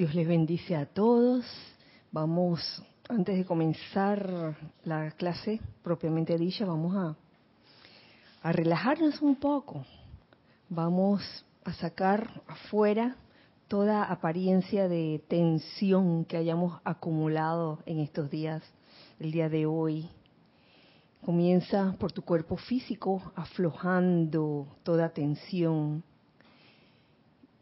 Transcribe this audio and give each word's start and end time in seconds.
Dios 0.00 0.14
les 0.14 0.26
bendice 0.26 0.74
a 0.76 0.86
todos. 0.86 1.44
Vamos, 2.10 2.82
antes 3.10 3.36
de 3.36 3.44
comenzar 3.44 4.56
la 4.82 5.10
clase 5.10 5.60
propiamente 5.82 6.38
dicha, 6.38 6.64
vamos 6.64 6.96
a, 8.42 8.50
relajarnos 8.50 9.20
un 9.20 9.36
poco. 9.36 9.84
Vamos 10.70 11.44
a 11.64 11.74
sacar 11.74 12.42
afuera 12.46 13.18
toda 13.68 14.04
apariencia 14.04 14.88
de 14.88 15.22
tensión 15.28 16.24
que 16.24 16.38
hayamos 16.38 16.80
acumulado 16.82 17.80
en 17.84 18.00
estos 18.00 18.30
días, 18.30 18.62
el 19.18 19.32
día 19.32 19.50
de 19.50 19.66
hoy. 19.66 20.08
Comienza 21.26 21.94
por 22.00 22.10
tu 22.10 22.22
cuerpo 22.22 22.56
físico 22.56 23.20
aflojando 23.36 24.66
toda 24.82 25.10
tensión 25.10 26.04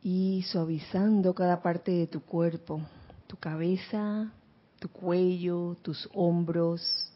y 0.02 0.42
suavizando 0.42 1.34
cada 1.34 1.60
parte 1.60 1.90
de 1.90 2.06
tu 2.06 2.20
cuerpo, 2.20 2.80
tu 3.26 3.36
cabeza, 3.36 4.32
tu 4.78 4.88
cuello, 4.88 5.76
tus 5.82 6.08
hombros, 6.14 7.12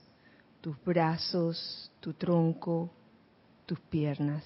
tus 0.61 0.77
brazos, 0.84 1.91
tu 2.01 2.12
tronco, 2.15 2.91
tus 3.66 3.79
piernas. 3.80 4.45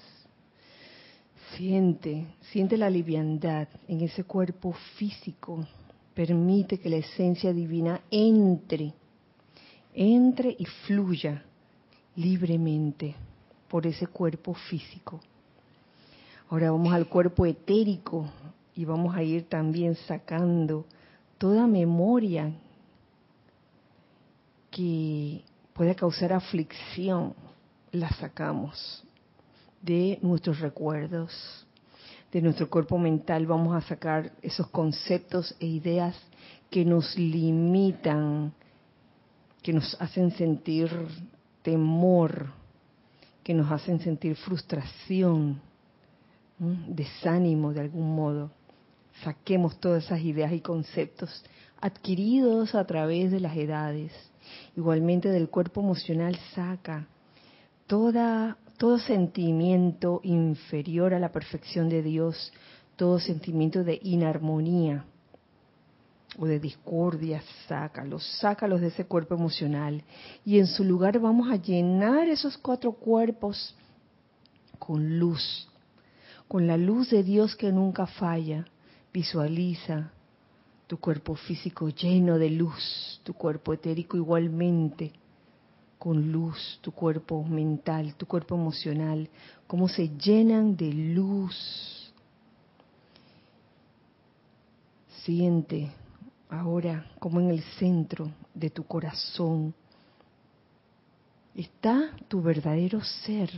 Siente, 1.56 2.26
siente 2.52 2.76
la 2.76 2.90
liviandad 2.90 3.68
en 3.88 4.00
ese 4.02 4.24
cuerpo 4.24 4.72
físico. 4.96 5.66
Permite 6.14 6.78
que 6.78 6.90
la 6.90 6.96
esencia 6.96 7.52
divina 7.52 8.00
entre, 8.10 8.92
entre 9.94 10.54
y 10.58 10.64
fluya 10.86 11.44
libremente 12.16 13.14
por 13.68 13.86
ese 13.86 14.06
cuerpo 14.06 14.54
físico. 14.54 15.20
Ahora 16.48 16.70
vamos 16.70 16.92
al 16.92 17.08
cuerpo 17.08 17.44
etérico 17.44 18.30
y 18.74 18.84
vamos 18.84 19.16
a 19.16 19.22
ir 19.22 19.48
también 19.48 19.96
sacando 19.96 20.86
toda 21.38 21.66
memoria 21.66 22.52
que 24.70 25.42
pueda 25.72 25.94
causar 25.94 26.32
aflicción, 26.32 27.34
la 27.90 28.10
sacamos 28.10 29.04
de 29.82 30.18
nuestros 30.22 30.60
recuerdos, 30.60 31.66
de 32.30 32.42
nuestro 32.42 32.68
cuerpo 32.70 32.96
mental, 32.98 33.46
vamos 33.46 33.74
a 33.74 33.86
sacar 33.86 34.32
esos 34.40 34.68
conceptos 34.68 35.56
e 35.58 35.66
ideas 35.66 36.16
que 36.70 36.84
nos 36.84 37.16
limitan, 37.16 38.52
que 39.62 39.72
nos 39.72 40.00
hacen 40.00 40.30
sentir 40.32 40.90
temor, 41.62 42.52
que 43.42 43.54
nos 43.54 43.70
hacen 43.72 43.98
sentir 44.00 44.36
frustración, 44.36 45.60
desánimo 46.58 47.72
de 47.72 47.80
algún 47.80 48.14
modo. 48.14 48.50
Saquemos 49.22 49.78
todas 49.80 50.04
esas 50.04 50.20
ideas 50.20 50.52
y 50.52 50.60
conceptos 50.60 51.44
adquiridos 51.80 52.74
a 52.74 52.86
través 52.86 53.30
de 53.30 53.40
las 53.40 53.56
edades. 53.56 54.12
Igualmente 54.76 55.28
del 55.30 55.48
cuerpo 55.48 55.80
emocional 55.80 56.36
saca 56.54 57.06
todo 57.86 58.98
sentimiento 58.98 60.20
inferior 60.22 61.14
a 61.14 61.18
la 61.18 61.32
perfección 61.32 61.88
de 61.88 62.02
Dios, 62.02 62.52
todo 62.96 63.18
sentimiento 63.18 63.84
de 63.84 63.98
inarmonía 64.02 65.04
o 66.38 66.46
de 66.46 66.60
discordia, 66.60 67.42
sácalos, 67.66 68.26
sácalos 68.40 68.80
de 68.80 68.88
ese 68.88 69.06
cuerpo 69.06 69.34
emocional. 69.34 70.02
Y 70.44 70.58
en 70.58 70.66
su 70.66 70.84
lugar 70.84 71.18
vamos 71.18 71.50
a 71.50 71.56
llenar 71.56 72.28
esos 72.28 72.58
cuatro 72.58 72.92
cuerpos 72.92 73.74
con 74.78 75.18
luz, 75.18 75.68
con 76.48 76.66
la 76.66 76.76
luz 76.76 77.10
de 77.10 77.22
Dios 77.22 77.56
que 77.56 77.72
nunca 77.72 78.06
falla, 78.06 78.66
visualiza 79.12 80.12
tu 80.86 80.98
cuerpo 80.98 81.34
físico 81.34 81.88
lleno 81.88 82.38
de 82.38 82.50
luz, 82.50 83.20
tu 83.24 83.34
cuerpo 83.34 83.72
etérico 83.72 84.16
igualmente 84.16 85.12
con 85.98 86.30
luz, 86.30 86.78
tu 86.82 86.92
cuerpo 86.92 87.42
mental, 87.44 88.14
tu 88.14 88.26
cuerpo 88.26 88.54
emocional, 88.54 89.28
cómo 89.66 89.88
se 89.88 90.08
llenan 90.10 90.76
de 90.76 90.92
luz. 90.92 92.12
Siente 95.24 95.90
ahora 96.48 97.10
como 97.18 97.40
en 97.40 97.50
el 97.50 97.62
centro 97.78 98.30
de 98.54 98.70
tu 98.70 98.84
corazón 98.84 99.74
está 101.54 102.14
tu 102.28 102.40
verdadero 102.40 103.02
ser 103.02 103.50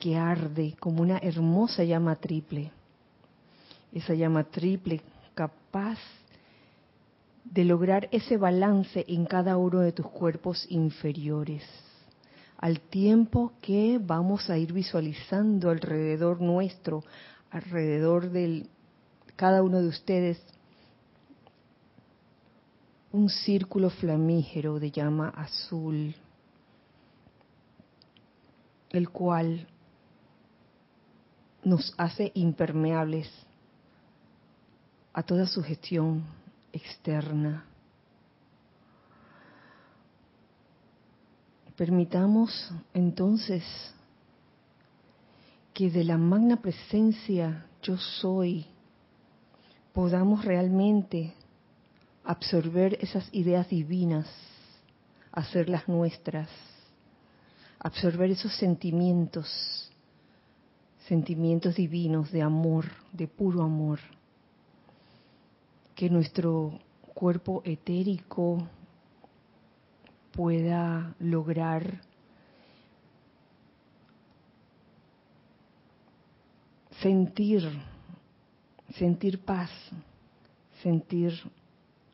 que 0.00 0.16
arde 0.16 0.74
como 0.80 1.02
una 1.02 1.18
hermosa 1.18 1.84
llama 1.84 2.16
triple. 2.16 2.72
Esa 3.92 4.14
llama 4.14 4.44
triple 4.44 5.02
capaz 5.34 5.98
de 7.44 7.64
lograr 7.64 8.08
ese 8.10 8.36
balance 8.36 9.04
en 9.06 9.26
cada 9.26 9.56
uno 9.56 9.80
de 9.80 9.92
tus 9.92 10.06
cuerpos 10.08 10.66
inferiores, 10.70 11.62
al 12.58 12.80
tiempo 12.80 13.52
que 13.60 14.00
vamos 14.02 14.48
a 14.50 14.58
ir 14.58 14.72
visualizando 14.72 15.70
alrededor 15.70 16.40
nuestro, 16.40 17.04
alrededor 17.50 18.30
de 18.30 18.66
cada 19.36 19.62
uno 19.62 19.82
de 19.82 19.88
ustedes, 19.88 20.40
un 23.12 23.28
círculo 23.28 23.90
flamígero 23.90 24.78
de 24.78 24.90
llama 24.92 25.30
azul, 25.30 26.14
el 28.90 29.10
cual 29.10 29.66
nos 31.64 31.94
hace 31.96 32.32
impermeables 32.34 33.28
a 35.12 35.22
toda 35.22 35.46
sugestión 35.46 36.24
externa. 36.72 37.64
Permitamos 41.76 42.70
entonces 42.94 43.64
que 45.72 45.90
de 45.90 46.04
la 46.04 46.18
magna 46.18 46.60
presencia 46.60 47.66
yo 47.82 47.96
soy 47.96 48.66
podamos 49.92 50.44
realmente 50.44 51.34
absorber 52.24 52.98
esas 53.00 53.28
ideas 53.32 53.68
divinas, 53.68 54.28
hacerlas 55.32 55.88
nuestras, 55.88 56.48
absorber 57.78 58.30
esos 58.30 58.54
sentimientos 58.56 59.89
sentimientos 61.10 61.74
divinos 61.74 62.30
de 62.30 62.40
amor, 62.40 62.84
de 63.12 63.26
puro 63.26 63.64
amor. 63.64 63.98
Que 65.96 66.08
nuestro 66.08 66.78
cuerpo 67.14 67.62
etérico 67.64 68.62
pueda 70.30 71.12
lograr 71.18 72.00
sentir, 77.02 77.68
sentir 78.94 79.44
paz, 79.44 79.70
sentir 80.80 81.32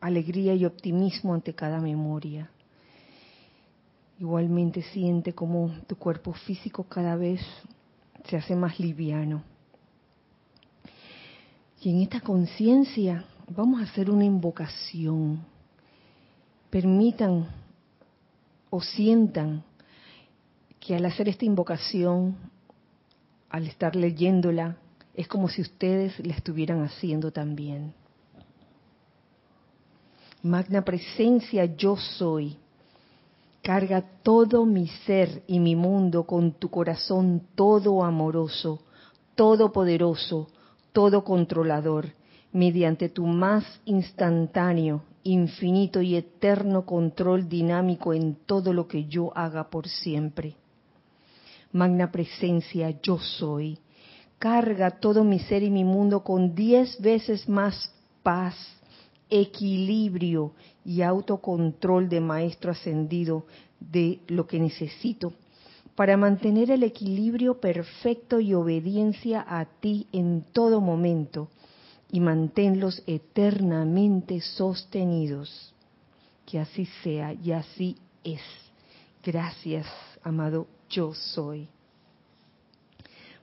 alegría 0.01 0.55
y 0.55 0.65
optimismo 0.65 1.35
ante 1.35 1.53
cada 1.53 1.79
memoria. 1.79 2.49
Igualmente 4.19 4.81
siente 4.81 5.33
como 5.33 5.69
tu 5.85 5.95
cuerpo 5.97 6.33
físico 6.33 6.85
cada 6.85 7.15
vez 7.15 7.41
se 8.27 8.37
hace 8.37 8.55
más 8.55 8.79
liviano. 8.79 9.43
Y 11.81 11.89
en 11.89 12.01
esta 12.01 12.21
conciencia 12.21 13.25
vamos 13.49 13.79
a 13.81 13.83
hacer 13.83 14.09
una 14.09 14.25
invocación. 14.25 15.45
Permitan 16.69 17.47
o 18.69 18.81
sientan 18.81 19.63
que 20.79 20.95
al 20.95 21.05
hacer 21.05 21.29
esta 21.29 21.45
invocación, 21.45 22.35
al 23.49 23.67
estar 23.67 23.95
leyéndola, 23.95 24.77
es 25.13 25.27
como 25.27 25.49
si 25.49 25.61
ustedes 25.61 26.19
la 26.25 26.35
estuvieran 26.35 26.83
haciendo 26.83 27.31
también. 27.31 27.93
Magna 30.43 30.83
presencia 30.83 31.65
yo 31.65 31.95
soy 31.97 32.57
Carga 33.67 34.01
todo 34.23 34.65
mi 34.65 34.87
ser 34.87 35.43
y 35.45 35.59
mi 35.59 35.75
mundo 35.75 36.23
con 36.23 36.53
tu 36.53 36.69
corazón 36.69 37.47
todo 37.53 38.01
amoroso, 38.01 38.79
todopoderoso, 39.35 40.47
todo 40.93 41.25
controlador, 41.25 42.05
mediante 42.53 43.09
tu 43.09 43.25
más 43.25 43.65
instantáneo, 43.83 45.03
infinito 45.23 46.01
y 46.01 46.15
eterno 46.15 46.85
control 46.85 47.49
dinámico 47.49 48.13
en 48.13 48.37
todo 48.45 48.71
lo 48.71 48.87
que 48.87 49.03
yo 49.03 49.37
haga 49.37 49.69
por 49.69 49.89
siempre. 49.89 50.55
Magna 51.73 52.09
presencia, 52.09 52.97
yo 53.01 53.19
soy. 53.19 53.79
Carga 54.39 54.91
todo 54.91 55.25
mi 55.25 55.39
ser 55.39 55.61
y 55.63 55.69
mi 55.69 55.83
mundo 55.83 56.23
con 56.23 56.55
diez 56.55 56.97
veces 57.01 57.49
más 57.49 57.93
paz, 58.23 58.55
equilibrio 59.29 60.53
y 60.85 61.01
autocontrol 61.01 62.09
de 62.09 62.21
maestro 62.21 62.71
ascendido 62.71 63.45
de 63.79 64.19
lo 64.27 64.47
que 64.47 64.59
necesito 64.59 65.33
para 65.97 66.15
mantener 66.15 66.69
el 66.69 66.83
equilibrio 66.83 67.59
perfecto 67.59 68.39
y 68.39 68.53
obediencia 68.53 69.43
a 69.47 69.65
ti 69.65 70.05
en 70.11 70.43
todo 70.53 70.79
momento, 70.79 71.49
y 72.11 72.19
manténlos 72.19 73.01
eternamente 73.07 74.39
sostenidos. 74.41 75.73
Que 76.45 76.59
así 76.59 76.85
sea 77.03 77.33
y 77.33 77.51
así 77.51 77.97
es. 78.23 78.41
Gracias, 79.23 79.87
amado 80.23 80.67
yo 80.89 81.13
soy. 81.13 81.67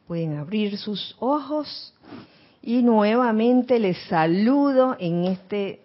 Pueden 0.07 0.37
abrir 0.37 0.79
sus 0.79 1.17
ojos 1.19 1.94
y 2.67 2.83
nuevamente 2.83 3.79
les 3.79 3.99
saludo 4.09 4.97
en 4.99 5.25
este 5.25 5.83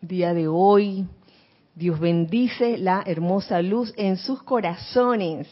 día 0.00 0.34
de 0.34 0.48
hoy. 0.48 1.06
Dios 1.76 2.00
bendice 2.00 2.78
la 2.78 3.04
hermosa 3.06 3.62
luz 3.62 3.94
en 3.96 4.16
sus 4.16 4.42
corazones. 4.42 5.46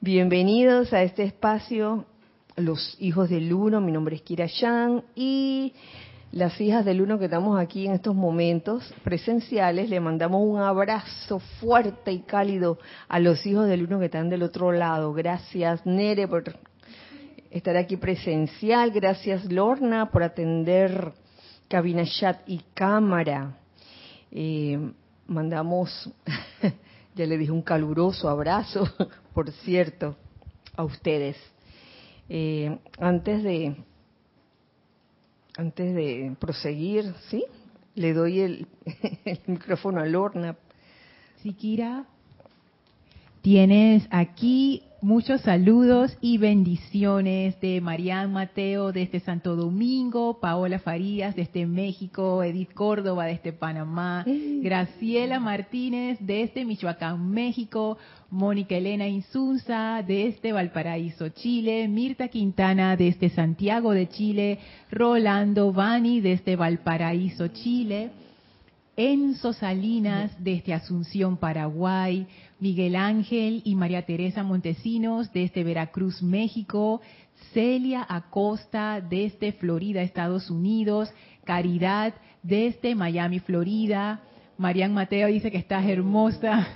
Bienvenidos 0.00 0.94
a 0.94 1.02
este 1.02 1.24
espacio, 1.24 2.06
los 2.56 2.96
hijos 2.98 3.28
del 3.28 3.52
uno. 3.52 3.82
Mi 3.82 3.92
nombre 3.92 4.16
es 4.16 4.22
Kira 4.22 4.46
Yang 4.46 5.02
y 5.14 5.74
las 6.32 6.58
hijas 6.58 6.86
del 6.86 7.02
uno 7.02 7.18
que 7.18 7.26
estamos 7.26 7.60
aquí 7.60 7.86
en 7.86 7.92
estos 7.92 8.14
momentos 8.14 8.94
presenciales, 9.04 9.90
le 9.90 10.00
mandamos 10.00 10.40
un 10.42 10.58
abrazo 10.58 11.38
fuerte 11.60 12.12
y 12.12 12.20
cálido 12.20 12.78
a 13.08 13.20
los 13.20 13.44
hijos 13.44 13.66
del 13.66 13.84
uno 13.84 13.98
que 13.98 14.06
están 14.06 14.30
del 14.30 14.42
otro 14.42 14.72
lado. 14.72 15.12
Gracias, 15.12 15.84
Nere, 15.84 16.26
por 16.26 16.44
estar 17.50 17.76
aquí 17.76 17.96
presencial. 17.96 18.90
Gracias, 18.90 19.50
Lorna, 19.50 20.10
por 20.10 20.22
atender 20.22 21.12
cabina 21.68 22.04
chat 22.04 22.40
y 22.46 22.60
cámara. 22.74 23.58
Eh, 24.30 24.92
mandamos, 25.26 26.10
ya 27.14 27.26
le 27.26 27.38
dije 27.38 27.52
un 27.52 27.62
caluroso 27.62 28.28
abrazo, 28.28 28.88
por 29.34 29.50
cierto, 29.50 30.16
a 30.76 30.84
ustedes. 30.84 31.36
Eh, 32.28 32.78
antes 32.98 33.42
de 33.42 33.76
antes 35.56 35.92
de 35.92 36.36
proseguir, 36.38 37.14
¿sí? 37.30 37.44
Le 37.96 38.12
doy 38.12 38.40
el, 38.40 38.68
micrófono 39.46 40.00
a 40.00 40.06
Lorna. 40.06 40.56
Siquira, 41.42 42.06
tienes 43.42 44.06
aquí 44.10 44.84
muchos 45.00 45.40
saludos 45.42 46.16
y 46.20 46.38
bendiciones 46.38 47.60
de 47.60 47.80
Marián 47.80 48.32
Mateo 48.32 48.92
desde 48.92 49.20
Santo 49.20 49.54
Domingo, 49.54 50.40
Paola 50.40 50.78
Farías 50.78 51.36
desde 51.36 51.66
México, 51.66 52.42
Edith 52.42 52.72
Córdoba 52.72 53.26
desde 53.26 53.52
Panamá, 53.52 54.24
Graciela 54.26 55.38
Martínez 55.38 56.18
desde 56.20 56.64
Michoacán, 56.64 57.30
México, 57.30 57.98
Mónica 58.30 58.76
Elena 58.76 59.06
Insunza 59.06 60.02
desde 60.06 60.52
Valparaíso, 60.52 61.28
Chile, 61.28 61.86
Mirta 61.88 62.28
Quintana 62.28 62.96
desde 62.96 63.30
Santiago 63.30 63.92
de 63.92 64.08
Chile, 64.08 64.58
Rolando 64.90 65.72
Bani 65.72 66.20
desde 66.20 66.56
Valparaíso, 66.56 67.48
Chile, 67.48 68.10
Enzo 68.98 69.52
Salinas 69.52 70.32
desde 70.42 70.74
Asunción, 70.74 71.36
Paraguay, 71.36 72.26
Miguel 72.58 72.96
Ángel 72.96 73.62
y 73.64 73.76
María 73.76 74.04
Teresa 74.04 74.42
Montesinos 74.42 75.32
desde 75.32 75.62
Veracruz, 75.62 76.20
México, 76.20 77.00
Celia 77.52 78.04
Acosta 78.08 79.00
desde 79.00 79.52
Florida, 79.52 80.02
Estados 80.02 80.50
Unidos, 80.50 81.12
Caridad 81.44 82.12
desde 82.42 82.96
Miami, 82.96 83.38
Florida, 83.38 84.20
Marian 84.56 84.92
Mateo 84.92 85.28
dice 85.28 85.52
que 85.52 85.58
estás 85.58 85.86
hermosa, 85.86 86.66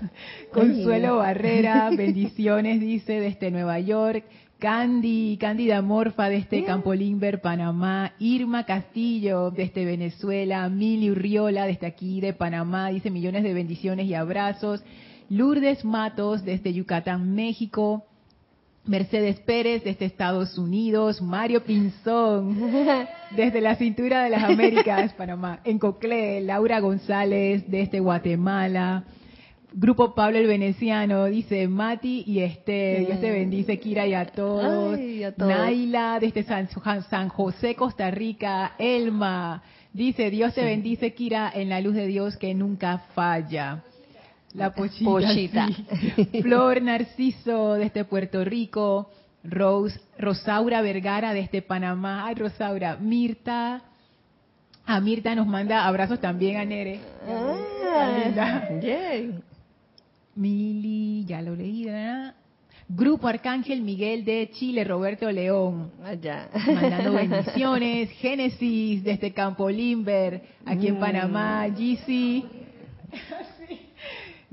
Consuelo 0.53 1.17
Barrera, 1.17 1.91
bendiciones 1.91 2.81
dice 2.81 3.19
desde 3.19 3.51
Nueva 3.51 3.81
York, 3.81 4.25
Candy, 4.63 5.39
Cándida 5.41 5.83
Morfa 5.83 6.29
desde 6.29 6.63
Campo 6.63 6.95
Limber, 6.95 7.41
Panamá, 7.41 8.13
Irma 8.21 8.65
Castillo 8.65 9.51
desde 9.51 9.85
Venezuela, 9.85 10.69
Mili 10.69 11.11
Urriola 11.11 11.67
desde 11.67 11.89
aquí 11.89 12.21
de 12.21 12.33
Panamá, 12.33 12.91
dice 12.91 13.11
millones 13.11 13.43
de 13.43 13.55
bendiciones 13.55 14.07
y 14.07 14.15
abrazos, 14.15 14.85
Lourdes 15.29 15.85
Matos 15.85 16.45
desde 16.45 16.73
Yucatán, 16.73 17.35
México, 17.35 18.05
Mercedes 18.85 19.41
Pérez 19.41 19.83
desde 19.83 20.05
Estados 20.05 20.57
Unidos, 20.57 21.21
Mario 21.21 21.65
Pinzón 21.65 22.57
desde 23.37 23.61
la 23.61 23.75
cintura 23.75 24.23
de 24.23 24.31
las 24.31 24.45
Américas, 24.45 25.13
Panamá, 25.15 25.59
en 25.65 25.81
Coclé, 25.81 26.41
Laura 26.41 26.79
González 26.79 27.65
desde 27.67 27.99
Guatemala, 27.99 29.07
Grupo 29.75 30.15
Pablo 30.15 30.39
el 30.39 30.47
Veneciano, 30.47 31.25
dice 31.27 31.67
Mati 31.67 32.25
y 32.27 32.41
este, 32.41 33.05
Dios 33.07 33.21
te 33.21 33.31
bendice, 33.31 33.79
Kira 33.79 34.07
y 34.07 34.15
a 34.15 34.27
todos. 34.27 34.99
Naila, 35.37 36.19
desde 36.21 36.43
San, 36.43 36.69
San, 37.09 37.29
José, 37.29 37.75
Costa 37.75 38.11
Rica. 38.11 38.75
Elma, 38.79 39.63
dice, 39.93 40.31
Dios 40.31 40.55
te 40.55 40.65
bendice, 40.65 41.15
Kira, 41.15 41.51
en 41.55 41.71
la 41.71 41.81
luz 41.81 41.95
de 41.95 42.07
Dios 42.07 42.37
que 42.37 42.55
nunca 42.55 42.99
falla. 43.15 43.83
La 44.55 44.75
pochita. 44.75 45.69
Flor 46.43 46.83
Narciso, 46.83 47.75
desde 47.75 48.05
Puerto 48.05 48.45
Rico. 48.45 49.11
Rose, 49.45 49.99
Rosaura 50.19 50.83
Vergara, 50.83 51.33
desde 51.33 51.63
Panamá. 51.63 52.27
Ay, 52.27 52.35
Rosaura. 52.35 52.97
Mirta. 52.97 53.83
A 54.85 55.01
Mirta 55.01 55.35
nos 55.35 55.47
manda 55.47 55.87
abrazos 55.87 56.21
también 56.21 56.59
a 56.59 56.65
Nere. 56.65 57.01
Ah, 57.27 58.69
Mili, 60.35 61.25
ya 61.25 61.43
lo 61.43 61.55
leí, 61.55 61.85
¿verdad? 61.85 62.35
Grupo 62.89 63.29
Arcángel 63.29 63.81
Miguel 63.81 64.25
de 64.25 64.51
Chile, 64.53 64.85
Roberto 64.85 65.31
León. 65.31 65.91
Allá. 66.05 66.49
Mandando 66.67 67.13
bendiciones. 67.15 68.11
Génesis 68.13 69.03
desde 69.03 69.33
Campo 69.33 69.71
Limber, 69.71 70.43
aquí 70.67 70.89
en 70.89 70.97
mm. 70.97 71.01
Panamá. 71.01 71.67
GC. 71.69 72.45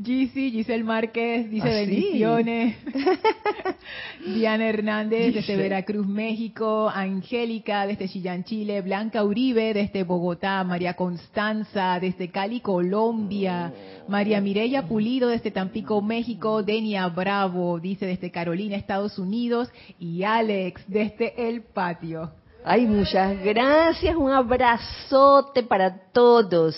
GC, 0.02 0.52
Giselle 0.52 0.86
Márquez 0.86 1.50
dice 1.50 1.68
¿Ah, 1.68 1.74
bendiciones. 1.74 2.78
Diana 4.26 4.70
Hernández 4.70 5.34
desde 5.34 5.58
Veracruz, 5.58 6.08
México. 6.08 6.90
Angélica 6.90 7.86
desde 7.86 8.08
Chillán, 8.08 8.46
Chile. 8.46 8.82
Blanca 8.82 9.26
Uribe 9.26 9.74
desde 9.74 10.04
Bogotá. 10.04 10.64
María 10.64 10.94
Constanza 10.94 12.00
desde 12.00 12.30
Cali, 12.32 12.62
Colombia. 12.62 13.74
María 14.08 14.40
Mireya 14.40 14.88
Pulido 14.88 15.28
desde 15.28 15.52
Tampico, 15.52 16.02
México. 16.02 16.64
Denia 16.64 17.06
Bravo 17.10 17.78
dice 17.78 18.06
desde 18.06 18.32
Carolina, 18.32 18.78
Estados 18.78 19.20
Unidos. 19.20 19.70
Y 20.00 20.24
Alex 20.24 20.82
desde 20.88 21.46
El 21.46 21.64
Patio. 21.64 22.32
Ay, 22.64 22.86
muchas 22.86 23.38
gracias. 23.44 24.16
Un 24.16 24.32
abrazote 24.32 25.62
para 25.64 25.94
todos. 26.14 26.78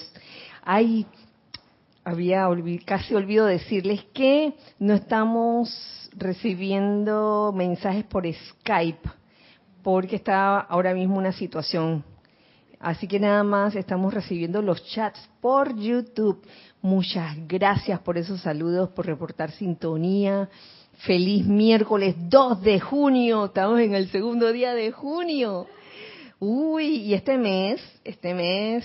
Ay, 0.64 1.06
había 2.04 2.48
casi 2.86 3.14
olvido 3.14 3.46
decirles 3.46 4.04
que 4.14 4.54
no 4.80 4.94
estamos 4.94 6.10
recibiendo 6.16 7.54
mensajes 7.56 8.04
por 8.06 8.26
Skype 8.32 9.10
porque 9.84 10.16
está 10.16 10.60
ahora 10.60 10.94
mismo 10.94 11.18
una 11.18 11.32
situación. 11.32 12.04
Así 12.80 13.08
que 13.08 13.20
nada 13.20 13.44
más 13.44 13.76
estamos 13.76 14.14
recibiendo 14.14 14.62
los 14.62 14.84
chats 14.88 15.30
por 15.40 15.76
YouTube. 15.76 16.44
Muchas 16.82 17.36
gracias 17.48 18.00
por 18.00 18.18
esos 18.18 18.42
saludos, 18.42 18.90
por 18.90 19.06
reportar 19.06 19.52
sintonía. 19.52 20.50
Feliz 21.06 21.46
miércoles 21.46 22.16
2 22.18 22.62
de 22.62 22.80
junio. 22.80 23.46
Estamos 23.46 23.80
en 23.80 23.94
el 23.94 24.10
segundo 24.10 24.52
día 24.52 24.74
de 24.74 24.92
junio. 24.92 25.68
Uy, 26.40 26.96
y 26.98 27.14
este 27.14 27.38
mes, 27.38 27.80
este 28.04 28.34
mes 28.34 28.84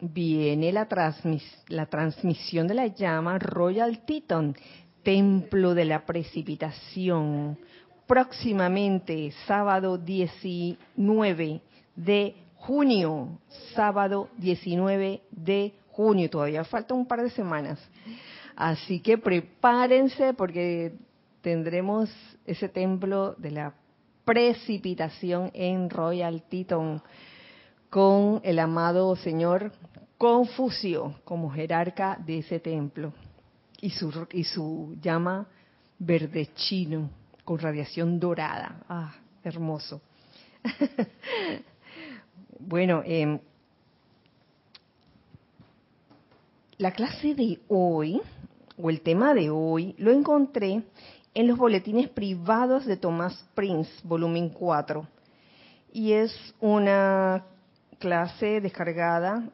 viene 0.00 0.72
la, 0.72 0.86
la 1.68 1.86
transmisión 1.86 2.66
de 2.66 2.74
la 2.74 2.86
llama 2.86 3.38
Royal 3.38 4.04
Teton, 4.04 4.56
Templo 5.02 5.74
de 5.74 5.84
la 5.86 6.04
Precipitación, 6.04 7.58
próximamente 8.06 9.32
sábado 9.46 9.96
19 9.96 11.60
de 11.96 12.34
junio, 12.56 13.38
sábado 13.74 14.28
19 14.36 15.22
de 15.30 15.74
junio, 15.88 16.28
todavía 16.28 16.64
falta 16.64 16.94
un 16.94 17.06
par 17.06 17.22
de 17.22 17.30
semanas. 17.30 17.78
Así 18.56 19.00
que 19.00 19.16
prepárense 19.16 20.34
porque 20.34 20.92
tendremos 21.40 22.10
ese 22.44 22.68
templo 22.68 23.34
de 23.38 23.52
la 23.52 23.74
precipitación 24.24 25.50
en 25.54 25.88
Royal 25.88 26.42
Teton 26.42 27.02
con 27.88 28.40
el 28.44 28.58
amado 28.58 29.16
Señor 29.16 29.72
Confucio 30.20 31.14
como 31.24 31.50
jerarca 31.50 32.18
de 32.22 32.40
ese 32.40 32.60
templo 32.60 33.14
y 33.80 33.88
su, 33.88 34.26
y 34.32 34.44
su 34.44 34.98
llama 35.00 35.46
verde 35.98 36.50
chino 36.54 37.08
con 37.42 37.58
radiación 37.58 38.20
dorada. 38.20 38.82
Ah, 38.86 39.14
hermoso. 39.42 40.02
bueno, 42.58 43.02
eh, 43.06 43.40
la 46.76 46.90
clase 46.90 47.34
de 47.34 47.58
hoy, 47.68 48.20
o 48.76 48.90
el 48.90 49.00
tema 49.00 49.32
de 49.32 49.48
hoy, 49.48 49.94
lo 49.96 50.12
encontré 50.12 50.82
en 51.32 51.46
los 51.46 51.56
boletines 51.56 52.10
privados 52.10 52.84
de 52.84 52.98
Tomás 52.98 53.42
Prince, 53.54 53.90
volumen 54.04 54.50
4 54.50 55.08
y 55.94 56.12
es 56.12 56.54
una 56.60 57.42
clase 57.98 58.60
descargada 58.60 59.48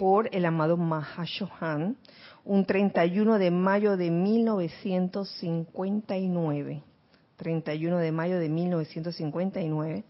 por 0.00 0.34
el 0.34 0.46
amado 0.46 0.78
Mahashohan 0.78 1.98
un 2.46 2.64
31 2.64 3.38
de 3.38 3.50
mayo 3.50 3.98
de 3.98 4.10
1959. 4.10 6.82
31 7.36 7.98
de 7.98 8.10
mayo 8.10 8.38
de 8.38 8.48
1959. 8.48 10.04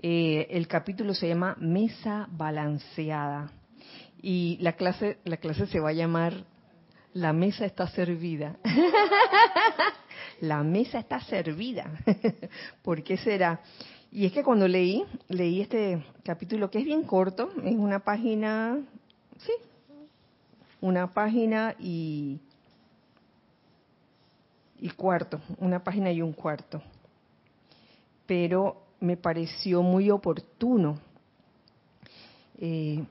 Eh, 0.00 0.46
el 0.50 0.68
capítulo 0.68 1.12
se 1.12 1.26
llama 1.26 1.56
Mesa 1.58 2.28
Balanceada 2.30 3.50
y 4.22 4.58
la 4.60 4.74
clase, 4.74 5.18
la 5.24 5.38
clase 5.38 5.66
se 5.66 5.80
va 5.80 5.88
a 5.88 5.92
llamar 5.92 6.44
La 7.12 7.32
mesa 7.32 7.66
está 7.66 7.88
servida. 7.88 8.58
la 10.40 10.62
mesa 10.62 11.00
está 11.00 11.20
servida. 11.22 11.90
¿Por 12.84 13.02
qué 13.02 13.16
será? 13.16 13.60
Y 14.12 14.24
es 14.24 14.32
que 14.32 14.44
cuando 14.44 14.68
leí, 14.68 15.04
leí 15.28 15.62
este 15.62 16.00
capítulo 16.22 16.70
que 16.70 16.78
es 16.78 16.84
bien 16.84 17.02
corto, 17.02 17.50
es 17.64 17.74
una 17.74 17.98
página, 17.98 18.78
sí, 19.38 19.52
una 20.80 21.12
página 21.12 21.74
y, 21.78 22.38
y 24.78 24.90
cuarto, 24.90 25.40
una 25.58 25.82
página 25.82 26.12
y 26.12 26.22
un 26.22 26.32
cuarto. 26.32 26.82
Pero 28.26 28.82
me 29.00 29.16
pareció 29.16 29.82
muy 29.82 30.10
oportuno, 30.10 30.98
eh, 32.58 33.04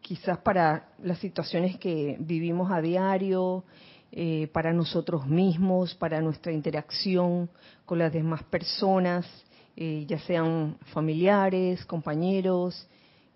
quizás 0.00 0.38
para 0.38 0.88
las 1.02 1.18
situaciones 1.18 1.78
que 1.78 2.16
vivimos 2.18 2.70
a 2.72 2.80
diario, 2.80 3.64
eh, 4.10 4.48
para 4.52 4.72
nosotros 4.72 5.26
mismos, 5.26 5.94
para 5.94 6.20
nuestra 6.22 6.50
interacción 6.50 7.50
con 7.84 7.98
las 7.98 8.12
demás 8.12 8.42
personas, 8.44 9.26
eh, 9.76 10.04
ya 10.08 10.18
sean 10.20 10.78
familiares, 10.92 11.84
compañeros, 11.84 12.88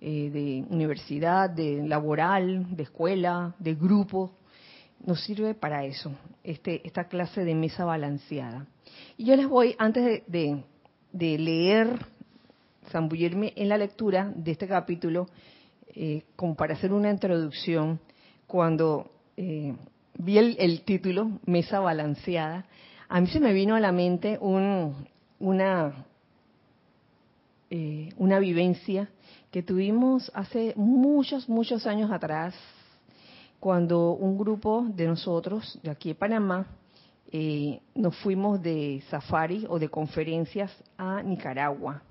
eh, 0.04 0.30
de 0.30 0.64
universidad, 0.68 1.48
de 1.48 1.86
laboral, 1.86 2.74
de 2.74 2.82
escuela, 2.82 3.54
de 3.60 3.76
grupo. 3.76 4.32
Nos 5.06 5.22
sirve 5.22 5.54
para 5.54 5.84
eso, 5.84 6.10
este, 6.42 6.84
esta 6.84 7.04
clase 7.04 7.44
de 7.44 7.54
mesa 7.54 7.84
balanceada. 7.84 8.66
Y 9.16 9.26
yo 9.26 9.36
les 9.36 9.46
voy, 9.48 9.76
antes 9.78 10.24
de, 10.26 10.64
leer, 11.12 12.04
zambullirme 12.90 13.52
en 13.54 13.68
la 13.68 13.78
lectura 13.78 14.32
de 14.34 14.50
este 14.50 14.66
capítulo, 14.66 15.28
eh, 15.94 16.24
como 16.34 16.56
para 16.56 16.74
hacer 16.74 16.92
una 16.92 17.08
introducción, 17.08 18.00
cuando 18.48 19.08
eh, 19.36 19.72
vi 20.18 20.36
el, 20.36 20.82
título, 20.82 21.38
Mesa 21.46 21.78
Balanceada, 21.78 22.66
a 23.08 23.20
mí 23.20 23.28
se 23.28 23.38
me 23.38 23.52
vino 23.52 23.76
a 23.76 23.80
la 23.80 23.92
mente 23.92 24.36
un, 24.40 25.06
una, 25.38 26.06
una 28.16 28.38
vivencia 28.40 29.08
que 29.52 29.62
tuvimos 29.62 30.32
hace 30.34 30.72
muchos, 30.76 31.46
muchos 31.46 31.86
años 31.86 32.10
atrás, 32.10 32.54
cuando 33.60 34.12
un 34.12 34.38
grupo 34.38 34.86
de 34.88 35.06
nosotros, 35.06 35.78
de 35.82 35.90
aquí 35.90 36.08
de 36.08 36.14
Panamá, 36.14 36.66
eh, 37.30 37.80
nos 37.94 38.16
fuimos 38.16 38.62
de 38.62 39.02
safari 39.10 39.66
o 39.68 39.78
de 39.78 39.90
conferencias 39.90 40.72
a 40.96 41.22
Nicaragua. 41.22 42.02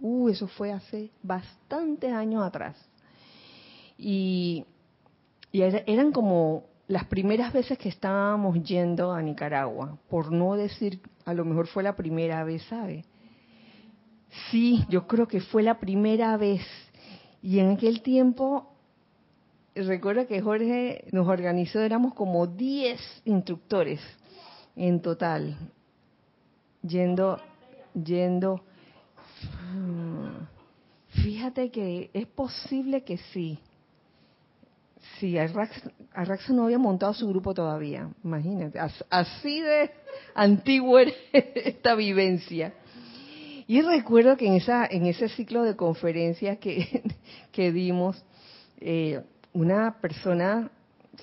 Uh, 0.00 0.28
eso 0.28 0.48
fue 0.48 0.72
hace 0.72 1.10
bastantes 1.22 2.12
años 2.12 2.44
atrás. 2.44 2.76
Y, 3.96 4.64
y 5.52 5.62
eran 5.62 6.10
como 6.10 6.64
las 6.88 7.04
primeras 7.04 7.52
veces 7.52 7.78
que 7.78 7.88
estábamos 7.88 8.60
yendo 8.64 9.12
a 9.12 9.22
Nicaragua, 9.22 9.96
por 10.10 10.32
no 10.32 10.56
decir, 10.56 11.00
a 11.24 11.34
lo 11.34 11.44
mejor 11.44 11.68
fue 11.68 11.84
la 11.84 11.94
primera 11.94 12.42
vez, 12.42 12.64
¿sabe? 12.64 13.04
Sí, 14.50 14.84
yo 14.88 15.06
creo 15.06 15.28
que 15.28 15.40
fue 15.40 15.62
la 15.62 15.78
primera 15.78 16.36
vez. 16.36 16.62
Y 17.42 17.58
en 17.58 17.72
aquel 17.72 18.02
tiempo, 18.02 18.74
recuerdo 19.74 20.26
que 20.26 20.40
Jorge 20.40 21.04
nos 21.12 21.28
organizó, 21.28 21.80
éramos 21.80 22.14
como 22.14 22.46
10 22.46 23.00
instructores 23.26 24.00
en 24.76 25.00
total, 25.00 25.56
yendo, 26.82 27.40
yendo. 27.94 28.64
Hmm, 29.72 30.46
fíjate 31.22 31.70
que 31.70 32.10
es 32.12 32.26
posible 32.26 33.04
que 33.04 33.18
sí. 33.18 33.58
Sí, 35.18 35.36
Arraxa 35.38 36.52
no 36.52 36.64
había 36.64 36.78
montado 36.78 37.12
su 37.12 37.28
grupo 37.28 37.52
todavía, 37.52 38.08
imagínate. 38.24 38.78
Así 39.10 39.60
de 39.60 39.90
antiguo 40.34 40.98
era 40.98 41.12
esta 41.32 41.94
vivencia. 41.94 42.72
Y 43.66 43.80
recuerdo 43.80 44.36
que 44.36 44.46
en, 44.46 44.54
esa, 44.54 44.86
en 44.86 45.06
ese 45.06 45.28
ciclo 45.28 45.62
de 45.62 45.76
conferencias 45.76 46.58
que, 46.58 47.02
que 47.52 47.72
dimos, 47.72 48.22
eh, 48.80 49.22
una 49.52 49.98
persona 50.00 50.70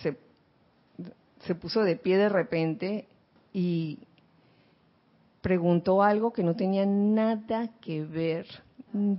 se, 0.01 0.17
se 1.45 1.55
puso 1.55 1.83
de 1.83 1.95
pie 1.95 2.17
de 2.17 2.29
repente 2.29 3.07
y 3.53 3.99
preguntó 5.41 6.01
algo 6.01 6.31
que 6.31 6.43
no 6.43 6.55
tenía 6.55 6.85
nada 6.85 7.69
que 7.81 8.03
ver, 8.03 8.47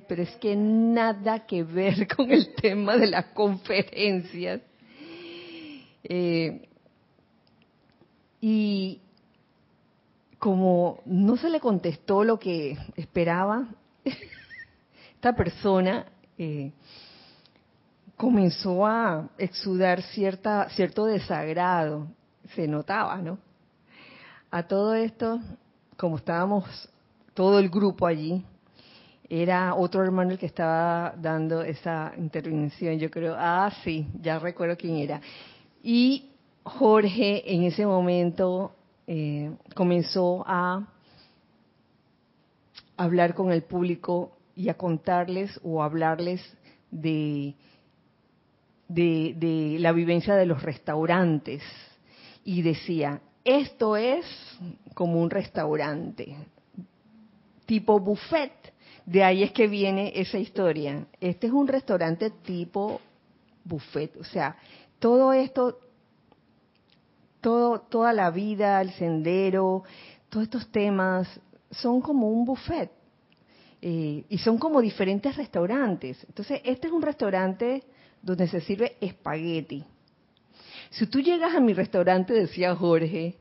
pero 0.09 0.23
es 0.23 0.35
que 0.37 0.57
nada 0.57 1.47
que 1.47 1.63
ver 1.63 2.09
con 2.17 2.31
el 2.31 2.55
tema 2.55 2.97
de 2.97 3.07
las 3.09 3.27
conferencias. 3.27 4.61
Eh, 6.05 6.69
y 8.41 9.02
como 10.43 10.99
no 11.07 11.37
se 11.37 11.49
le 11.49 11.61
contestó 11.61 12.25
lo 12.25 12.37
que 12.37 12.77
esperaba, 12.97 13.69
esta 15.15 15.37
persona 15.37 16.07
eh, 16.37 16.73
comenzó 18.17 18.85
a 18.85 19.29
exudar 19.39 20.03
cierta, 20.03 20.69
cierto 20.71 21.05
desagrado, 21.05 22.09
se 22.57 22.67
notaba, 22.67 23.19
¿no? 23.19 23.39
A 24.51 24.65
todo 24.65 24.95
esto, 24.95 25.39
como 25.97 26.17
estábamos 26.17 26.65
todo 27.35 27.61
el 27.61 27.69
grupo 27.69 28.05
allí, 28.05 28.45
era 29.29 29.77
otro 29.77 30.03
hermano 30.03 30.33
el 30.33 30.39
que 30.41 30.47
estaba 30.47 31.15
dando 31.19 31.63
esa 31.63 32.15
intervención, 32.19 32.99
yo 32.99 33.13
creo, 33.13 33.37
ah, 33.39 33.71
sí, 33.85 34.09
ya 34.21 34.41
recuerdo 34.41 34.77
quién 34.77 34.97
era. 34.97 35.21
Y 35.85 36.33
Jorge 36.65 37.55
en 37.55 37.63
ese 37.63 37.87
momento 37.87 38.75
eh, 39.07 39.51
comenzó 39.75 40.45
a 40.47 40.87
hablar 42.97 43.35
con 43.35 43.53
el 43.53 43.63
público 43.63 44.33
y 44.55 44.69
a 44.69 44.75
contarles 44.75 45.59
o 45.63 45.83
hablarles 45.83 46.41
de, 46.91 47.55
de, 48.89 49.77
la 49.81 49.93
vivencia 49.93 50.37
de 50.37 50.47
los 50.47 50.63
restaurantes. 50.63 51.63
Y 52.45 52.63
decía, 52.63 53.21
esto 53.45 53.97
es 53.97 54.25
como 54.95 55.21
un 55.21 55.31
restaurante, 55.31 56.37
tipo 57.67 57.99
buffet. 57.99 58.53
De 59.07 59.25
ahí 59.25 59.43
es 59.43 59.53
que 59.53 59.67
viene 59.67 60.13
esa 60.15 60.39
historia. 60.39 61.07
Este 61.21 61.49
es 61.49 61.53
un 61.53 61.67
restaurante 61.67 62.31
tipo 62.31 63.01
buffet. 63.65 64.17
O 64.17 64.25
sea, 64.25 64.57
todo 64.99 65.33
esto 65.33 65.79
toda 67.81 68.13
la 68.13 68.31
vida, 68.31 68.81
el 68.81 68.93
sendero, 68.93 69.85
todos 70.29 70.45
estos 70.45 70.71
temas 70.71 71.29
son 71.71 72.01
como 72.01 72.29
un 72.31 72.45
buffet. 72.45 72.91
Eh, 73.85 74.25
y 74.29 74.39
son 74.39 74.59
como 74.59 74.81
diferentes 74.81 75.37
restaurantes. 75.37 76.25
Entonces, 76.29 76.61
este 76.65 76.87
es 76.87 76.93
un 76.93 77.03
restaurante 77.03 77.83
donde 78.23 78.47
se 78.47 78.61
sirve 78.61 78.97
espagueti. 79.01 79.85
Si 80.91 81.07
tú 81.07 81.21
llegas 81.21 81.55
a 81.55 81.61
mi 81.61 81.73
restaurante, 81.73 82.33
decía 82.33 82.77
Jorge, 82.77 83.39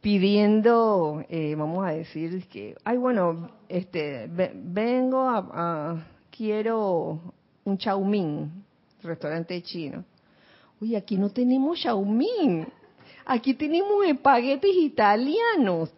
pidiendo, 0.00 1.24
eh, 1.28 1.54
vamos 1.56 1.86
a 1.86 1.90
decir 1.90 2.48
que, 2.48 2.74
ay, 2.84 2.96
bueno, 2.96 3.50
este, 3.68 4.28
vengo 4.28 5.28
a, 5.28 6.04
quiero 6.30 7.34
un 7.64 7.78
chaumín, 7.78 8.64
restaurante 9.02 9.62
chino. 9.62 10.04
Uy, 10.80 10.96
aquí 10.96 11.16
no 11.16 11.30
tenemos 11.30 11.80
chaumín 11.80 12.66
aquí 13.26 13.54
tenemos 13.54 14.04
espaguetis 14.06 14.76
italianos. 14.76 15.92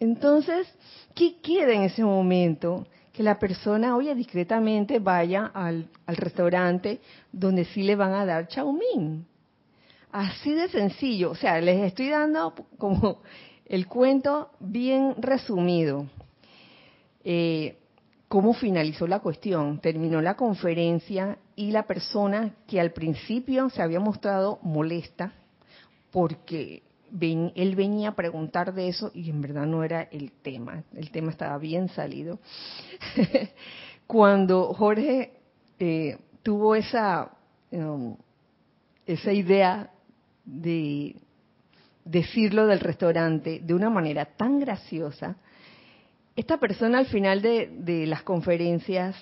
Entonces, 0.00 0.66
¿qué 1.14 1.36
queda 1.40 1.72
en 1.72 1.82
ese 1.82 2.02
momento? 2.02 2.86
Que 3.12 3.22
la 3.22 3.38
persona, 3.38 3.96
oye, 3.96 4.14
discretamente 4.14 4.98
vaya 4.98 5.50
al, 5.54 5.88
restaurante 6.08 7.00
donde 7.30 7.64
sí 7.66 7.82
le 7.82 7.94
van 7.94 8.12
a 8.12 8.26
dar 8.26 8.48
chaumín. 8.48 9.26
Así 10.10 10.52
de 10.52 10.68
sencillo. 10.68 11.30
O 11.30 11.34
sea, 11.34 11.60
les 11.60 11.84
estoy 11.84 12.08
dando 12.08 12.54
como 12.78 13.18
el 13.66 13.86
cuento 13.86 14.50
bien 14.58 15.14
resumido. 15.18 16.06
Eh, 17.22 17.78
¿Cómo 18.28 18.52
finalizó 18.52 19.06
la 19.06 19.20
cuestión? 19.20 19.78
Terminó 19.78 20.20
la 20.20 20.34
conferencia 20.34 21.38
y 21.54 21.70
la 21.70 21.84
persona 21.84 22.56
que 22.66 22.80
al 22.80 22.90
principio 22.90 23.70
se 23.70 23.80
había 23.80 24.00
mostrado 24.00 24.58
molesta, 24.62 25.32
porque 26.14 26.84
él 27.20 27.74
venía 27.74 28.10
a 28.10 28.14
preguntar 28.14 28.72
de 28.72 28.86
eso 28.86 29.10
y 29.14 29.30
en 29.30 29.40
verdad 29.40 29.66
no 29.66 29.82
era 29.82 30.02
el 30.02 30.30
tema, 30.30 30.84
el 30.94 31.10
tema 31.10 31.32
estaba 31.32 31.58
bien 31.58 31.88
salido. 31.88 32.38
Cuando 34.06 34.72
Jorge 34.74 35.32
eh, 35.80 36.16
tuvo 36.44 36.76
esa, 36.76 37.32
um, 37.72 38.16
esa 39.06 39.32
idea 39.32 39.90
de 40.44 41.16
decirlo 42.04 42.68
del 42.68 42.78
restaurante 42.78 43.60
de 43.60 43.74
una 43.74 43.90
manera 43.90 44.24
tan 44.24 44.60
graciosa, 44.60 45.36
esta 46.36 46.58
persona 46.58 46.98
al 46.98 47.06
final 47.06 47.42
de, 47.42 48.04
las 48.06 48.22
conferencias, 48.22 49.16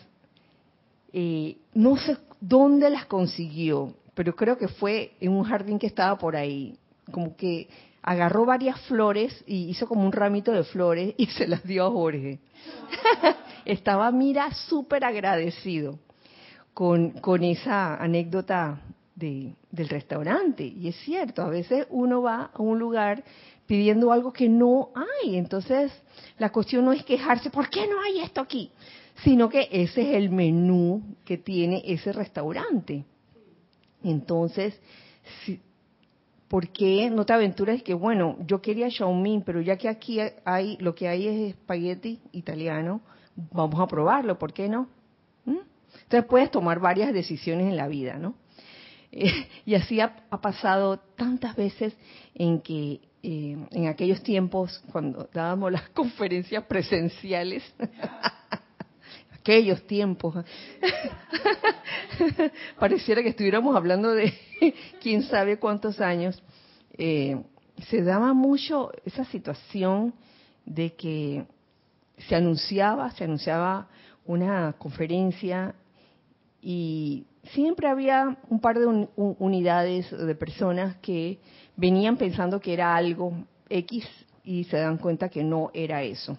eh, 1.15 1.57
no 1.73 1.97
sé 1.97 2.19
dónde 2.39 2.91
las 2.91 3.07
consiguió, 3.07 3.95
pero 4.13 4.37
creo 4.37 4.59
que 4.59 4.69
fue 4.69 5.15
en 5.21 5.33
un 5.33 5.45
jardín 5.45 5.79
que 5.79 5.87
estaba 5.87 6.19
por 6.19 6.37
ahí, 6.37 6.79
como 7.13 7.37
que 7.37 7.69
agarró 8.03 8.45
varias 8.45 8.81
flores 8.83 9.45
y 9.47 9.69
hizo 9.69 9.87
como 9.87 10.05
un 10.05 10.13
ramito 10.13 10.51
de 10.51 10.65
flores 10.65 11.15
y 11.17 11.27
se 11.27 11.47
las 11.47 11.63
dio 11.63 11.87
a 11.87 11.91
Jorge. 11.91 12.41
Estaba, 13.65 14.11
mira, 14.11 14.53
súper 14.53 15.05
agradecido 15.05 16.01
con, 16.75 17.11
con 17.11 17.45
esa 17.45 17.95
anécdota 17.95 18.81
de, 19.15 19.55
del 19.71 19.89
restaurante. 19.89 20.65
Y 20.65 20.89
es 20.89 20.97
cierto, 20.97 21.43
a 21.43 21.49
veces 21.49 21.87
uno 21.91 22.23
va 22.23 22.51
a 22.53 22.61
un 22.61 22.79
lugar 22.79 23.23
pidiendo 23.67 24.13
algo 24.13 24.33
que 24.33 24.49
no 24.49 24.91
hay. 24.95 25.37
Entonces, 25.37 25.93
la 26.39 26.51
cuestión 26.51 26.85
no 26.85 26.93
es 26.93 27.05
quejarse, 27.05 27.51
¿por 27.51 27.71
qué 27.71 27.87
no 27.87 28.01
hay 28.01 28.21
esto 28.21 28.41
aquí? 28.41 28.71
Sino 29.23 29.49
que 29.49 29.69
ese 29.71 30.11
es 30.11 30.17
el 30.17 30.31
menú 30.31 31.03
que 31.25 31.39
tiene 31.39 31.83
ese 31.87 32.13
restaurante. 32.13 33.05
Entonces, 34.03 34.75
¿por 35.47 35.59
qué 36.73 37.09
no 37.11 37.25
te 37.25 37.33
aventuras? 37.33 37.83
Que 37.83 37.95
bueno, 37.95 38.37
yo 38.47 38.61
quería 38.61 38.91
Xiaomi, 38.91 39.43
pero 39.45 39.61
ya 39.61 39.77
que 39.77 39.89
aquí 39.89 40.19
hay, 40.45 40.77
lo 40.79 40.95
que 40.95 41.09
hay 41.09 41.27
es 41.27 41.55
espagueti 41.55 42.21
italiano, 42.33 43.01
vamos 43.51 43.81
a 43.81 43.87
probarlo, 43.87 44.39
¿por 44.39 44.53
qué 44.53 44.69
no? 44.69 44.89
¿Mm? 45.47 45.59
Entonces 46.03 46.29
puedes 46.29 46.51
tomar 46.51 46.79
varias 46.79 47.13
decisiones 47.13 47.69
en 47.69 47.77
la 47.77 47.89
vida, 47.89 48.19
¿no? 48.19 48.35
y 49.65 49.75
así 49.75 50.01
ha, 50.01 50.15
pasado 50.41 50.99
tantas 51.17 51.55
veces 51.57 51.95
en 52.35 52.61
que 52.61 53.01
eh, 53.23 53.57
en 53.71 53.87
aquellos 53.87 54.23
tiempos, 54.23 54.83
cuando 54.91 55.29
dábamos 55.33 55.71
las 55.71 55.89
conferencias 55.95 56.65
presenciales, 56.65 57.63
aquellos 59.43 59.85
tiempos, 59.89 60.37
pareciera 62.79 63.23
que 63.23 63.31
estuviéramos 63.31 63.75
hablando 63.75 64.13
de 64.13 64.33
quién 65.03 65.25
sabe 65.25 65.59
cuántos 65.59 66.01
años, 66.01 66.41
eh, 66.97 67.43
se 67.89 68.03
daba 68.03 68.35
mucho 68.35 68.93
esa 69.05 69.25
situación 69.25 70.15
de 70.65 70.95
que 70.95 71.45
se 72.29 72.37
anunciaba, 72.37 73.11
se 73.11 73.25
anunciaba 73.25 73.89
una 74.25 74.75
conferencia 74.75 75.75
y 76.61 77.27
siempre 77.53 77.89
había 77.89 78.39
un 78.49 78.61
par 78.61 78.79
de 78.79 79.09
unidades 79.17 80.09
de 80.17 80.35
personas 80.37 80.97
que 80.99 81.41
venían 81.77 82.17
pensando 82.17 82.61
que 82.61 82.75
era 82.75 82.95
algo 82.95 83.33
X 83.69 84.07
y 84.45 84.63
se 84.65 84.77
dan 84.77 84.99
cuenta 84.99 85.29
que 85.29 85.43
no 85.43 85.73
era 85.75 86.05
eso. 86.05 86.39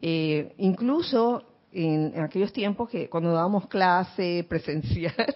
Eh, 0.00 0.54
incluso 0.56 1.44
en, 1.72 2.20
aquellos 2.20 2.52
tiempos 2.52 2.88
que 2.88 3.08
cuando 3.08 3.32
dábamos 3.32 3.68
clase 3.68 4.44
presencial, 4.48 5.14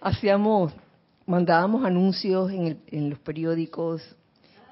hacíamos, 0.00 0.72
mandábamos 1.26 1.84
anuncios 1.84 2.50
en, 2.50 3.10
los 3.10 3.18
periódicos. 3.20 4.02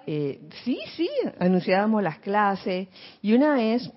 Eh, 0.06 0.40
sí, 0.64 0.78
sí, 0.96 1.10
anunciábamos 1.38 2.02
las 2.02 2.18
clases 2.18 2.88
y 3.22 3.32
una 3.32 3.54
vez 3.54 3.90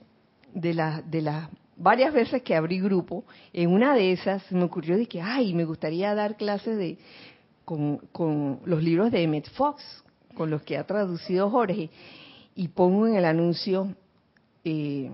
de 0.54 0.74
las 0.74 1.10
de 1.10 1.22
las 1.22 1.50
varias 1.80 2.14
veces 2.14 2.44
que 2.44 2.56
abrí 2.56 2.80
grupo, 2.80 3.24
en 3.54 3.72
una 3.72 3.96
de 3.96 4.12
esas 4.12 4.52
me 4.52 4.64
ocurrió 4.64 4.98
de 4.98 5.08
que, 5.08 5.22
ay, 5.22 5.54
me 5.54 5.66
gustaría 5.66 6.14
dar 6.14 6.36
clases 6.36 6.78
de 6.78 6.98
con, 7.66 8.60
los 8.66 8.84
libros 8.84 9.12
de 9.12 9.24
Emmett 9.24 9.50
Fox, 9.52 9.84
con 10.34 10.50
los 10.50 10.64
que 10.64 10.78
ha 10.78 10.86
traducido 10.86 11.50
Jorge, 11.50 11.90
y 12.56 12.68
pongo 12.70 13.08
en 13.08 13.16
el 13.16 13.26
anuncio 13.26 13.96
eh, 14.64 15.10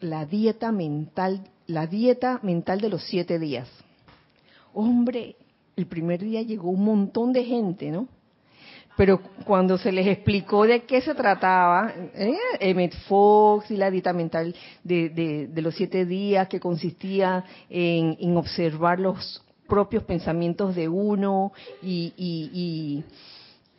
la 0.00 0.26
dieta 0.26 0.72
mental, 0.72 1.44
la 1.66 1.86
dieta 1.86 2.40
mental 2.42 2.80
de 2.80 2.88
los 2.88 3.04
siete 3.04 3.38
días. 3.38 3.68
Hombre, 4.74 5.36
el 5.76 5.86
primer 5.86 6.20
día 6.20 6.42
llegó 6.42 6.70
un 6.70 6.84
montón 6.84 7.32
de 7.32 7.44
gente, 7.44 7.90
¿no? 7.90 8.08
pero 8.98 9.20
cuando 9.44 9.78
se 9.78 9.92
les 9.92 10.08
explicó 10.08 10.64
de 10.64 10.80
qué 10.80 11.00
se 11.00 11.14
trataba, 11.14 11.92
¿eh? 12.16 12.36
Emmett 12.58 12.92
Fox 13.06 13.70
y 13.70 13.76
la 13.76 13.92
dieta 13.92 14.12
mental 14.12 14.52
de, 14.82 15.48
los 15.54 15.76
siete 15.76 16.04
días, 16.04 16.48
que 16.48 16.58
consistía 16.58 17.44
en, 17.70 18.36
observar 18.36 18.98
los 18.98 19.40
propios 19.68 20.02
pensamientos 20.02 20.74
de 20.74 20.88
uno 20.88 21.52
y, 21.80 23.04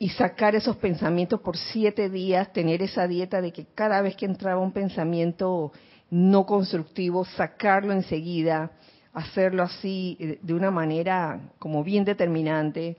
sacar 0.07 0.55
esos 0.55 0.77
pensamientos 0.77 1.41
por 1.41 1.57
siete 1.57 2.09
días, 2.09 2.53
tener 2.53 2.81
esa 2.81 3.05
dieta 3.05 3.41
de 3.41 3.51
que 3.51 3.65
cada 3.75 4.01
vez 4.01 4.15
que 4.15 4.25
entraba 4.25 4.61
un 4.61 4.71
pensamiento 4.71 5.73
no 6.09 6.45
constructivo, 6.45 7.25
sacarlo 7.25 7.91
enseguida, 7.91 8.71
hacerlo 9.13 9.63
así 9.63 10.15
eh, 10.19 10.39
de 10.41 10.53
una 10.53 10.71
manera 10.71 11.51
como 11.59 11.83
bien 11.83 12.05
determinante. 12.05 12.95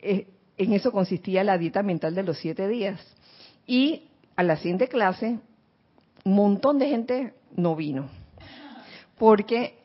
Eh, 0.00 0.28
en 0.56 0.72
eso 0.72 0.92
consistía 0.92 1.42
la 1.42 1.58
dieta 1.58 1.82
mental 1.82 2.14
de 2.14 2.22
los 2.22 2.38
siete 2.38 2.68
días. 2.68 3.00
Y 3.66 4.04
a 4.36 4.44
la 4.44 4.56
siguiente 4.56 4.86
clase, 4.86 5.40
un 6.24 6.34
montón 6.34 6.78
de 6.78 6.88
gente 6.88 7.34
no 7.56 7.74
vino, 7.74 8.08
porque 9.18 9.78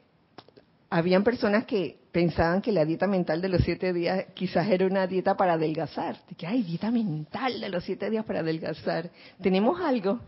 habían 0.89 1.23
personas 1.23 1.65
que 1.65 2.02
pensaban 2.13 2.61
que 2.61 2.71
la 2.71 2.85
dieta 2.85 3.07
mental 3.07 3.41
de 3.41 3.49
los 3.49 3.63
siete 3.63 3.91
días 3.91 4.27
quizás 4.35 4.69
era 4.69 4.85
una 4.85 5.07
dieta 5.07 5.35
para 5.35 5.53
adelgazar. 5.53 6.15
De 6.29 6.35
que 6.35 6.47
hay 6.47 6.61
dieta 6.61 6.91
mental 6.91 7.59
de 7.59 7.69
los 7.69 7.83
siete 7.83 8.09
días 8.09 8.23
para 8.23 8.39
adelgazar. 8.39 9.09
¿Tenemos 9.41 9.81
algo? 9.81 10.19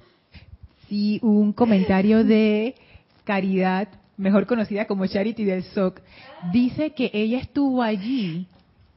Sí, 0.89 1.19
un 1.21 1.53
comentario 1.53 2.23
de 2.23 2.75
Caridad, 3.23 3.87
mejor 4.17 4.47
conocida 4.47 4.85
como 4.85 5.05
Charity 5.05 5.45
del 5.45 5.63
SOC, 5.63 6.01
dice 6.51 6.91
que 6.91 7.11
ella 7.13 7.39
estuvo 7.39 7.83
allí 7.83 8.47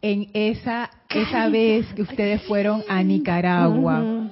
en 0.00 0.28
esa, 0.32 0.90
esa 1.10 1.48
vez 1.48 1.86
que 1.94 2.02
ustedes 2.02 2.42
fueron 2.42 2.82
a 2.88 3.02
Nicaragua. 3.02 4.30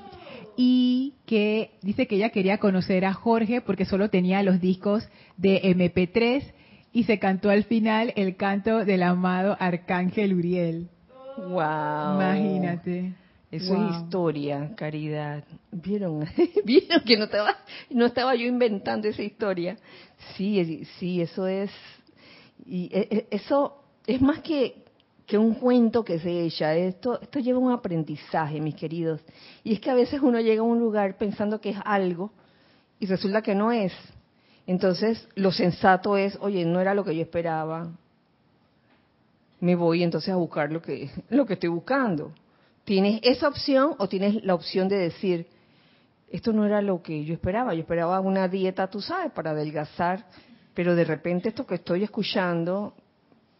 Y 0.56 1.12
que 1.26 1.72
dice 1.82 2.06
que 2.06 2.16
ella 2.16 2.30
quería 2.30 2.56
conocer 2.56 3.04
a 3.04 3.12
Jorge 3.12 3.60
porque 3.60 3.84
solo 3.84 4.08
tenía 4.08 4.42
los 4.42 4.58
discos 4.58 5.06
de 5.36 5.60
MP3 5.62 6.55
y 6.96 7.04
se 7.04 7.18
cantó 7.18 7.50
al 7.50 7.64
final 7.64 8.14
el 8.16 8.36
canto 8.36 8.86
del 8.86 9.02
amado 9.02 9.54
Arcángel 9.60 10.32
Uriel. 10.32 10.88
Wow. 11.36 12.14
Imagínate. 12.14 13.12
Eso 13.50 13.74
es 13.74 13.96
historia, 13.96 14.72
caridad. 14.74 15.44
¿Vieron? 15.70 16.26
¿Vieron 16.64 17.02
que 17.04 17.18
no 17.18 17.24
estaba, 17.24 17.54
no 17.90 18.06
estaba 18.06 18.34
yo 18.34 18.46
inventando 18.46 19.08
esa 19.08 19.22
historia? 19.22 19.76
Sí, 20.36 20.86
sí, 20.98 21.20
eso 21.20 21.46
es. 21.46 21.70
Y 22.64 22.88
e, 22.90 23.08
e, 23.10 23.26
eso 23.30 23.78
es 24.06 24.22
más 24.22 24.40
que, 24.40 24.86
que 25.26 25.36
un 25.36 25.52
cuento 25.52 26.02
que 26.02 26.18
se 26.18 26.46
echa. 26.46 26.74
Esto, 26.74 27.20
esto 27.20 27.40
lleva 27.40 27.58
un 27.58 27.72
aprendizaje, 27.72 28.58
mis 28.58 28.74
queridos. 28.74 29.20
Y 29.62 29.74
es 29.74 29.80
que 29.80 29.90
a 29.90 29.94
veces 29.94 30.22
uno 30.22 30.40
llega 30.40 30.62
a 30.62 30.64
un 30.64 30.80
lugar 30.80 31.18
pensando 31.18 31.60
que 31.60 31.68
es 31.68 31.78
algo 31.84 32.32
y 32.98 33.04
resulta 33.04 33.42
que 33.42 33.54
no 33.54 33.70
es. 33.70 33.92
Entonces, 34.66 35.28
lo 35.34 35.52
sensato 35.52 36.16
es, 36.16 36.36
oye, 36.40 36.64
no 36.64 36.80
era 36.80 36.94
lo 36.94 37.04
que 37.04 37.14
yo 37.14 37.22
esperaba. 37.22 37.88
Me 39.60 39.74
voy 39.74 40.02
entonces 40.02 40.30
a 40.30 40.36
buscar 40.36 40.72
lo 40.72 40.82
que, 40.82 41.10
lo 41.30 41.46
que 41.46 41.54
estoy 41.54 41.68
buscando. 41.68 42.32
Tienes 42.84 43.20
esa 43.22 43.48
opción 43.48 43.94
o 43.98 44.08
tienes 44.08 44.44
la 44.44 44.54
opción 44.54 44.88
de 44.88 44.96
decir, 44.96 45.46
esto 46.30 46.52
no 46.52 46.64
era 46.66 46.82
lo 46.82 47.02
que 47.02 47.24
yo 47.24 47.34
esperaba. 47.34 47.74
Yo 47.74 47.80
esperaba 47.80 48.20
una 48.20 48.48
dieta, 48.48 48.88
tú 48.88 49.00
sabes, 49.00 49.32
para 49.32 49.50
adelgazar, 49.50 50.26
pero 50.74 50.94
de 50.94 51.04
repente 51.04 51.48
esto 51.48 51.66
que 51.66 51.76
estoy 51.76 52.02
escuchando 52.02 52.94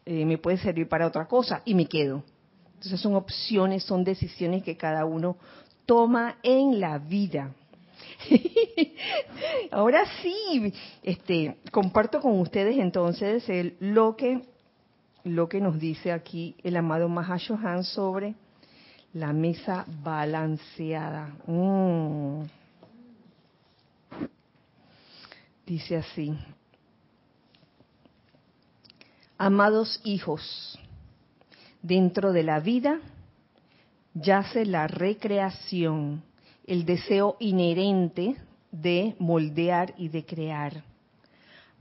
eh, 0.04 0.24
me 0.24 0.38
puede 0.38 0.58
servir 0.58 0.88
para 0.88 1.06
otra 1.06 1.26
cosa 1.26 1.62
y 1.64 1.74
me 1.74 1.86
quedo. 1.86 2.22
Entonces 2.74 3.00
son 3.00 3.14
opciones, 3.14 3.84
son 3.84 4.04
decisiones 4.04 4.62
que 4.62 4.76
cada 4.76 5.04
uno 5.04 5.36
toma 5.86 6.38
en 6.42 6.80
la 6.80 6.98
vida. 6.98 7.52
Ahora 9.70 10.04
sí, 10.22 10.72
este, 11.02 11.56
comparto 11.70 12.20
con 12.20 12.40
ustedes 12.40 12.78
entonces 12.78 13.48
el, 13.48 13.76
lo 13.80 14.16
que 14.16 14.42
lo 15.24 15.48
que 15.48 15.60
nos 15.60 15.80
dice 15.80 16.12
aquí 16.12 16.54
el 16.62 16.76
amado 16.76 17.08
Mahashohan 17.08 17.82
sobre 17.82 18.36
la 19.12 19.32
mesa 19.32 19.84
balanceada. 20.02 21.34
Mm. 21.46 22.42
Dice 25.66 25.96
así, 25.96 26.32
Amados 29.38 30.00
hijos, 30.04 30.78
dentro 31.82 32.32
de 32.32 32.42
la 32.42 32.58
vida 32.60 33.00
yace 34.14 34.64
la 34.64 34.86
recreación, 34.86 36.22
el 36.66 36.84
deseo 36.84 37.36
inherente 37.38 38.36
de 38.72 39.14
moldear 39.18 39.94
y 39.96 40.08
de 40.08 40.24
crear. 40.24 40.82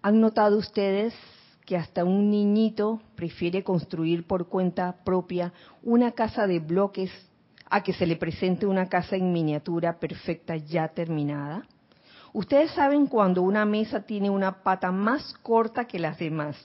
¿Han 0.01 0.21
notado 0.21 0.57
ustedes 0.57 1.13
que 1.65 1.75
hasta 1.75 2.05
un 2.05 2.29
niñito 2.29 3.01
prefiere 3.15 3.63
construir 3.63 4.27
por 4.27 4.47
cuenta 4.47 5.03
propia 5.03 5.51
una 5.81 6.11
casa 6.11 6.45
de 6.45 6.59
bloques 6.59 7.11
a 7.69 7.81
que 7.81 7.93
se 7.93 8.05
le 8.05 8.15
presente 8.15 8.67
una 8.67 8.87
casa 8.87 9.15
en 9.15 9.33
miniatura 9.33 9.99
perfecta 9.99 10.55
ya 10.55 10.87
terminada? 10.89 11.65
Ustedes 12.33 12.71
saben 12.71 13.07
cuando 13.07 13.41
una 13.41 13.65
mesa 13.65 14.01
tiene 14.01 14.29
una 14.29 14.61
pata 14.61 14.91
más 14.91 15.33
corta 15.41 15.85
que 15.85 15.97
las 15.97 16.19
demás. 16.19 16.55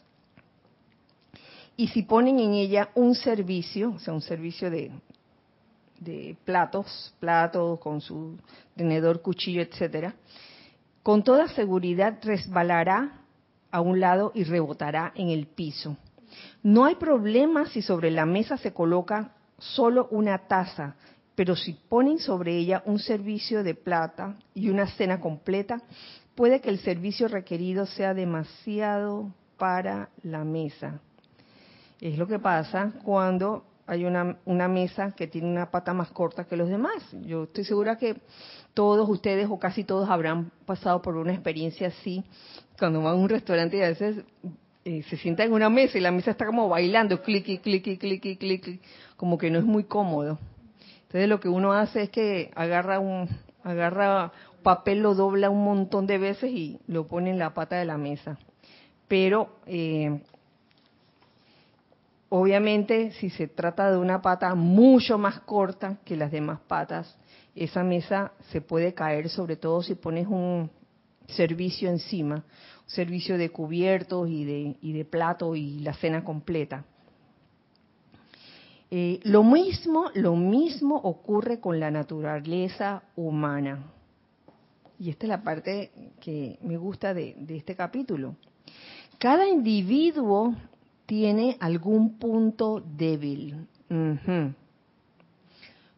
Y 1.77 1.89
si 1.89 2.03
ponen 2.03 2.39
en 2.41 2.53
ella 2.53 2.91
un 2.95 3.15
servicio, 3.15 3.93
o 3.93 3.99
sea, 4.01 4.13
un 4.13 4.21
servicio 4.21 4.71
de, 4.71 4.91
de 6.01 6.37
platos, 6.45 7.15
platos 7.21 7.79
con 7.79 8.01
su 8.01 8.37
tenedor, 8.75 9.23
cuchillo, 9.23 9.63
etcétera, 9.63 10.15
con 11.03 11.23
toda 11.23 11.49
seguridad 11.49 12.19
resbalará 12.23 13.21
a 13.71 13.81
un 13.81 14.01
lado 14.01 14.33
y 14.35 14.45
rebotará 14.45 15.13
en 15.15 15.29
el 15.29 15.47
piso. 15.47 15.97
No 16.63 16.85
hay 16.85 16.97
problema 16.97 17.67
si 17.67 17.83
sobre 17.83 18.11
la 18.11 18.27
mesa 18.27 18.57
se 18.57 18.73
coloca 18.73 19.33
solo 19.59 20.09
una 20.11 20.39
taza, 20.47 20.97
pero 21.35 21.57
si 21.57 21.73
ponen 21.73 22.19
sobre 22.19 22.57
ella 22.57 22.83
un 22.87 22.99
servicio 22.99 23.63
de 23.63 23.75
plata 23.75 24.37
y 24.55 24.69
una 24.69 24.87
cena 24.87 25.21
completa, 25.21 25.83
puede 26.35 26.61
que 26.61 26.71
el 26.71 26.79
servicio 26.81 27.29
requerido 27.29 27.87
sea 27.87 28.15
demasiado 28.15 29.33
para 29.57 30.11
la 30.23 30.45
mesa. 30.45 31.01
Es 32.01 32.17
lo 32.17 32.27
que 32.27 32.39
pasa 32.39 32.93
cuando 33.05 33.65
hay 33.91 34.05
una, 34.05 34.37
una, 34.45 34.69
mesa 34.69 35.11
que 35.17 35.27
tiene 35.27 35.49
una 35.49 35.73
pata 35.73 35.93
más 35.93 36.13
corta 36.13 36.45
que 36.45 36.57
los 36.57 36.69
demás. 36.69 37.03
Yo 37.23 37.43
estoy 37.43 37.65
segura 37.65 37.99
que 37.99 38.15
todos 38.73 39.09
ustedes 39.09 39.49
o 39.51 39.59
casi 39.59 39.83
todos 39.83 40.09
habrán 40.09 40.53
pasado 40.65 41.03
por 41.03 41.17
una 41.17 41.33
experiencia 41.33 41.89
así 41.89 42.23
cuando 42.79 43.03
van 43.03 43.15
a 43.15 43.17
un 43.17 43.29
restaurante 43.29 43.79
y 43.79 43.83
a 43.83 43.89
veces 43.89 44.25
eh, 44.85 45.03
se 45.11 45.17
sienta 45.17 45.43
en 45.43 45.53
una 45.53 45.69
mesa 45.69 45.99
y 45.99 46.03
la 46.03 46.13
mesa 46.13 46.31
está 46.31 46.47
como 46.47 46.69
bailando, 46.69 47.21
clic, 47.21 47.61
clic, 47.61 47.83
clic, 47.99 48.39
clic, 48.39 48.81
como 49.17 49.37
que 49.37 49.51
no 49.51 49.59
es 49.59 49.65
muy 49.65 49.83
cómodo. 49.83 50.39
Entonces 51.03 51.29
lo 51.29 51.41
que 51.41 51.49
uno 51.49 51.73
hace 51.73 52.03
es 52.03 52.11
que 52.11 52.53
agarra 52.55 53.01
un 53.01 53.29
agarra 53.65 54.31
papel, 54.63 55.01
lo 55.01 55.17
dobla 55.17 55.51
un 55.51 55.65
montón 55.65 56.07
de 56.07 56.19
veces 56.19 56.53
y 56.53 56.79
lo 56.87 57.09
pone 57.09 57.31
en 57.31 57.41
la 57.41 57.55
pata 57.55 57.75
de 57.75 57.87
la 57.87 57.99
mesa. 57.99 58.39
Pero 59.09 59.57
eh, 59.67 60.21
obviamente 62.31 63.11
si 63.13 63.29
se 63.29 63.49
trata 63.49 63.91
de 63.91 63.99
una 63.99 64.23
pata 64.23 64.55
mucho 64.55 65.19
más 65.19 65.41
corta 65.41 65.99
que 66.05 66.17
las 66.17 66.31
demás 66.31 66.61
patas, 66.67 67.19
esa 67.55 67.83
mesa 67.83 68.33
se 68.51 68.61
puede 68.61 68.95
caer, 68.95 69.29
sobre 69.29 69.57
todo 69.57 69.83
si 69.83 69.97
pones 69.97 70.27
un 70.27 70.71
servicio 71.27 71.91
encima, 71.91 72.37
un 72.37 72.91
servicio 72.91 73.37
de 73.37 73.51
cubiertos 73.51 74.29
y 74.29 74.45
de, 74.45 74.77
y 74.81 74.93
de 74.93 75.05
plato 75.05 75.55
y 75.57 75.81
la 75.81 75.93
cena 75.95 76.25
completa. 76.25 76.85
Eh, 78.93 79.21
lo 79.25 79.45
mismo, 79.45 80.07
lo 80.15 80.35
mismo 80.35 80.97
ocurre 80.97 81.61
con 81.61 81.79
la 81.79 81.91
naturaleza 81.91 83.03
humana. 83.17 83.85
Y 84.99 85.11
esta 85.11 85.27
es 85.27 85.31
la 85.31 85.43
parte 85.43 85.91
que 86.21 86.59
me 86.63 86.77
gusta 86.77 87.15
de, 87.15 87.35
de 87.39 87.57
este 87.57 87.75
capítulo. 87.75 88.37
Cada 89.19 89.49
individuo 89.49 90.55
tiene 91.11 91.57
algún 91.59 92.21
punto 92.21 92.81
débil. 92.81 93.67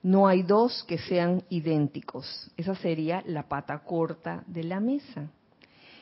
No 0.02 0.26
hay 0.26 0.42
dos 0.42 0.84
que 0.84 0.96
sean 0.96 1.42
idénticos. 1.50 2.50
Esa 2.56 2.74
sería 2.76 3.22
la 3.26 3.46
pata 3.46 3.80
corta 3.80 4.42
de 4.46 4.64
la 4.64 4.80
mesa. 4.80 5.30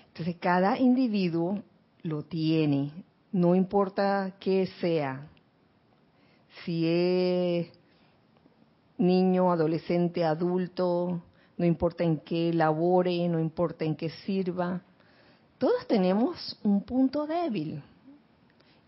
Entonces, 0.06 0.36
cada 0.38 0.78
individuo 0.78 1.60
lo 2.02 2.22
tiene, 2.22 2.92
no 3.32 3.56
importa 3.56 4.36
qué 4.38 4.68
sea, 4.80 5.26
si 6.64 6.86
es 6.86 7.66
niño, 8.96 9.50
adolescente, 9.50 10.24
adulto, 10.24 11.20
no 11.58 11.66
importa 11.66 12.04
en 12.04 12.18
qué 12.18 12.52
labore, 12.52 13.26
no 13.26 13.40
importa 13.40 13.84
en 13.84 13.96
qué 13.96 14.10
sirva, 14.24 14.82
todos 15.58 15.84
tenemos 15.88 16.56
un 16.62 16.84
punto 16.84 17.26
débil 17.26 17.82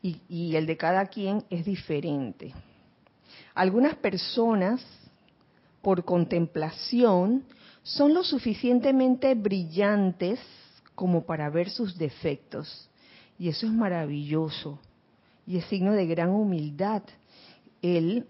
y, 0.03 0.57
el 0.57 0.67
de 0.67 0.77
cada 0.77 1.07
quien 1.07 1.45
es 1.49 1.65
diferente. 1.65 2.53
Algunas 3.55 3.95
personas, 3.95 4.85
por 5.81 6.05
contemplación, 6.05 7.45
son 7.83 8.15
lo 8.15 8.25
suficientemente 8.25 9.35
brillantes 9.35 10.41
como 10.95 11.25
para 11.25 11.51
ver 11.51 11.71
sus 11.71 11.97
defectos. 11.97 12.89
Y 13.39 13.49
eso 13.49 13.67
es 13.67 13.73
maravilloso. 13.73 14.79
Y 15.47 15.59
es 15.59 15.65
signo 15.67 15.93
de 15.93 16.07
gran 16.07 16.31
humildad 16.31 17.03
el 17.81 18.27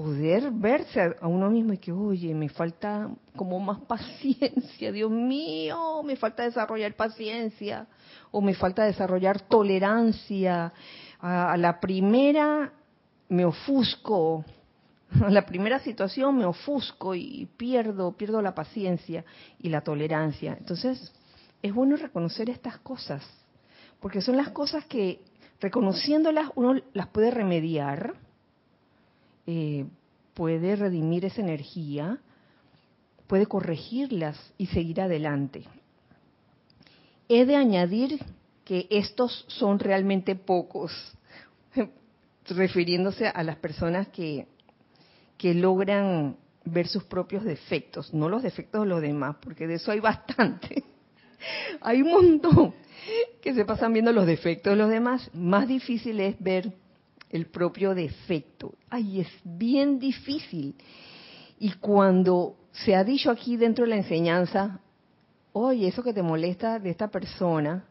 poder 0.00 0.50
verse 0.50 1.14
a 1.20 1.28
uno 1.28 1.50
mismo 1.50 1.74
y 1.74 1.78
que, 1.78 1.92
oye, 1.92 2.34
me 2.34 2.48
falta 2.48 3.10
como 3.36 3.60
más 3.60 3.80
paciencia, 3.86 4.90
Dios 4.90 5.10
mío, 5.10 6.02
me 6.02 6.16
falta 6.16 6.42
desarrollar 6.44 6.94
paciencia 6.94 7.86
o 8.30 8.40
me 8.40 8.54
falta 8.54 8.84
desarrollar 8.84 9.42
tolerancia. 9.42 10.72
A, 11.20 11.54
la 11.58 11.78
primera 11.80 12.72
me 13.28 13.44
ofusco, 13.44 14.42
a 15.20 15.28
la 15.28 15.44
primera 15.44 15.78
situación 15.80 16.38
me 16.38 16.46
ofusco 16.46 17.14
y 17.14 17.46
pierdo, 17.58 18.12
pierdo 18.12 18.40
la 18.40 18.54
paciencia 18.54 19.22
y 19.58 19.68
la 19.68 19.82
tolerancia. 19.82 20.56
Entonces, 20.58 21.12
es 21.60 21.74
bueno 21.74 21.96
reconocer 21.96 22.48
estas 22.48 22.78
cosas, 22.78 23.22
porque 24.00 24.22
son 24.22 24.38
las 24.38 24.48
cosas 24.48 24.86
que 24.86 25.20
reconociéndolas 25.60 26.48
uno 26.54 26.80
las 26.94 27.08
puede 27.08 27.30
remediar 27.30 28.14
eh, 29.46 29.86
puede 30.34 30.76
redimir 30.76 31.24
esa 31.24 31.40
energía, 31.40 32.18
puede 33.26 33.46
corregirlas 33.46 34.36
y 34.58 34.66
seguir 34.66 35.00
adelante. 35.00 35.64
He 37.28 37.44
de 37.46 37.56
añadir 37.56 38.20
que 38.64 38.86
estos 38.90 39.44
son 39.48 39.78
realmente 39.78 40.34
pocos, 40.34 40.92
refiriéndose 42.48 43.28
a 43.28 43.42
las 43.42 43.56
personas 43.56 44.08
que, 44.08 44.46
que 45.36 45.54
logran 45.54 46.36
ver 46.64 46.86
sus 46.86 47.04
propios 47.04 47.44
defectos, 47.44 48.12
no 48.12 48.28
los 48.28 48.42
defectos 48.42 48.82
de 48.82 48.88
los 48.88 49.00
demás, 49.00 49.36
porque 49.40 49.66
de 49.66 49.74
eso 49.74 49.92
hay 49.92 50.00
bastante. 50.00 50.84
hay 51.80 52.02
un 52.02 52.10
montón 52.10 52.74
que 53.40 53.54
se 53.54 53.64
pasan 53.64 53.92
viendo 53.92 54.12
los 54.12 54.26
defectos 54.26 54.72
de 54.72 54.76
los 54.76 54.90
demás. 54.90 55.30
Más 55.34 55.66
difícil 55.66 56.20
es 56.20 56.36
ver 56.40 56.72
el 57.30 57.46
propio 57.46 57.94
defecto. 57.94 58.74
Ay, 58.88 59.20
es 59.20 59.28
bien 59.44 59.98
difícil. 59.98 60.74
Y 61.58 61.72
cuando 61.72 62.56
se 62.72 62.94
ha 62.94 63.04
dicho 63.04 63.30
aquí 63.30 63.56
dentro 63.56 63.84
de 63.84 63.90
la 63.90 63.96
enseñanza, 63.96 64.80
oye, 65.52 65.88
eso 65.88 66.02
que 66.02 66.12
te 66.12 66.22
molesta 66.22 66.78
de 66.78 66.90
esta 66.90 67.08
persona, 67.08 67.84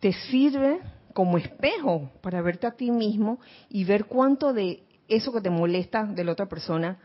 te 0.00 0.12
sirve 0.12 0.80
como 1.12 1.36
espejo 1.36 2.10
para 2.22 2.40
verte 2.40 2.66
a 2.66 2.72
ti 2.72 2.90
mismo 2.90 3.40
y 3.68 3.84
ver 3.84 4.06
cuánto 4.06 4.52
de 4.52 4.82
eso 5.08 5.32
que 5.32 5.40
te 5.40 5.50
molesta 5.50 6.04
de 6.04 6.24
la 6.24 6.32
otra 6.32 6.46
persona 6.46 6.98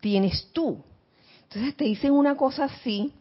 tienes 0.00 0.50
tú. 0.52 0.82
Entonces 1.44 1.76
te 1.76 1.84
dicen 1.84 2.12
una 2.12 2.36
cosa 2.36 2.64
así, 2.64 3.12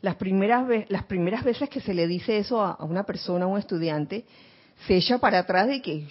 las 0.00 0.16
primeras, 0.16 0.66
las 0.88 1.04
primeras 1.04 1.44
veces 1.44 1.68
que 1.68 1.80
se 1.80 1.94
le 1.94 2.06
dice 2.06 2.38
eso 2.38 2.60
a, 2.62 2.72
a 2.72 2.84
una 2.84 3.04
persona, 3.04 3.44
a 3.44 3.48
un 3.48 3.58
estudiante, 3.58 4.24
se 4.86 4.96
echa 4.96 5.18
para 5.18 5.40
atrás 5.40 5.68
de 5.68 5.80
que 5.80 6.06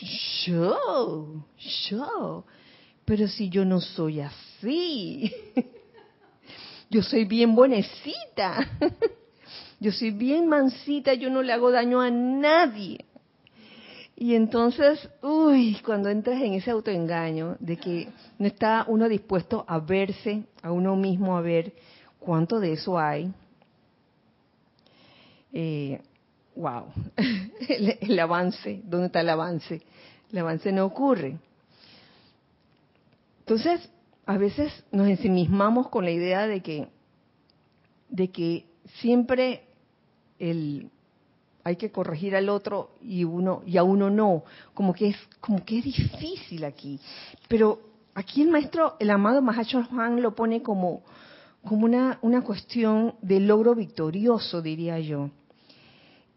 yo, 0.46 1.44
yo, 1.90 2.46
pero 3.06 3.28
si 3.28 3.50
yo 3.50 3.66
no 3.66 3.82
soy 3.82 4.22
así, 4.22 5.32
yo 6.90 7.02
soy 7.02 7.26
bien 7.26 7.56
buenecita, 7.56 8.70
yo 9.80 9.92
soy 9.92 10.12
bien 10.12 10.48
mansita, 10.48 11.14
yo 11.14 11.30
no 11.30 11.42
le 11.42 11.54
hago 11.54 11.72
daño 11.72 12.02
a 12.02 12.10
nadie. 12.10 13.06
Y 14.16 14.36
entonces, 14.36 15.10
uy, 15.24 15.78
cuando 15.84 16.10
entras 16.10 16.40
en 16.42 16.54
ese 16.54 16.70
autoengaño 16.70 17.58
de 17.60 17.78
que 17.78 18.08
no 18.38 18.46
está 18.46 18.86
uno 18.88 19.10
dispuesto 19.10 19.66
a 19.68 19.80
verse 19.80 20.44
a 20.62 20.72
uno 20.72 20.96
mismo, 20.96 21.36
a 21.36 21.42
ver 21.42 21.74
cuánto 22.20 22.60
de 22.60 22.74
eso 22.74 23.00
hay, 23.00 23.34
eh, 25.52 26.00
wow, 26.62 26.86
el, 27.68 28.20
avance, 28.20 28.82
¿dónde 28.86 29.08
está 29.08 29.22
el 29.22 29.30
avance? 29.30 29.82
El 30.32 30.38
avance 30.38 30.72
no 30.72 30.86
ocurre. 30.86 31.40
Entonces, 33.40 33.90
a 34.28 34.38
veces 34.38 34.72
nos 34.92 35.08
ensimismamos 35.08 35.90
con 35.90 36.06
la 36.06 36.12
idea 36.12 36.46
de 36.46 36.62
que, 36.62 36.88
de 38.10 38.30
que 38.30 38.66
siempre 39.00 39.64
el, 40.38 40.92
hay 41.64 41.76
que 41.78 41.92
corregir 41.92 42.36
al 42.36 42.48
otro 42.48 42.92
y 43.02 43.24
uno 43.24 43.64
y 43.66 43.78
a 43.78 43.84
uno 43.84 44.12
no, 44.12 44.44
como 44.76 44.94
que 44.94 45.10
es 45.10 45.18
como 45.40 45.66
que 45.66 45.80
es 45.80 45.84
difícil 45.84 46.64
aquí. 46.64 47.00
Pero 47.48 47.80
aquí 48.14 48.44
el 48.44 48.52
maestro, 48.52 48.98
el 49.00 49.10
amado 49.10 49.42
Mahacho 49.42 49.84
Juan 49.86 50.22
lo 50.22 50.36
pone 50.36 50.62
como, 50.62 51.02
como 51.66 51.86
una, 51.86 52.20
una 52.22 52.44
cuestión 52.44 53.16
de 53.24 53.40
logro 53.40 53.74
victorioso, 53.74 54.62
diría 54.62 55.00
yo. 55.00 55.32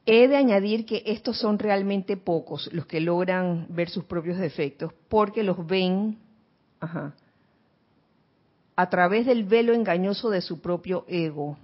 He 0.06 0.28
de 0.28 0.36
añadir 0.36 0.84
que 0.84 1.02
estos 1.06 1.38
son 1.38 1.58
realmente 1.58 2.16
pocos 2.16 2.70
los 2.72 2.86
que 2.86 3.00
logran 3.00 3.66
ver 3.70 3.88
sus 3.88 4.04
propios 4.04 4.38
defectos, 4.38 4.92
porque 5.08 5.42
los 5.42 5.66
ven 5.66 6.18
a 8.76 8.90
través 8.90 9.24
del 9.24 9.44
velo 9.44 9.72
engañoso 9.72 10.28
de 10.28 10.42
su 10.42 10.60
propio 10.60 11.06
ego. 11.08 11.56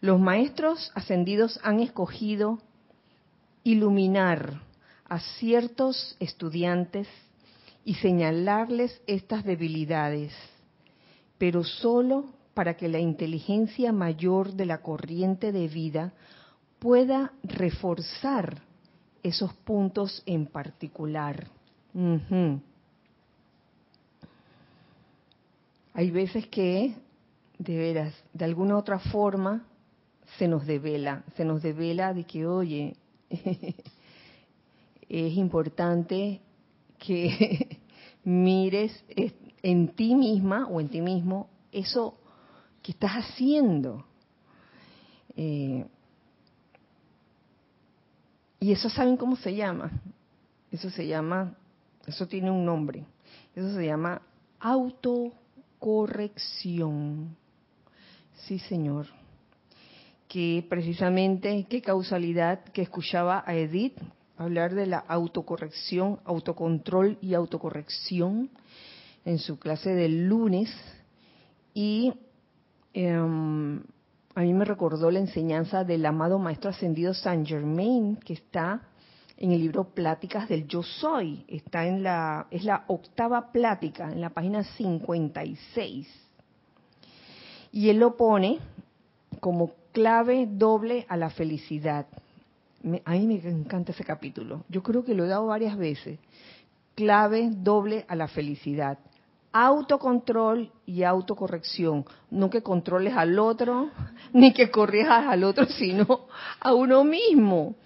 Los 0.00 0.20
maestros 0.20 0.90
ascendidos 0.94 1.60
han 1.62 1.78
escogido 1.80 2.58
iluminar 3.62 4.60
a 5.08 5.20
ciertos 5.20 6.16
estudiantes 6.18 7.06
y 7.84 7.94
señalarles 7.94 9.00
estas 9.06 9.44
debilidades, 9.44 10.32
pero 11.38 11.62
solo 11.62 12.26
para 12.54 12.76
que 12.76 12.88
la 12.88 13.00
inteligencia 13.00 13.92
mayor 13.92 14.54
de 14.54 14.66
la 14.66 14.78
corriente 14.78 15.52
de 15.52 15.68
vida 15.68 16.12
pueda 16.78 17.32
reforzar 17.42 18.62
esos 19.22 19.52
puntos 19.52 20.22
en 20.26 20.46
particular. 20.46 21.48
Hay 25.94 26.10
veces 26.10 26.46
que, 26.48 26.94
de 27.58 27.76
veras, 27.76 28.14
de 28.32 28.44
alguna 28.44 28.76
otra 28.76 28.98
forma, 28.98 29.64
se 30.38 30.48
nos 30.48 30.66
devela, 30.66 31.24
se 31.36 31.44
nos 31.44 31.62
devela 31.62 32.12
de 32.12 32.24
que, 32.24 32.46
oye, 32.46 32.96
es 35.08 35.36
importante 35.36 36.40
que 36.98 37.78
mires 38.24 39.04
en 39.62 39.88
ti 39.88 40.14
misma 40.14 40.66
o 40.68 40.80
en 40.80 40.88
ti 40.88 41.00
mismo 41.00 41.48
eso 41.72 42.18
que 42.84 42.92
estás 42.92 43.12
haciendo. 43.12 44.04
Eh, 45.34 45.84
y 48.60 48.70
eso 48.72 48.90
saben 48.90 49.16
cómo 49.16 49.36
se 49.36 49.54
llama. 49.54 49.90
Eso 50.70 50.90
se 50.90 51.06
llama, 51.06 51.56
eso 52.06 52.28
tiene 52.28 52.50
un 52.50 52.66
nombre. 52.66 53.06
Eso 53.56 53.74
se 53.74 53.86
llama 53.86 54.20
autocorrección. 54.60 57.34
Sí, 58.46 58.58
señor. 58.58 59.06
Que 60.28 60.66
precisamente, 60.68 61.66
qué 61.70 61.80
causalidad 61.80 62.64
que 62.64 62.82
escuchaba 62.82 63.42
a 63.46 63.54
Edith 63.54 63.98
hablar 64.36 64.74
de 64.74 64.84
la 64.86 64.98
autocorrección, 64.98 66.20
autocontrol 66.26 67.16
y 67.22 67.32
autocorrección 67.32 68.50
en 69.24 69.38
su 69.38 69.58
clase 69.58 69.94
del 69.94 70.26
lunes. 70.26 70.70
Y 71.72 72.12
Em, 72.94 73.82
a 74.36 74.40
mí 74.40 74.54
me 74.54 74.64
recordó 74.64 75.10
la 75.10 75.18
enseñanza 75.18 75.82
del 75.82 76.06
amado 76.06 76.38
Maestro 76.38 76.70
Ascendido 76.70 77.12
Saint 77.12 77.46
Germain, 77.46 78.16
que 78.16 78.34
está 78.34 78.82
en 79.36 79.50
el 79.50 79.60
libro 79.60 79.84
Pláticas 79.84 80.48
del 80.48 80.68
Yo 80.68 80.84
Soy. 80.84 81.44
Está 81.48 81.86
en 81.86 82.04
la, 82.04 82.46
es 82.52 82.64
la 82.64 82.84
octava 82.86 83.50
plática, 83.50 84.10
en 84.12 84.20
la 84.20 84.30
página 84.30 84.62
56. 84.62 86.08
Y 87.72 87.88
él 87.88 87.98
lo 87.98 88.16
pone 88.16 88.60
como 89.40 89.72
clave 89.90 90.46
doble 90.48 91.04
a 91.08 91.16
la 91.16 91.30
felicidad. 91.30 92.06
a 93.04 93.10
mí 93.10 93.26
me 93.26 93.48
encanta 93.48 93.90
ese 93.90 94.04
capítulo. 94.04 94.64
Yo 94.68 94.84
creo 94.84 95.04
que 95.04 95.14
lo 95.14 95.24
he 95.24 95.28
dado 95.28 95.46
varias 95.46 95.76
veces. 95.76 96.20
Clave 96.94 97.50
doble 97.50 98.04
a 98.06 98.14
la 98.14 98.28
felicidad 98.28 98.98
autocontrol 99.54 100.72
y 100.84 101.04
autocorrección. 101.04 102.04
No 102.28 102.50
que 102.50 102.62
controles 102.62 103.14
al 103.16 103.38
otro, 103.38 103.90
ni 104.32 104.52
que 104.52 104.70
corrijas 104.70 105.26
al 105.26 105.44
otro, 105.44 105.66
sino 105.66 106.26
a 106.60 106.74
uno 106.74 107.04
mismo. 107.04 107.76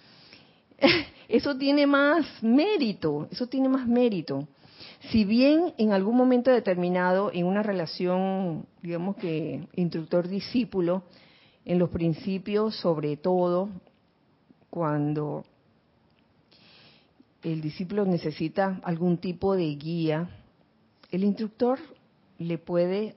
Eso 1.29 1.57
tiene 1.59 1.87
más 1.87 2.25
mérito, 2.43 3.29
eso 3.31 3.49
tiene 3.49 3.69
más 3.69 3.87
mérito. 3.87 4.49
Si 5.11 5.27
bien 5.27 5.75
en 5.77 5.93
algún 5.93 6.17
momento 6.17 6.51
determinado, 6.51 7.31
en 7.35 7.45
una 7.45 7.63
relación, 7.63 8.65
digamos 8.81 9.17
que 9.17 9.69
instructor-discípulo, 9.75 11.03
en 11.67 11.79
los 11.79 11.91
principios, 11.91 12.77
sobre 12.77 13.19
todo, 13.19 13.69
cuando 14.71 15.45
el 17.43 17.61
discípulo 17.61 18.07
necesita 18.07 18.81
algún 18.83 19.19
tipo 19.19 19.55
de 19.55 19.67
guía, 19.75 20.31
el 21.11 21.25
instructor 21.25 21.79
le 22.39 22.59
puede 22.59 23.15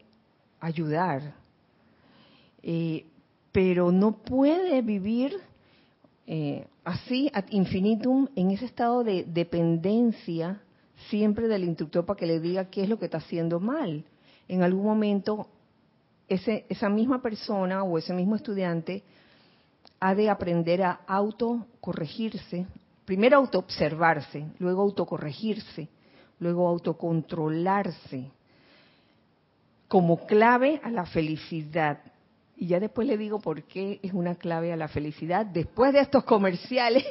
ayudar, 0.59 1.33
eh, 2.63 3.05
pero 3.51 3.91
no 3.91 4.13
puede 4.13 4.81
vivir 4.81 5.35
eh, 6.27 6.65
así 6.83 7.29
ad 7.33 7.45
infinitum 7.49 8.27
en 8.35 8.51
ese 8.51 8.65
estado 8.65 9.03
de 9.03 9.25
dependencia 9.25 10.61
siempre 11.09 11.47
del 11.47 11.63
instructor 11.63 12.05
para 12.05 12.17
que 12.17 12.27
le 12.27 12.39
diga 12.39 12.69
qué 12.69 12.83
es 12.83 12.89
lo 12.89 12.99
que 12.99 13.05
está 13.05 13.17
haciendo 13.17 13.59
mal. 13.59 14.03
En 14.47 14.63
algún 14.63 14.85
momento 14.85 15.47
ese, 16.29 16.65
esa 16.69 16.89
misma 16.89 17.21
persona 17.21 17.83
o 17.83 17.97
ese 17.97 18.13
mismo 18.13 18.35
estudiante 18.35 19.03
ha 19.99 20.15
de 20.15 20.29
aprender 20.29 20.81
a 20.83 21.01
autocorregirse, 21.07 22.65
primero 23.05 23.37
autoobservarse, 23.37 24.45
luego 24.59 24.81
autocorregirse 24.81 25.89
luego 26.41 26.67
autocontrolarse 26.67 28.25
como 29.87 30.25
clave 30.25 30.81
a 30.83 30.89
la 30.89 31.05
felicidad. 31.05 31.99
Y 32.57 32.67
ya 32.67 32.79
después 32.79 33.07
le 33.07 33.17
digo 33.17 33.39
por 33.39 33.63
qué 33.63 33.99
es 34.03 34.13
una 34.13 34.35
clave 34.35 34.71
a 34.73 34.75
la 34.75 34.87
felicidad. 34.87 35.45
Después 35.45 35.93
de 35.93 35.99
estos 35.99 36.23
comerciales, 36.23 37.05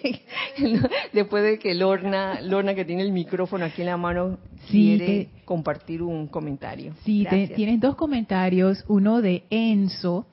después 1.12 1.42
de 1.42 1.58
que 1.58 1.74
Lorna, 1.74 2.40
Lorna 2.40 2.74
que 2.74 2.84
tiene 2.84 3.02
el 3.02 3.12
micrófono 3.12 3.64
aquí 3.64 3.82
en 3.82 3.88
la 3.88 3.96
mano, 3.96 4.38
quiere 4.68 5.28
compartir 5.44 6.02
un 6.02 6.26
comentario. 6.26 6.94
Sí, 7.04 7.26
tienes 7.54 7.80
dos 7.80 7.96
comentarios. 7.96 8.84
Uno 8.88 9.20
de 9.20 9.44
Enzo, 9.50 10.26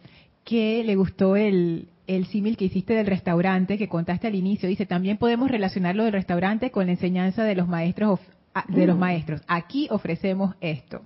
que 0.43 0.83
le 0.83 0.95
gustó 0.95 1.35
el, 1.35 1.87
el 2.07 2.25
símil 2.27 2.57
que 2.57 2.65
hiciste 2.65 2.93
del 2.93 3.07
restaurante 3.07 3.77
que 3.77 3.87
contaste 3.87 4.27
al 4.27 4.35
inicio. 4.35 4.69
Dice, 4.69 4.85
también 4.85 5.17
podemos 5.17 5.51
relacionarlo 5.51 6.03
del 6.03 6.13
restaurante 6.13 6.71
con 6.71 6.85
la 6.85 6.93
enseñanza 6.93 7.43
de 7.43 7.55
los 7.55 7.67
maestros 7.67 8.19
de 8.67 8.87
los 8.87 8.97
maestros. 8.97 9.41
Aquí 9.47 9.87
ofrecemos 9.91 10.55
esto. 10.61 11.01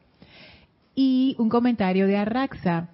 Y 0.96 1.36
un 1.40 1.50
comentario 1.50 2.08
de 2.08 2.18
Arraxa 2.18 2.90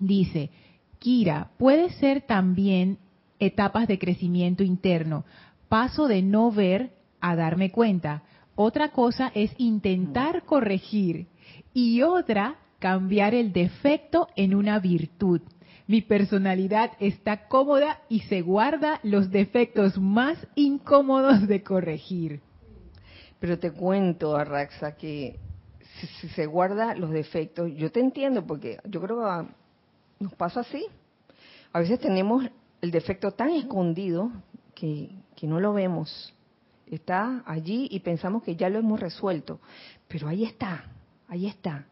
dice, 0.00 0.50
Kira, 0.98 1.50
puede 1.58 1.90
ser 1.90 2.22
también 2.22 2.98
etapas 3.38 3.86
de 3.88 3.98
crecimiento 3.98 4.62
interno, 4.62 5.24
paso 5.68 6.08
de 6.08 6.22
no 6.22 6.50
ver 6.50 6.92
a 7.20 7.36
darme 7.36 7.70
cuenta. 7.70 8.22
Otra 8.54 8.90
cosa 8.90 9.30
es 9.34 9.52
intentar 9.58 10.44
corregir 10.44 11.26
y 11.72 12.02
otra 12.02 12.56
cambiar 12.78 13.34
el 13.34 13.52
defecto 13.52 14.28
en 14.36 14.54
una 14.54 14.78
virtud. 14.78 15.40
Mi 15.86 16.00
personalidad 16.00 16.92
está 17.00 17.48
cómoda 17.48 18.00
y 18.08 18.20
se 18.20 18.40
guarda 18.40 19.00
los 19.02 19.30
defectos 19.30 19.98
más 19.98 20.38
incómodos 20.54 21.46
de 21.46 21.62
corregir. 21.62 22.40
Pero 23.40 23.58
te 23.58 23.72
cuento, 23.72 24.36
Arraxa, 24.36 24.96
que 24.96 25.38
si, 26.20 26.28
se 26.28 26.46
guarda 26.46 26.94
los 26.94 27.10
defectos, 27.10 27.70
yo 27.74 27.90
te 27.90 28.00
entiendo 28.00 28.46
porque 28.46 28.78
yo 28.84 29.00
creo 29.00 29.20
que 29.20 29.54
nos 30.20 30.34
pasa 30.34 30.60
así. 30.60 30.86
A 31.72 31.80
veces 31.80 31.98
tenemos 32.00 32.44
el 32.80 32.90
defecto 32.90 33.32
tan 33.32 33.50
escondido 33.50 34.30
que, 34.74 35.10
no 35.42 35.60
lo 35.60 35.74
vemos. 35.74 36.32
Está 36.86 37.42
allí 37.44 37.86
y 37.90 38.00
pensamos 38.00 38.42
que 38.42 38.56
ya 38.56 38.70
lo 38.70 38.78
hemos 38.78 38.98
resuelto. 38.98 39.60
Pero 40.08 40.26
ahí 40.28 40.42
está, 40.44 40.90
ahí 41.28 41.46
está. 41.46 41.86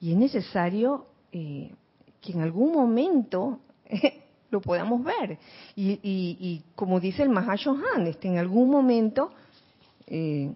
Y 0.00 0.12
es 0.12 0.18
necesario 0.18 1.06
eh, 1.32 1.72
que 2.20 2.32
en 2.32 2.42
algún 2.42 2.72
momento 2.72 3.60
lo 4.50 4.60
podamos 4.60 5.02
ver. 5.02 5.38
Y, 5.76 6.62
como 6.74 7.00
dice 7.00 7.22
el 7.22 7.30
Mahashohan, 7.30 8.06
este, 8.06 8.28
en 8.28 8.38
algún 8.38 8.70
momento 8.70 9.30
eh, 10.06 10.52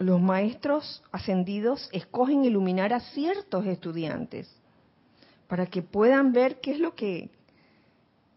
los 0.00 0.20
maestros 0.20 1.02
ascendidos 1.12 1.90
escogen 1.92 2.44
iluminar 2.44 2.94
a 2.94 3.00
ciertos 3.00 3.66
estudiantes 3.66 4.50
para 5.46 5.66
que 5.66 5.82
puedan 5.82 6.32
ver 6.32 6.58
qué 6.60 6.72
es 6.72 6.80
lo 6.80 6.94
que 6.94 7.30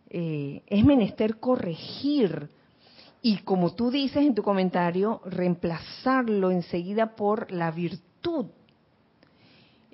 eh, 0.10 0.62
es 0.68 0.86
menester 0.86 1.38
corregir 1.38 2.50
y 3.22 3.38
como 3.38 3.74
tú 3.74 3.90
dices 3.90 4.18
en 4.18 4.36
tu 4.36 4.44
comentario, 4.44 5.22
reemplazarlo 5.24 6.52
enseguida 6.52 7.16
por 7.16 7.50
la 7.50 7.72
virtud. 7.72 8.48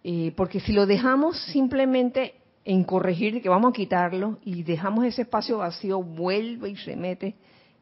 Eh, 0.04 0.34
porque 0.36 0.60
si 0.62 0.74
lo 0.74 0.88
dejamos 0.88 1.40
simplemente 1.52 2.34
en 2.66 2.84
corregir, 2.84 3.44
que 3.44 3.50
vamos 3.50 3.70
a 3.70 3.74
quitarlo, 3.74 4.40
y 4.44 4.64
dejamos 4.64 5.06
ese 5.06 5.22
espacio 5.22 5.60
vacío, 5.60 6.02
vuelve 6.02 6.72
y 6.72 6.76
se 6.78 6.96
mete 6.96 7.36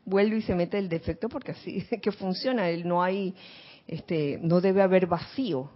vuelve 0.08 0.38
y 0.38 0.41
se 0.41 0.56
mete 0.56 0.78
el 0.80 0.88
defecto 0.88 1.28
porque 1.28 1.52
así 1.52 1.86
es 1.91 2.02
que 2.02 2.12
funciona. 2.12 2.65
No 2.84 3.04
hay, 3.04 3.36
este, 3.88 4.39
no 4.41 4.62
debe 4.62 4.82
haber 4.82 5.08
vacío. 5.08 5.69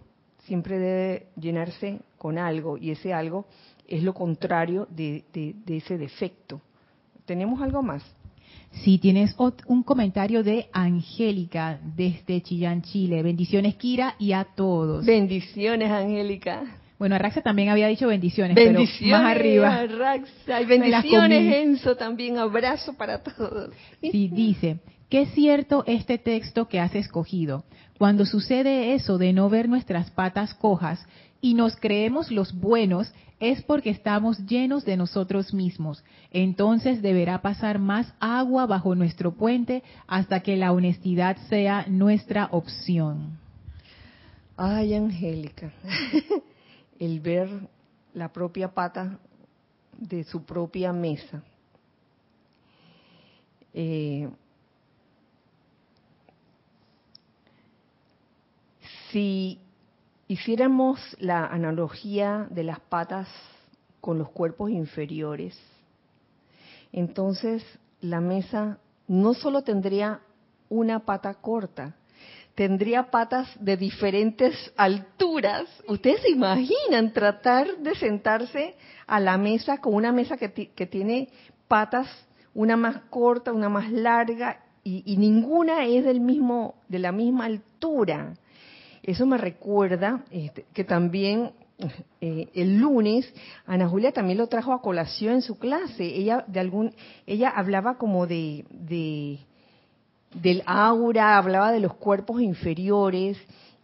Siempre 0.44 0.78
debe 0.78 1.26
llenarse 1.36 2.00
con 2.18 2.38
algo 2.38 2.76
y 2.76 2.90
ese 2.90 3.12
algo 3.12 3.46
es 3.86 4.02
lo 4.02 4.14
contrario 4.14 4.86
de, 4.90 5.24
de 5.32 5.76
ese 5.76 5.98
defecto. 5.98 6.60
¿Tenemos 7.24 7.60
algo 7.62 7.82
más? 7.82 8.02
Si 8.72 8.98
tienes 8.98 9.36
un 9.66 9.82
comentario 9.82 10.42
de 10.42 10.68
Angélica 10.72 11.78
desde 11.94 12.40
Chillán, 12.40 12.82
Chile. 12.82 13.22
Bendiciones, 13.22 13.76
Kira, 13.76 14.16
y 14.18 14.32
a 14.32 14.44
todos. 14.44 15.04
Bendiciones, 15.04 15.90
Angélica. 15.90 16.78
Bueno, 16.98 17.18
Raxa 17.18 17.42
también 17.42 17.68
había 17.68 17.88
dicho 17.88 18.06
bendiciones, 18.06 18.54
bendiciones 18.54 18.98
pero 19.00 19.22
más 19.22 19.36
arriba. 19.36 19.86
Raxa. 19.86 20.62
Y 20.62 20.64
bendiciones, 20.64 21.54
Enzo, 21.54 21.96
también. 21.96 22.38
Abrazo 22.38 22.94
para 22.94 23.22
todos. 23.22 23.74
Sí, 24.00 24.28
dice, 24.28 24.78
qué 25.10 25.26
cierto 25.26 25.84
este 25.86 26.16
texto 26.18 26.66
que 26.66 26.80
has 26.80 26.94
escogido. 26.94 27.64
Cuando 28.02 28.26
sucede 28.26 28.94
eso 28.94 29.16
de 29.16 29.32
no 29.32 29.48
ver 29.48 29.68
nuestras 29.68 30.10
patas 30.10 30.54
cojas 30.54 31.06
y 31.40 31.54
nos 31.54 31.76
creemos 31.76 32.32
los 32.32 32.52
buenos, 32.52 33.14
es 33.38 33.62
porque 33.62 33.90
estamos 33.90 34.44
llenos 34.44 34.84
de 34.84 34.96
nosotros 34.96 35.54
mismos. 35.54 36.02
Entonces 36.32 37.00
deberá 37.00 37.42
pasar 37.42 37.78
más 37.78 38.12
agua 38.18 38.66
bajo 38.66 38.96
nuestro 38.96 39.30
puente 39.30 39.84
hasta 40.08 40.40
que 40.40 40.56
la 40.56 40.72
honestidad 40.72 41.36
sea 41.48 41.86
nuestra 41.86 42.48
opción. 42.50 43.38
Ay, 44.56 44.94
Angélica, 44.94 45.70
el 46.98 47.20
ver 47.20 47.48
la 48.14 48.32
propia 48.32 48.66
pata 48.66 49.16
de 49.96 50.24
su 50.24 50.42
propia 50.42 50.92
mesa. 50.92 51.40
Eh, 53.72 54.28
si 59.12 59.60
hiciéramos 60.26 60.98
la 61.20 61.46
analogía 61.46 62.46
de 62.50 62.64
las 62.64 62.80
patas 62.80 63.28
con 64.00 64.18
los 64.18 64.30
cuerpos 64.30 64.70
inferiores, 64.70 65.56
entonces 66.92 67.62
la 68.00 68.20
mesa 68.20 68.78
no 69.06 69.34
solo 69.34 69.62
tendría 69.62 70.20
una 70.70 71.00
pata 71.00 71.34
corta, 71.34 71.94
tendría 72.54 73.10
patas 73.10 73.48
de 73.60 73.76
diferentes 73.76 74.72
alturas. 74.76 75.64
Ustedes 75.86 76.22
se 76.22 76.30
imaginan 76.30 77.12
tratar 77.12 77.76
de 77.78 77.94
sentarse 77.94 78.74
a 79.06 79.20
la 79.20 79.36
mesa 79.36 79.78
con 79.78 79.94
una 79.94 80.12
mesa 80.12 80.36
que, 80.38 80.48
tiene 80.86 81.28
patas, 81.68 82.08
una 82.54 82.76
más 82.76 83.02
corta, 83.10 83.52
una 83.52 83.68
más 83.68 83.90
larga, 83.90 84.60
y, 84.84 85.02
y, 85.06 85.16
ninguna 85.16 85.84
es 85.84 86.04
del 86.04 86.20
mismo, 86.20 86.74
de 86.88 86.98
la 86.98 87.12
misma 87.12 87.44
altura. 87.44 88.34
Eso 89.02 89.26
me 89.26 89.38
recuerda 89.38 90.24
este, 90.30 90.64
que 90.72 90.84
también 90.84 91.52
eh, 92.20 92.48
el 92.54 92.78
lunes 92.78 93.32
Ana 93.66 93.88
Julia 93.88 94.12
también 94.12 94.38
lo 94.38 94.46
trajo 94.46 94.72
a 94.72 94.82
colación 94.82 95.34
en 95.34 95.42
su 95.42 95.58
clase. 95.58 96.04
Ella 96.04 96.44
de 96.46 96.60
algún, 96.60 96.94
ella 97.26 97.50
hablaba 97.50 97.98
como 97.98 98.26
de, 98.26 98.64
de 98.70 99.38
del 100.34 100.62
aura, 100.66 101.36
hablaba 101.36 101.72
de 101.72 101.80
los 101.80 101.94
cuerpos 101.94 102.40
inferiores 102.40 103.36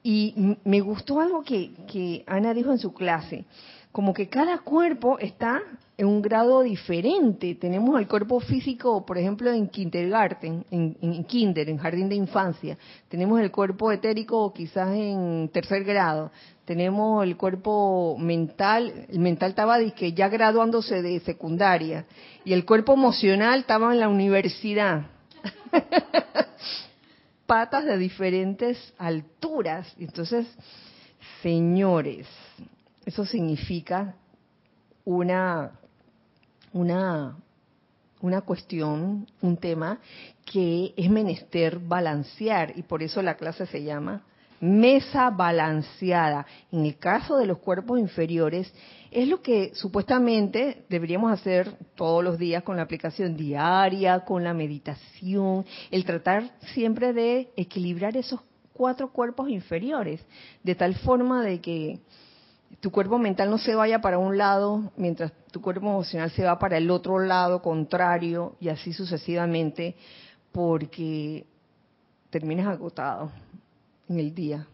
y 0.03 0.57
me 0.65 0.81
gustó 0.81 1.21
algo 1.21 1.43
que, 1.43 1.73
que 1.91 2.25
Ana 2.27 2.55
dijo 2.55 2.71
en 2.71 2.79
su 2.79 2.95
clase, 2.95 3.45
como 3.93 4.15
que 4.15 4.29
cada 4.29 4.59
cuerpo 4.59 5.19
está 5.19 5.61
en 5.99 6.07
un 6.07 6.23
grado 6.23 6.63
diferente. 6.63 7.57
Tenemos 7.57 7.99
el 7.99 8.07
cuerpo 8.07 8.39
físico, 8.39 9.05
por 9.05 9.19
ejemplo, 9.19 9.51
en 9.51 9.69
kindergarten, 9.69 10.65
en, 10.71 11.25
kinder, 11.25 11.69
en 11.69 11.79
jardín 11.79 12.09
de 12.09 12.15
infancia. 12.15 12.79
Tenemos 13.09 13.41
el 13.41 13.51
cuerpo 13.51 13.91
etérico 13.91 14.53
quizás 14.53 14.95
en 14.95 15.51
tercer 15.53 15.83
grado. 15.83 16.31
Tenemos 16.65 17.25
el 17.25 17.37
cuerpo 17.37 18.17
mental, 18.19 19.07
el 19.09 19.19
mental 19.19 19.51
estaba 19.51 19.79
que 19.91 20.13
ya 20.13 20.29
graduándose 20.29 21.03
de 21.03 21.19
secundaria. 21.21 22.05
Y 22.45 22.53
el 22.53 22.65
cuerpo 22.65 22.93
emocional 22.95 23.61
estaba 23.61 23.93
en 23.93 24.01
la 24.01 24.09
universidad. 24.09 25.07
Patas 27.49 27.85
de 27.85 27.99
diferentes 27.99 28.95
alturas. 28.99 29.93
Entonces, 29.99 30.47
señores, 31.43 32.29
eso 33.05 33.25
significa 33.25 34.15
una 35.05 35.73
una, 36.73 37.37
una 38.21 38.41
cuestión, 38.43 39.27
un 39.41 39.57
tema 39.57 40.01
que 40.45 40.93
es 40.97 41.11
menester 41.11 41.79
balancear 41.79 42.73
y 42.77 42.83
por 42.83 43.03
eso 43.03 43.23
la 43.23 43.37
clase 43.37 43.67
se 43.67 43.83
llama 43.83 44.23
mesa 44.61 45.31
balanceada. 45.31 46.47
En 46.73 46.85
el 46.85 46.99
caso 46.99 47.37
de 47.37 47.47
los 47.47 47.59
cuerpos 47.59 47.99
inferiores, 47.99 48.73
es 49.11 49.29
lo 49.29 49.41
que 49.41 49.73
supuestamente 49.75 50.85
deberíamos 50.89 51.33
hacer 51.33 51.73
todos 51.95 52.23
los 52.23 52.39
días 52.39 52.63
con 52.63 52.77
la 52.77 52.83
aplicación 52.83 53.37
diaria, 53.37 54.21
con 54.21 54.45
la 54.45 54.55
meditación, 54.55 55.65
el 55.91 56.05
tratar 56.05 56.51
siempre 56.75 57.13
de 57.13 57.51
equilibrar 57.57 58.17
esos 58.17 58.41
cuatro 58.73 59.11
cuerpos 59.13 59.49
inferiores, 59.49 60.21
de 60.63 60.75
tal 60.75 60.95
forma 60.95 61.43
de 61.43 61.61
que 61.61 62.01
tu 62.81 62.91
cuerpo 62.91 63.19
mental 63.19 63.51
no 63.51 63.59
se 63.59 63.75
vaya 63.75 64.01
para 64.01 64.19
un 64.19 64.37
lado 64.37 64.93
mientras 64.97 65.33
tu 65.51 65.61
cuerpo 65.61 65.87
emocional 65.87 66.31
se 66.31 66.45
va 66.45 66.59
para 66.59 66.77
el 66.77 66.91
otro 66.91 67.19
lado 67.19 67.63
contrario 67.63 68.57
y 68.61 68.69
así 68.69 68.93
sucesivamente 68.93 69.97
porque 70.53 71.47
terminas 72.31 72.67
agotado 72.67 73.33
en 74.09 74.19
el 74.19 74.35
día. 74.35 74.67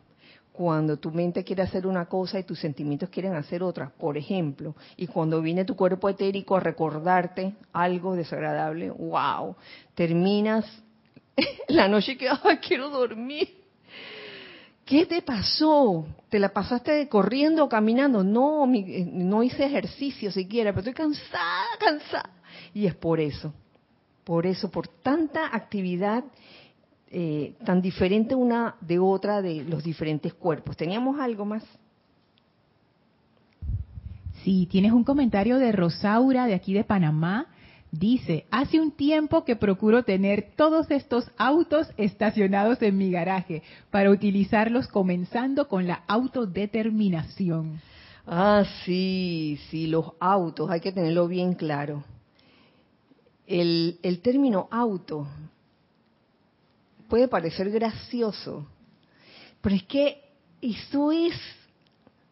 Cuando 0.53 0.97
tu 0.97 1.11
mente 1.11 1.43
quiere 1.43 1.63
hacer 1.63 1.87
una 1.87 2.07
cosa 2.07 2.39
y 2.39 2.45
tus 2.45 2.61
sentimientos 2.61 3.09
quieren 3.09 3.35
hacer 3.35 3.63
otra, 3.63 3.91
por 3.91 4.17
ejemplo, 4.17 4.77
y 4.97 5.09
cuando 5.09 5.43
viene 5.43 5.65
tu 5.65 5.75
cuerpo 5.75 6.09
etérico 6.09 6.57
a 6.57 6.61
recordarte 6.61 7.55
algo 7.73 8.15
desagradable, 8.15 8.91
wow, 8.91 9.57
terminas 9.95 10.65
la 11.69 11.89
noche 11.89 12.17
que 12.17 12.29
quiero 12.63 12.89
dormir 12.89 13.65
¿Qué 14.85 15.07
te 15.07 15.23
pasó? 15.23 16.07
¿Te 16.29 16.39
la 16.39 16.51
pasaste 16.51 17.09
corriendo 17.09 17.65
o 17.65 17.69
caminando? 17.69 18.23
No, 18.23 18.71
eh, 18.75 19.09
no 19.11 19.43
hice 19.43 19.65
ejercicio 19.65 20.31
siquiera, 20.31 20.73
pero 20.73 20.81
estoy 20.81 20.95
cansada, 20.95 21.69
cansada. 21.81 22.31
Y 22.75 22.87
es 22.87 22.95
por 22.95 23.19
eso, 23.19 23.55
por 24.25 24.47
eso, 24.47 24.71
por 24.71 24.87
tanta 24.89 25.55
actividad 25.57 26.23
eh, 27.15 27.55
tan 27.65 27.81
diferente 27.81 28.35
una 28.35 28.77
de 28.81 28.99
otra 28.99 29.41
de 29.41 29.65
los 29.65 29.85
diferentes 29.85 30.35
cuerpos. 30.35 30.77
¿Teníamos 30.77 31.19
algo 31.21 31.45
más? 31.45 31.65
Sí, 34.43 34.69
tienes 34.71 34.93
un 34.93 35.05
comentario 35.05 35.59
de 35.59 35.73
Rosaura 35.73 36.47
de 36.47 36.55
aquí 36.55 36.75
de 36.75 36.85
Panamá 36.85 37.47
Dice, 37.99 38.45
hace 38.51 38.81
un 38.81 38.91
tiempo 38.91 39.45
que 39.45 39.55
procuro 39.55 40.03
tener 40.03 40.51
todos 40.57 40.91
estos 40.91 41.31
autos 41.37 41.87
estacionados 41.97 42.83
en 42.83 42.99
mi 42.99 43.13
garaje 43.13 43.63
para 43.93 44.11
utilizarlos 44.11 44.89
comenzando 44.89 45.69
con 45.69 45.87
la 45.87 46.03
autodeterminación. 46.09 47.81
Ah, 48.27 48.65
sí, 48.85 49.61
sí, 49.71 49.87
los 49.87 50.07
autos, 50.19 50.73
hay 50.73 50.81
que 50.81 50.91
tenerlo 50.91 51.29
bien 51.29 51.55
claro. 51.55 52.03
El, 53.47 54.01
el 54.03 54.21
término 54.23 54.67
auto 54.73 55.29
puede 57.09 57.29
parecer 57.29 57.71
gracioso, 57.71 58.67
pero 59.61 59.75
es 59.75 59.83
que 59.85 60.23
eso 60.61 61.13
es 61.13 61.35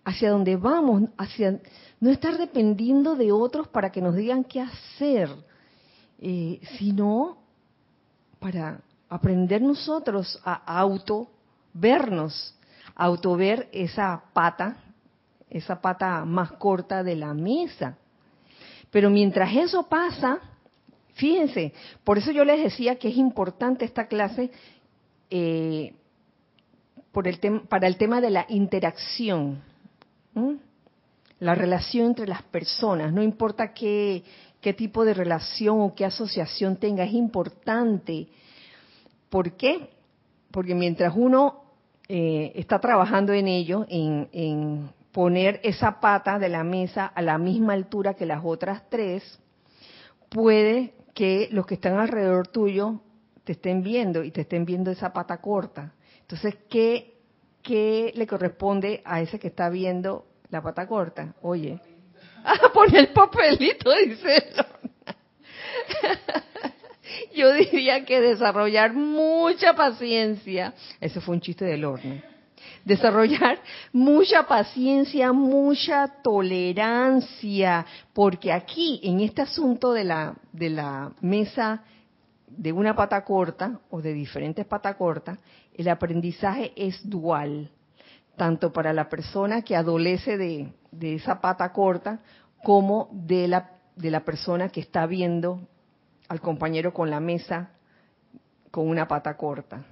hacia 0.05 0.31
donde 0.31 0.57
vamos, 0.57 1.05
hacia 1.17 1.61
no 2.01 2.11
estar 2.11 2.37
dependiendo 2.37 3.15
de 3.15 3.31
otros 3.33 3.69
para 3.69 3.91
que 3.91 4.01
nos 4.01 4.17
digan 4.17 4.45
qué 4.45 4.61
hacer 4.61 5.31
eh, 6.25 6.61
sino 6.79 7.37
para 8.39 8.81
aprender 9.09 9.61
nosotros 9.61 10.41
a 10.45 10.55
auto 10.79 11.29
vernos, 11.75 12.55
auto 12.95 13.35
ver 13.35 13.69
esa 13.73 14.23
pata, 14.33 14.77
esa 15.51 15.81
pata 15.81 16.25
más 16.25 16.53
corta 16.53 17.03
de 17.03 17.17
la 17.17 17.35
mesa. 17.35 17.99
Pero 18.93 19.11
mientras 19.11 19.53
eso 19.53 19.83
pasa, 19.89 20.39
fíjense, 21.15 21.73
por 22.05 22.19
eso 22.19 22.31
yo 22.31 22.45
les 22.45 22.63
decía 22.63 22.97
que 22.97 23.09
es 23.09 23.17
importante 23.17 23.85
esta 23.85 24.07
clase 24.07 24.51
eh, 25.31 25.95
para 27.13 27.87
el 27.87 27.97
tema 27.97 28.21
de 28.21 28.31
la 28.31 28.47
interacción, 28.49 29.63
la 31.39 31.55
relación 31.55 32.07
entre 32.07 32.27
las 32.27 32.43
personas, 32.43 33.13
no 33.13 33.23
importa 33.23 33.75
qué, 33.75 34.23
qué 34.63 34.73
tipo 34.73 35.05
de 35.05 35.13
relación 35.13 35.81
o 35.81 35.95
qué 35.95 36.07
asociación 36.07 36.77
tenga, 36.77 37.05
es 37.05 37.13
importante. 37.13 38.29
¿Por 39.29 39.53
qué? 39.57 39.91
Porque 40.51 40.75
mientras 40.75 41.13
uno 41.17 41.65
eh, 42.09 42.53
está 42.55 42.79
trabajando 42.79 43.33
en 43.33 43.49
ello, 43.49 43.85
en, 43.89 44.91
poner 45.13 45.61
esa 45.63 46.01
pata 46.01 46.39
de 46.39 46.49
la 46.49 46.65
mesa 46.65 47.07
a 47.07 47.21
la 47.21 47.37
misma 47.37 47.75
altura 47.75 48.15
que 48.15 48.25
las 48.25 48.43
otras 48.45 48.89
tres, 48.89 49.39
puede 50.31 50.95
que 51.15 51.49
los 51.51 51.67
que 51.67 51.75
están 51.75 51.99
alrededor 51.99 52.49
tuyo 52.49 53.01
te 53.45 53.53
estén 53.53 53.83
viendo 53.83 54.23
y 54.23 54.31
te 54.31 54.43
estén 54.43 54.65
viendo 54.65 54.91
esa 54.91 55.13
pata 55.13 55.41
corta. 55.41 55.93
Entonces, 56.21 56.57
¿qué, 56.69 57.15
qué 57.63 58.13
le 58.15 58.27
corresponde 58.27 59.03
a 59.05 59.21
ese 59.21 59.39
que 59.39 59.49
está 59.49 59.69
viendo 59.69 60.27
la 60.51 60.63
pata 60.63 60.87
corta? 60.87 61.35
Oye, 61.43 61.81
ah, 62.45 62.71
pone 62.75 62.99
el 62.99 63.09
papelito, 63.09 63.91
dice 63.97 64.47
Yo 67.35 67.53
diría 67.53 68.05
que 68.05 68.21
desarrollar 68.21 68.95
mucha 68.95 69.75
paciencia. 69.75 70.75
Ese 71.01 71.21
fue 71.21 71.35
un 71.35 71.41
chiste 71.41 71.65
del 71.65 71.85
horno. 71.85 72.23
Desarrollar 72.85 73.59
mucha 73.93 74.47
paciencia, 74.47 75.33
mucha 75.33 76.09
tolerancia, 76.23 77.87
porque 78.13 78.53
aquí, 78.53 79.01
en 79.05 79.21
este 79.21 79.43
asunto 79.43 79.93
de 79.93 80.05
la, 80.05 80.35
de 80.53 80.71
la 80.71 81.13
mesa 81.21 81.85
de 82.49 82.73
una 82.73 82.95
pata 82.95 83.25
corta 83.25 83.81
o 83.91 84.03
de 84.03 84.13
diferentes 84.13 84.67
patas 84.67 84.97
cortas, 84.97 85.39
el 85.75 85.89
aprendizaje 85.89 86.73
es 86.77 87.09
dual, 87.09 87.71
tanto 88.37 88.73
para 88.73 88.93
la 88.93 89.09
persona 89.09 89.63
que 89.63 89.77
adolece 89.77 90.37
de, 90.37 90.73
de 90.91 91.15
esa 91.15 91.41
pata 91.41 91.73
corta 91.73 92.21
como 92.63 93.09
de 93.13 93.49
la, 93.49 93.71
de 93.97 94.11
la 94.11 94.25
persona 94.25 94.69
que 94.69 94.81
está 94.81 95.07
viendo 95.07 95.61
al 96.29 96.41
compañero 96.41 96.93
con 96.93 97.11
la 97.11 97.21
mesa 97.21 97.71
con 98.71 98.89
una 98.89 99.07
pata 99.07 99.37
corta. 99.37 99.85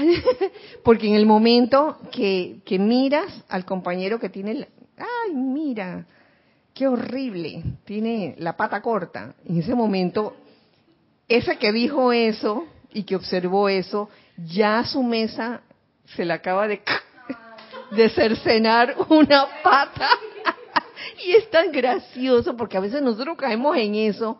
Porque 0.84 1.08
en 1.08 1.14
el 1.14 1.26
momento 1.26 1.98
que, 2.10 2.60
miras 2.78 3.44
al 3.48 3.64
compañero 3.64 4.18
que 4.18 4.28
tiene, 4.28 4.68
ay, 4.96 5.34
mira, 5.34 6.06
qué 6.74 6.86
horrible, 6.86 7.62
tiene 7.84 8.34
la 8.38 8.56
pata 8.56 8.80
corta. 8.80 9.34
En 9.44 9.58
ese 9.58 9.74
momento, 9.74 10.36
ese 11.28 11.56
que 11.58 11.72
dijo 11.72 12.12
eso 12.12 12.66
y 12.92 13.04
que 13.04 13.16
observó 13.16 13.68
eso, 13.68 14.08
ya 14.46 14.80
a 14.80 14.86
su 14.86 15.02
mesa 15.02 15.62
se 16.14 16.24
le 16.24 16.32
acaba 16.32 16.68
de, 16.68 16.80
de 17.90 18.08
cercenar 18.10 18.94
una 19.08 19.46
pata. 19.62 20.08
y 21.26 21.32
es 21.32 21.50
tan 21.50 21.72
gracioso 21.72 22.56
porque 22.56 22.76
a 22.76 22.80
veces 22.80 23.02
nosotros 23.02 23.36
caemos 23.36 23.76
en 23.76 23.94
eso, 23.94 24.38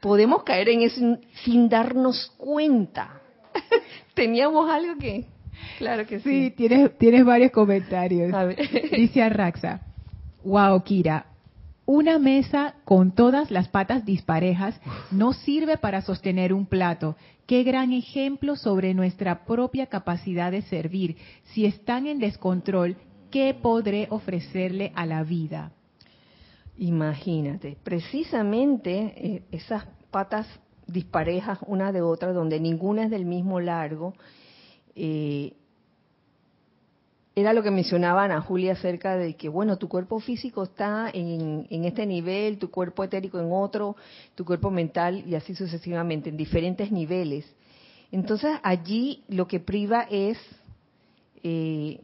podemos 0.00 0.42
caer 0.42 0.68
en 0.68 0.82
eso 0.82 1.18
sin 1.44 1.68
darnos 1.68 2.32
cuenta. 2.36 3.22
Teníamos 4.14 4.70
algo 4.70 4.98
que... 4.98 5.26
Claro 5.78 6.06
que 6.06 6.20
sí. 6.20 6.30
Sí, 6.30 6.50
tienes, 6.50 6.96
tienes 6.98 7.24
varios 7.24 7.50
comentarios. 7.52 8.32
Dice 8.96 9.22
Arraxa, 9.22 9.80
wow, 10.44 10.82
Kira, 10.82 11.26
una 11.86 12.18
mesa 12.18 12.76
con 12.84 13.12
todas 13.12 13.50
las 13.50 13.68
patas 13.68 14.04
disparejas 14.04 14.80
no 15.10 15.32
sirve 15.32 15.76
para 15.76 16.00
sostener 16.00 16.52
un 16.52 16.66
plato. 16.66 17.16
Qué 17.46 17.62
gran 17.62 17.92
ejemplo 17.92 18.56
sobre 18.56 18.94
nuestra 18.94 19.44
propia 19.44 19.86
capacidad 19.86 20.50
de 20.50 20.62
servir. 20.62 21.16
Si 21.52 21.66
están 21.66 22.06
en 22.06 22.18
descontrol, 22.18 22.96
¿qué 23.30 23.54
podré 23.54 24.06
ofrecerle 24.10 24.92
a 24.94 25.04
la 25.04 25.24
vida? 25.24 25.72
Imagínate, 26.78 27.76
precisamente 27.84 29.12
eh, 29.16 29.42
esas 29.52 29.84
patas 30.10 30.46
disparejas 30.86 31.58
una 31.66 31.92
de 31.92 32.02
otra, 32.02 32.32
donde 32.32 32.60
ninguna 32.60 33.04
es 33.04 33.10
del 33.10 33.24
mismo 33.24 33.60
largo, 33.60 34.14
eh, 34.94 35.54
era 37.36 37.52
lo 37.52 37.64
que 37.64 37.70
mencionaban 37.72 38.30
a 38.30 38.40
Julia 38.40 38.72
acerca 38.74 39.16
de 39.16 39.34
que, 39.34 39.48
bueno, 39.48 39.76
tu 39.76 39.88
cuerpo 39.88 40.20
físico 40.20 40.62
está 40.62 41.10
en, 41.12 41.66
este 41.84 42.06
nivel, 42.06 42.58
tu 42.58 42.70
cuerpo 42.70 43.02
etérico 43.02 43.40
en 43.40 43.48
otro, 43.50 43.96
tu 44.36 44.44
cuerpo 44.44 44.70
mental 44.70 45.24
y 45.26 45.34
así 45.34 45.54
sucesivamente, 45.56 46.30
en 46.30 46.36
diferentes 46.36 46.92
niveles. 46.92 47.44
Entonces 48.12 48.52
allí 48.62 49.24
lo 49.28 49.48
que 49.48 49.58
priva 49.58 50.06
es 50.08 50.38
eh, 51.42 52.00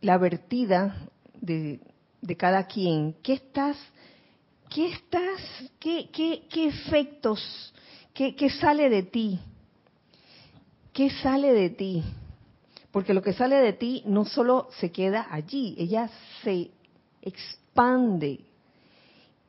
la 0.00 0.18
vertida 0.18 1.08
de, 1.40 1.78
de 2.20 2.36
cada 2.36 2.66
quien. 2.66 3.14
¿Qué 3.22 3.34
estás, 3.34 3.76
qué 4.68 4.92
estás, 4.92 5.40
qué, 5.78 6.08
qué, 6.12 6.42
qué 6.50 6.68
efectos, 6.68 7.72
qué, 8.14 8.50
sale 8.50 8.88
de 8.88 9.02
ti? 9.02 9.38
¿Qué 10.92 11.10
sale 11.10 11.52
de 11.52 11.70
ti? 11.70 12.02
Porque 12.90 13.12
lo 13.12 13.22
que 13.22 13.34
sale 13.34 13.56
de 13.56 13.72
ti 13.74 14.02
no 14.06 14.24
solo 14.24 14.68
se 14.78 14.90
queda 14.90 15.26
allí, 15.30 15.74
ella 15.78 16.10
se 16.42 16.70
expande. 17.20 18.40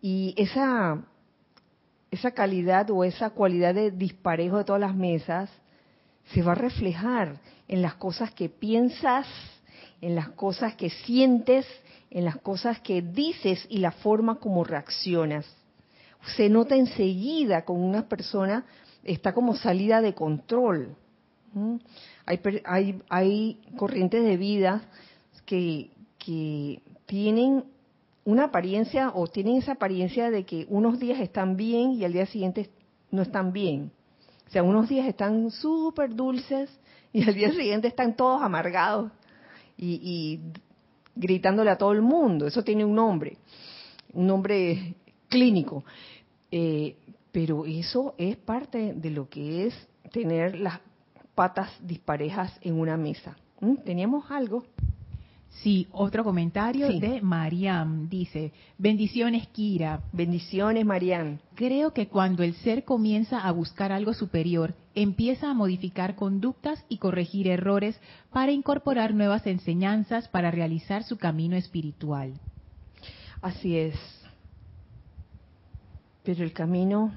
Y 0.01 0.33
esa, 0.37 1.01
esa 2.11 2.31
calidad 2.31 2.89
o 2.91 3.03
esa 3.03 3.29
cualidad 3.29 3.73
de 3.73 3.91
disparejo 3.91 4.57
de 4.57 4.65
todas 4.65 4.81
las 4.81 4.95
mesas 4.95 5.49
se 6.33 6.41
va 6.41 6.51
a 6.51 6.55
reflejar 6.55 7.39
en 7.69 7.81
las 7.81 7.95
cosas 7.95 8.31
que 8.33 8.49
piensas, 8.49 9.27
en 10.01 10.15
las 10.15 10.29
cosas 10.29 10.75
que 10.75 10.89
sientes 10.89 11.65
en 12.09 12.25
las 12.25 12.37
cosas 12.37 12.79
que 12.81 13.01
dices 13.01 13.65
y 13.69 13.79
la 13.79 13.91
forma 13.91 14.35
como 14.39 14.63
reaccionas. 14.63 15.45
Se 16.35 16.49
nota 16.49 16.75
enseguida 16.75 17.63
con 17.65 17.81
una 17.81 18.07
persona 18.07 18.65
está 19.03 19.33
como 19.33 19.55
salida 19.55 20.01
de 20.01 20.13
control. 20.13 20.95
Hay, 22.25 22.39
hay, 22.65 23.01
hay, 23.09 23.61
corrientes 23.77 24.23
de 24.23 24.37
vida 24.37 24.81
que, 25.45 25.89
que 26.19 26.81
tienen 27.05 27.63
una 28.25 28.45
apariencia 28.45 29.11
o 29.15 29.27
tienen 29.27 29.57
esa 29.57 29.73
apariencia 29.73 30.29
de 30.29 30.45
que 30.45 30.67
unos 30.69 30.99
días 30.99 31.19
están 31.19 31.55
bien 31.55 31.93
y 31.93 32.03
al 32.03 32.13
día 32.13 32.25
siguiente 32.25 32.69
no 33.09 33.21
están 33.21 33.53
bien. 33.53 33.91
O 34.47 34.49
sea, 34.49 34.63
unos 34.63 34.89
días 34.89 35.07
están 35.07 35.49
súper 35.51 36.13
dulces 36.13 36.69
y 37.13 37.27
al 37.27 37.33
día 37.33 37.51
siguiente 37.51 37.87
están 37.87 38.15
todos 38.15 38.41
amargados 38.41 39.11
y, 39.77 39.99
y 40.03 40.41
gritándole 41.17 41.69
a 41.71 41.77
todo 41.77 41.91
el 41.91 42.01
mundo. 42.01 42.47
Eso 42.47 42.63
tiene 42.63 42.85
un 42.85 42.95
nombre, 42.95 43.37
un 44.13 44.27
nombre 44.27 44.95
clínico. 45.27 45.83
Eh, 46.51 46.95
pero 47.31 47.65
eso 47.65 48.15
es 48.17 48.37
parte 48.37 48.93
de 48.93 49.11
lo 49.11 49.29
que 49.29 49.67
es 49.67 49.87
tener 50.11 50.59
las 50.59 50.79
patas 51.35 51.69
disparejas 51.81 52.57
en 52.61 52.79
una 52.79 52.97
mesa. 52.97 53.37
¿Mm? 53.59 53.75
¿Teníamos 53.77 54.31
algo? 54.31 54.63
Sí, 55.63 55.87
otro 55.91 56.23
comentario 56.23 56.87
de 56.87 57.19
Mariam. 57.21 58.07
Dice, 58.09 58.51
bendiciones 58.77 59.47
Kira. 59.47 60.03
Bendiciones 60.11 60.85
Mariam. 60.85 61.39
Creo 61.55 61.93
que 61.93 62.07
cuando 62.07 62.43
el 62.43 62.53
ser 62.55 62.83
comienza 62.83 63.39
a 63.39 63.51
buscar 63.51 63.91
algo 63.91 64.13
superior, 64.13 64.75
empieza 64.93 65.49
a 65.49 65.55
modificar 65.55 66.15
conductas 66.15 66.85
y 66.89 66.97
corregir 66.99 67.47
errores 67.47 67.99
para 68.31 68.51
incorporar 68.51 69.15
nuevas 69.15 69.47
enseñanzas 69.47 70.27
para 70.27 70.51
realizar 70.51 71.03
su 71.03 71.17
camino 71.17 71.55
espiritual. 71.55 72.33
Así 73.41 73.77
es. 73.77 73.95
Pero 76.23 76.43
el 76.43 76.53
camino 76.53 77.11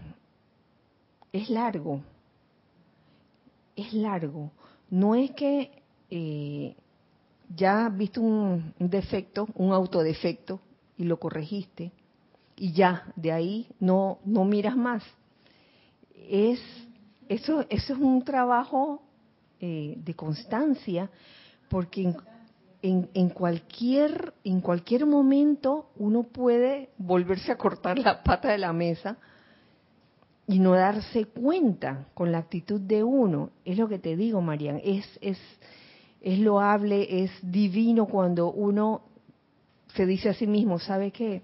es 1.30 1.50
largo. 1.50 2.00
Es 3.76 3.92
largo. 3.92 4.50
No 4.88 5.14
es 5.14 5.30
que... 5.32 5.72
Eh, 6.10 6.74
ya 7.54 7.88
viste 7.88 8.20
un, 8.20 8.74
defecto, 8.78 9.48
un 9.54 9.72
autodefecto 9.72 10.60
y 10.96 11.04
lo 11.04 11.18
corregiste 11.18 11.92
y 12.56 12.72
ya 12.72 13.12
de 13.16 13.32
ahí 13.32 13.68
no 13.80 14.18
no 14.24 14.44
miras 14.44 14.76
más. 14.76 15.02
Es 16.28 16.60
eso 17.28 17.64
eso 17.68 17.94
es 17.94 17.98
un 17.98 18.22
trabajo 18.22 19.02
eh, 19.60 19.96
de 19.98 20.14
constancia 20.14 21.10
porque 21.68 22.14
en, 22.82 23.08
en, 23.14 23.28
cualquier 23.30 24.32
en 24.44 24.60
cualquier 24.60 25.06
momento 25.06 25.90
uno 25.96 26.22
puede 26.22 26.90
volverse 26.98 27.50
a 27.52 27.56
cortar 27.56 27.98
la 27.98 28.22
pata 28.22 28.50
de 28.50 28.58
la 28.58 28.72
mesa 28.72 29.16
y 30.46 30.58
no 30.58 30.72
darse 30.72 31.26
cuenta 31.26 32.06
con 32.14 32.32
la 32.32 32.38
actitud 32.38 32.80
de 32.80 33.04
uno. 33.04 33.50
Es 33.64 33.78
lo 33.78 33.88
que 33.88 34.00
te 34.00 34.16
digo, 34.16 34.40
Marian, 34.40 34.80
es 34.82 35.06
es 35.20 35.38
es 36.20 36.38
loable, 36.38 37.24
es 37.24 37.30
divino 37.42 38.06
cuando 38.06 38.52
uno 38.52 39.02
se 39.94 40.06
dice 40.06 40.28
a 40.28 40.34
sí 40.34 40.46
mismo, 40.46 40.78
¿sabe 40.78 41.10
qué? 41.10 41.42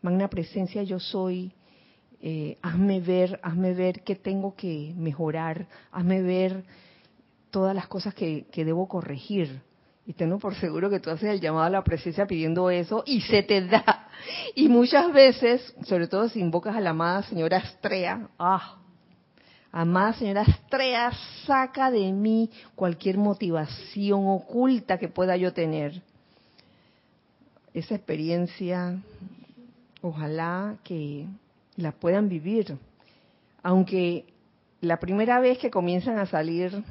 Magna 0.00 0.28
presencia 0.28 0.82
yo 0.82 0.98
soy, 0.98 1.52
eh, 2.20 2.56
hazme 2.62 3.00
ver, 3.00 3.40
hazme 3.42 3.74
ver 3.74 4.02
qué 4.02 4.14
tengo 4.14 4.54
que 4.54 4.94
mejorar, 4.96 5.66
hazme 5.90 6.22
ver 6.22 6.64
todas 7.50 7.74
las 7.74 7.88
cosas 7.88 8.14
que, 8.14 8.46
que 8.50 8.64
debo 8.64 8.88
corregir. 8.88 9.60
Y 10.04 10.14
tengo 10.14 10.38
por 10.38 10.54
seguro 10.56 10.90
que 10.90 10.98
tú 10.98 11.10
haces 11.10 11.30
el 11.30 11.40
llamado 11.40 11.66
a 11.66 11.70
la 11.70 11.84
presencia 11.84 12.26
pidiendo 12.26 12.70
eso 12.70 13.04
y 13.06 13.20
se 13.20 13.42
te 13.42 13.66
da. 13.66 14.08
Y 14.54 14.68
muchas 14.68 15.12
veces, 15.12 15.74
sobre 15.82 16.06
todo 16.06 16.28
si 16.28 16.38
invocas 16.38 16.76
a 16.76 16.80
la 16.80 16.90
amada 16.90 17.24
señora 17.24 17.56
Astrea, 17.56 18.28
ah, 18.38 18.81
Amada 19.74 20.12
señora 20.12 20.42
Estrella, 20.42 21.10
saca 21.46 21.90
de 21.90 22.12
mí 22.12 22.50
cualquier 22.74 23.16
motivación 23.16 24.28
oculta 24.28 24.98
que 24.98 25.08
pueda 25.08 25.34
yo 25.38 25.54
tener. 25.54 26.02
Esa 27.72 27.94
experiencia, 27.94 29.00
ojalá 30.02 30.76
que 30.84 31.26
la 31.76 31.92
puedan 31.92 32.28
vivir. 32.28 32.76
Aunque 33.62 34.26
la 34.82 35.00
primera 35.00 35.40
vez 35.40 35.56
que 35.56 35.70
comienzan 35.70 36.18
a 36.18 36.26
salir 36.26 36.84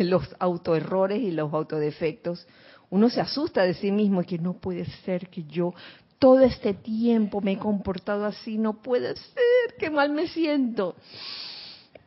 los 0.00 0.24
autoerrores 0.40 1.22
y 1.22 1.30
los 1.30 1.54
autodefectos, 1.54 2.48
uno 2.90 3.08
se 3.10 3.20
asusta 3.20 3.62
de 3.62 3.74
sí 3.74 3.92
mismo 3.92 4.22
y 4.22 4.24
que 4.24 4.38
no 4.38 4.54
puede 4.54 4.86
ser 5.04 5.28
que 5.28 5.44
yo 5.44 5.72
todo 6.18 6.40
este 6.40 6.74
tiempo 6.74 7.40
me 7.40 7.52
he 7.52 7.58
comportado 7.58 8.26
así, 8.26 8.58
no 8.58 8.82
puede 8.82 9.14
ser, 9.14 9.76
qué 9.78 9.88
mal 9.88 10.10
me 10.10 10.26
siento. 10.26 10.96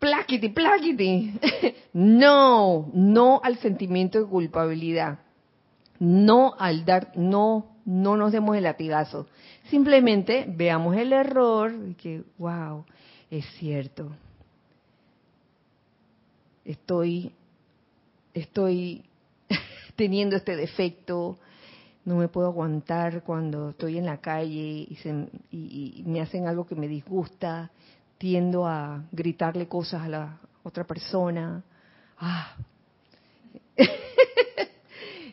Pláquiti, 0.03 0.49
pláquiti. 0.49 1.33
No, 1.93 2.89
no 2.91 3.39
al 3.43 3.57
sentimiento 3.59 4.19
de 4.19 4.25
culpabilidad. 4.25 5.19
No 5.99 6.55
al 6.57 6.83
dar, 6.85 7.11
no, 7.15 7.77
no 7.85 8.17
nos 8.17 8.31
demos 8.31 8.57
el 8.57 8.63
latigazo. 8.63 9.27
Simplemente 9.69 10.45
veamos 10.47 10.97
el 10.97 11.13
error 11.13 11.71
y 11.87 11.93
que, 11.93 12.23
wow, 12.39 12.83
es 13.29 13.45
cierto. 13.59 14.11
Estoy, 16.65 17.31
estoy 18.33 19.03
teniendo 19.95 20.35
este 20.35 20.55
defecto, 20.55 21.37
no 22.05 22.15
me 22.15 22.27
puedo 22.27 22.47
aguantar 22.47 23.23
cuando 23.23 23.69
estoy 23.69 23.99
en 23.99 24.07
la 24.07 24.17
calle 24.17 24.87
y, 24.89 24.95
se, 24.95 25.29
y, 25.51 26.03
me 26.07 26.21
hacen 26.21 26.47
algo 26.47 26.65
que 26.65 26.75
me 26.75 26.87
disgusta, 26.87 27.71
tiendo 28.23 28.65
a 28.65 29.03
gritarle 29.11 29.67
cosas 29.67 30.03
a 30.03 30.07
la 30.07 30.39
otra 30.63 30.85
persona. 30.85 31.61
Ah. 32.17 32.55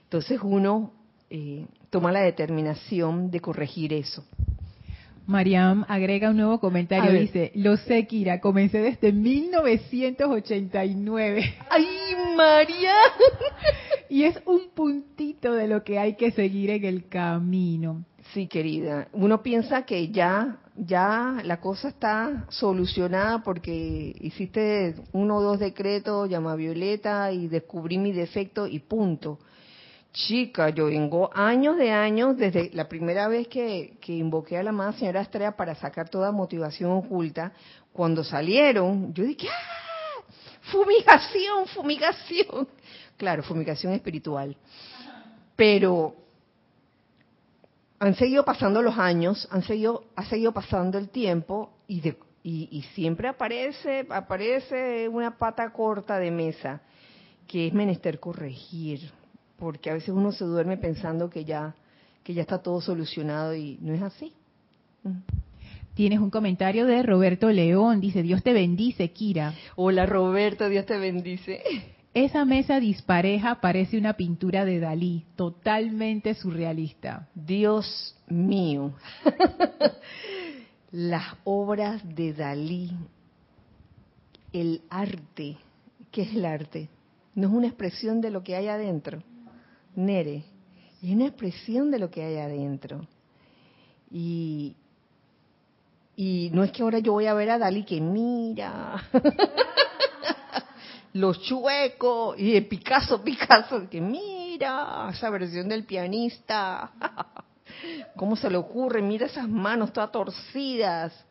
Entonces 0.02 0.40
uno 0.42 0.90
eh, 1.30 1.66
toma 1.88 2.10
la 2.10 2.22
determinación 2.22 3.30
de 3.30 3.38
corregir 3.38 3.92
eso. 3.92 4.24
Mariam 5.24 5.84
agrega 5.86 6.30
un 6.30 6.38
nuevo 6.38 6.58
comentario, 6.58 7.12
dice, 7.12 7.52
lo 7.54 7.76
sé 7.76 8.08
Kira, 8.08 8.40
comencé 8.40 8.78
desde 8.78 9.12
1989. 9.12 11.54
¡Ay, 11.70 11.86
Mariam! 12.36 13.12
y 14.08 14.24
es 14.24 14.36
un 14.46 14.70
puntito 14.74 15.54
de 15.54 15.68
lo 15.68 15.84
que 15.84 16.00
hay 16.00 16.16
que 16.16 16.32
seguir 16.32 16.70
en 16.70 16.84
el 16.84 17.06
camino. 17.06 18.04
Sí, 18.34 18.48
querida. 18.48 19.06
Uno 19.12 19.44
piensa 19.44 19.82
que 19.82 20.08
ya, 20.08 20.58
ya 20.86 21.42
la 21.44 21.60
cosa 21.60 21.88
está 21.88 22.46
solucionada 22.48 23.42
porque 23.42 24.14
hiciste 24.20 24.94
uno 25.12 25.36
o 25.36 25.42
dos 25.42 25.58
decretos, 25.58 26.28
llama 26.28 26.54
Violeta 26.54 27.32
y 27.32 27.48
descubrí 27.48 27.98
mi 27.98 28.12
defecto 28.12 28.66
y 28.66 28.78
punto. 28.78 29.38
Chica, 30.12 30.70
yo 30.70 30.86
vengo 30.86 31.30
años 31.34 31.76
de 31.76 31.92
años, 31.92 32.36
desde 32.36 32.70
la 32.72 32.88
primera 32.88 33.28
vez 33.28 33.46
que, 33.46 33.96
que 34.00 34.12
invoqué 34.12 34.58
a 34.58 34.62
la 34.62 34.70
amada 34.70 34.92
señora 34.94 35.20
Estrella 35.20 35.52
para 35.52 35.74
sacar 35.76 36.08
toda 36.08 36.32
motivación 36.32 36.90
oculta, 36.90 37.52
cuando 37.92 38.24
salieron, 38.24 39.12
yo 39.14 39.24
dije, 39.24 39.48
¡ah! 39.48 40.22
Fumigación, 40.72 41.66
fumigación. 41.66 42.68
Claro, 43.16 43.42
fumigación 43.42 43.92
espiritual. 43.92 44.56
Pero 45.56 46.14
han 48.00 48.14
seguido 48.14 48.44
pasando 48.44 48.82
los 48.82 48.98
años, 48.98 49.46
han 49.50 49.62
seguido, 49.62 50.04
ha 50.16 50.24
seguido 50.24 50.52
pasando 50.52 50.98
el 50.98 51.10
tiempo 51.10 51.70
y, 51.86 52.00
de, 52.00 52.16
y, 52.42 52.68
y 52.72 52.82
siempre 52.94 53.28
aparece, 53.28 54.06
aparece 54.08 55.08
una 55.08 55.36
pata 55.36 55.70
corta 55.70 56.18
de 56.18 56.30
mesa 56.30 56.80
que 57.46 57.66
es 57.66 57.74
menester 57.74 58.18
corregir 58.18 59.12
porque 59.58 59.90
a 59.90 59.94
veces 59.94 60.08
uno 60.08 60.32
se 60.32 60.44
duerme 60.44 60.78
pensando 60.78 61.28
que 61.28 61.44
ya 61.44 61.74
que 62.24 62.34
ya 62.34 62.42
está 62.42 62.58
todo 62.58 62.80
solucionado 62.80 63.54
y 63.54 63.78
no 63.80 63.94
es 63.94 64.02
así. 64.02 64.32
Mm. 65.02 65.18
Tienes 65.94 66.18
un 66.20 66.30
comentario 66.30 66.86
de 66.86 67.02
Roberto 67.02 67.50
León, 67.50 68.00
dice, 68.00 68.22
Dios 68.22 68.42
te 68.42 68.52
bendice, 68.52 69.10
Kira. 69.10 69.54
Hola 69.76 70.06
Roberto, 70.06 70.68
Dios 70.68 70.86
te 70.86 70.98
bendice. 70.98 71.62
Esa 72.12 72.44
mesa 72.44 72.80
dispareja 72.80 73.60
parece 73.60 73.96
una 73.96 74.14
pintura 74.14 74.64
de 74.64 74.80
Dalí, 74.80 75.26
totalmente 75.36 76.34
surrealista. 76.34 77.28
Dios 77.34 78.16
mío. 78.26 78.94
Las 80.90 81.36
obras 81.44 82.02
de 82.16 82.32
Dalí, 82.32 82.90
el 84.52 84.82
arte, 84.90 85.56
¿qué 86.10 86.22
es 86.22 86.34
el 86.34 86.46
arte? 86.46 86.88
No 87.36 87.46
es 87.46 87.54
una 87.54 87.68
expresión 87.68 88.20
de 88.20 88.30
lo 88.30 88.42
que 88.42 88.56
hay 88.56 88.66
adentro. 88.66 89.22
Nere, 89.94 90.42
es 91.00 91.10
una 91.12 91.26
expresión 91.26 91.92
de 91.92 92.00
lo 92.00 92.10
que 92.10 92.24
hay 92.24 92.38
adentro. 92.38 93.06
Y, 94.10 94.74
y 96.16 96.50
no 96.52 96.64
es 96.64 96.72
que 96.72 96.82
ahora 96.82 96.98
yo 96.98 97.12
voy 97.12 97.26
a 97.26 97.34
ver 97.34 97.50
a 97.50 97.58
Dalí 97.58 97.84
que 97.84 98.00
mira 98.00 99.00
los 101.12 101.40
chuecos 101.42 102.38
y 102.38 102.52
de 102.52 102.62
Picasso, 102.62 103.20
Picasso, 103.24 103.88
que 103.88 104.00
mira 104.00 105.08
esa 105.12 105.30
versión 105.30 105.68
del 105.68 105.84
pianista. 105.84 106.92
¿Cómo 108.16 108.36
se 108.36 108.50
le 108.50 108.56
ocurre? 108.56 109.00
Mira 109.02 109.26
esas 109.26 109.48
manos 109.48 109.92
todas 109.92 110.12
torcidas. 110.12 111.24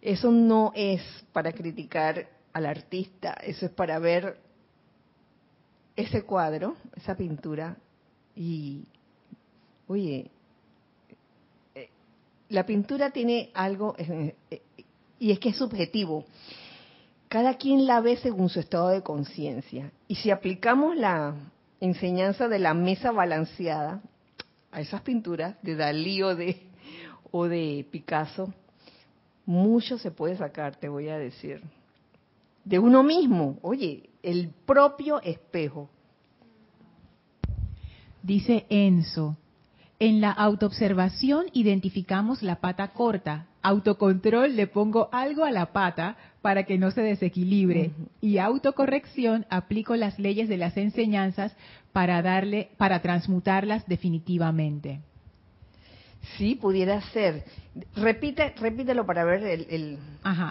Eso 0.00 0.30
no 0.30 0.72
es 0.74 1.02
para 1.32 1.52
criticar 1.52 2.28
al 2.52 2.66
artista, 2.66 3.34
eso 3.34 3.66
es 3.66 3.72
para 3.72 3.98
ver 3.98 4.38
ese 5.96 6.22
cuadro, 6.22 6.76
esa 6.94 7.16
pintura, 7.16 7.76
y, 8.36 8.84
oye, 9.88 10.30
eh, 11.74 11.88
la 12.50 12.64
pintura 12.64 13.10
tiene 13.10 13.50
algo, 13.54 13.96
eh, 13.98 14.36
eh, 14.50 14.62
y 15.18 15.32
es 15.32 15.40
que 15.40 15.48
es 15.48 15.56
subjetivo. 15.56 16.24
Cada 17.28 17.54
quien 17.58 17.86
la 17.86 18.00
ve 18.00 18.16
según 18.16 18.48
su 18.48 18.60
estado 18.60 18.88
de 18.88 19.02
conciencia. 19.02 19.92
Y 20.06 20.14
si 20.16 20.30
aplicamos 20.30 20.96
la 20.96 21.34
enseñanza 21.80 22.48
de 22.48 22.58
la 22.58 22.72
mesa 22.72 23.12
balanceada 23.12 24.00
a 24.72 24.80
esas 24.80 25.02
pinturas 25.02 25.56
de 25.62 25.76
Dalí 25.76 26.22
o 26.22 26.34
de, 26.34 26.62
o 27.30 27.44
de 27.44 27.86
Picasso, 27.90 28.52
mucho 29.44 29.98
se 29.98 30.10
puede 30.10 30.36
sacar, 30.36 30.76
te 30.76 30.88
voy 30.88 31.08
a 31.08 31.18
decir. 31.18 31.62
De 32.64 32.78
uno 32.78 33.02
mismo. 33.02 33.58
Oye, 33.62 34.08
el 34.22 34.50
propio 34.66 35.20
espejo. 35.22 35.88
Dice 38.22 38.66
Enzo, 38.68 39.36
en 39.98 40.20
la 40.20 40.30
autoobservación 40.30 41.46
identificamos 41.52 42.42
la 42.42 42.56
pata 42.56 42.88
corta. 42.88 43.46
Autocontrol 43.62 44.54
le 44.54 44.66
pongo 44.66 45.08
algo 45.12 45.44
a 45.44 45.50
la 45.50 45.72
pata 45.72 46.16
para 46.42 46.64
que 46.64 46.78
no 46.78 46.90
se 46.90 47.02
desequilibre. 47.02 47.90
Y 48.20 48.38
autocorrección 48.38 49.46
aplico 49.50 49.96
las 49.96 50.18
leyes 50.18 50.48
de 50.48 50.56
las 50.56 50.76
enseñanzas 50.76 51.56
para 51.92 52.22
darle, 52.22 52.70
para 52.76 53.00
transmutarlas 53.02 53.86
definitivamente. 53.86 55.00
Sí, 56.36 56.56
pudiera 56.56 57.00
ser. 57.12 57.44
Repite, 57.94 58.54
repítelo 58.60 59.06
para 59.06 59.24
ver 59.24 59.42
el, 59.44 59.98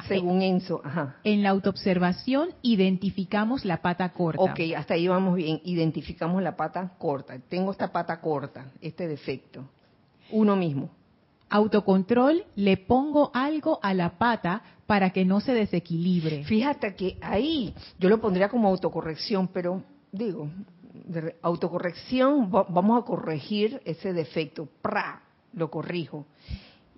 según 0.07 0.41
eh, 0.41 0.47
Enzo. 0.47 0.81
En 1.23 1.43
la 1.43 1.49
autoobservación 1.49 2.49
identificamos 2.61 3.65
la 3.65 3.81
pata 3.81 4.09
corta. 4.09 4.41
Ok, 4.41 4.59
hasta 4.75 4.93
ahí 4.93 5.07
vamos 5.07 5.35
bien. 5.35 5.61
Identificamos 5.65 6.41
la 6.41 6.55
pata 6.55 6.93
corta. 6.97 7.37
Tengo 7.49 7.71
esta 7.71 7.91
pata 7.91 8.19
corta, 8.21 8.71
este 8.81 9.07
defecto. 9.07 9.67
Uno 10.31 10.55
mismo. 10.55 10.89
Autocontrol, 11.49 12.43
le 12.55 12.77
pongo 12.77 13.31
algo 13.33 13.79
a 13.81 13.93
la 13.93 14.17
pata 14.17 14.61
para 14.85 15.11
que 15.11 15.25
no 15.25 15.39
se 15.39 15.53
desequilibre. 15.53 16.43
Fíjate 16.43 16.95
que 16.95 17.17
ahí 17.21 17.73
yo 17.99 18.09
lo 18.09 18.19
pondría 18.19 18.49
como 18.49 18.67
autocorrección, 18.67 19.47
pero 19.47 19.83
digo, 20.11 20.49
autocorrección, 21.41 22.51
vamos 22.51 23.01
a 23.01 23.05
corregir 23.05 23.81
ese 23.85 24.13
defecto. 24.13 24.67
¡Pra! 24.81 25.23
lo 25.57 25.69
corrijo. 25.69 26.25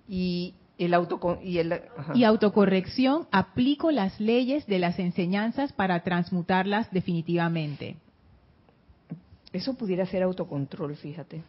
Y 0.08 0.54
el 0.78 0.94
auto 0.94 1.38
y, 1.42 1.58
el, 1.58 1.82
y 2.14 2.24
autocorrección, 2.24 3.26
aplico 3.30 3.90
las 3.90 4.18
leyes 4.20 4.66
de 4.66 4.78
las 4.78 4.98
enseñanzas 4.98 5.72
para 5.72 6.02
transmutarlas 6.02 6.90
definitivamente. 6.90 7.96
Eso 9.52 9.74
pudiera 9.74 10.06
ser 10.06 10.22
autocontrol, 10.22 10.94
fíjate. 10.96 11.42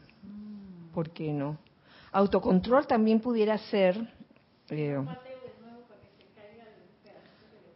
¿Por 0.93 1.11
qué 1.11 1.31
no? 1.31 1.57
Autocontrol 2.11 2.87
también 2.87 3.19
pudiera 3.21 3.57
ser... 3.57 3.95
Eh, 4.69 4.97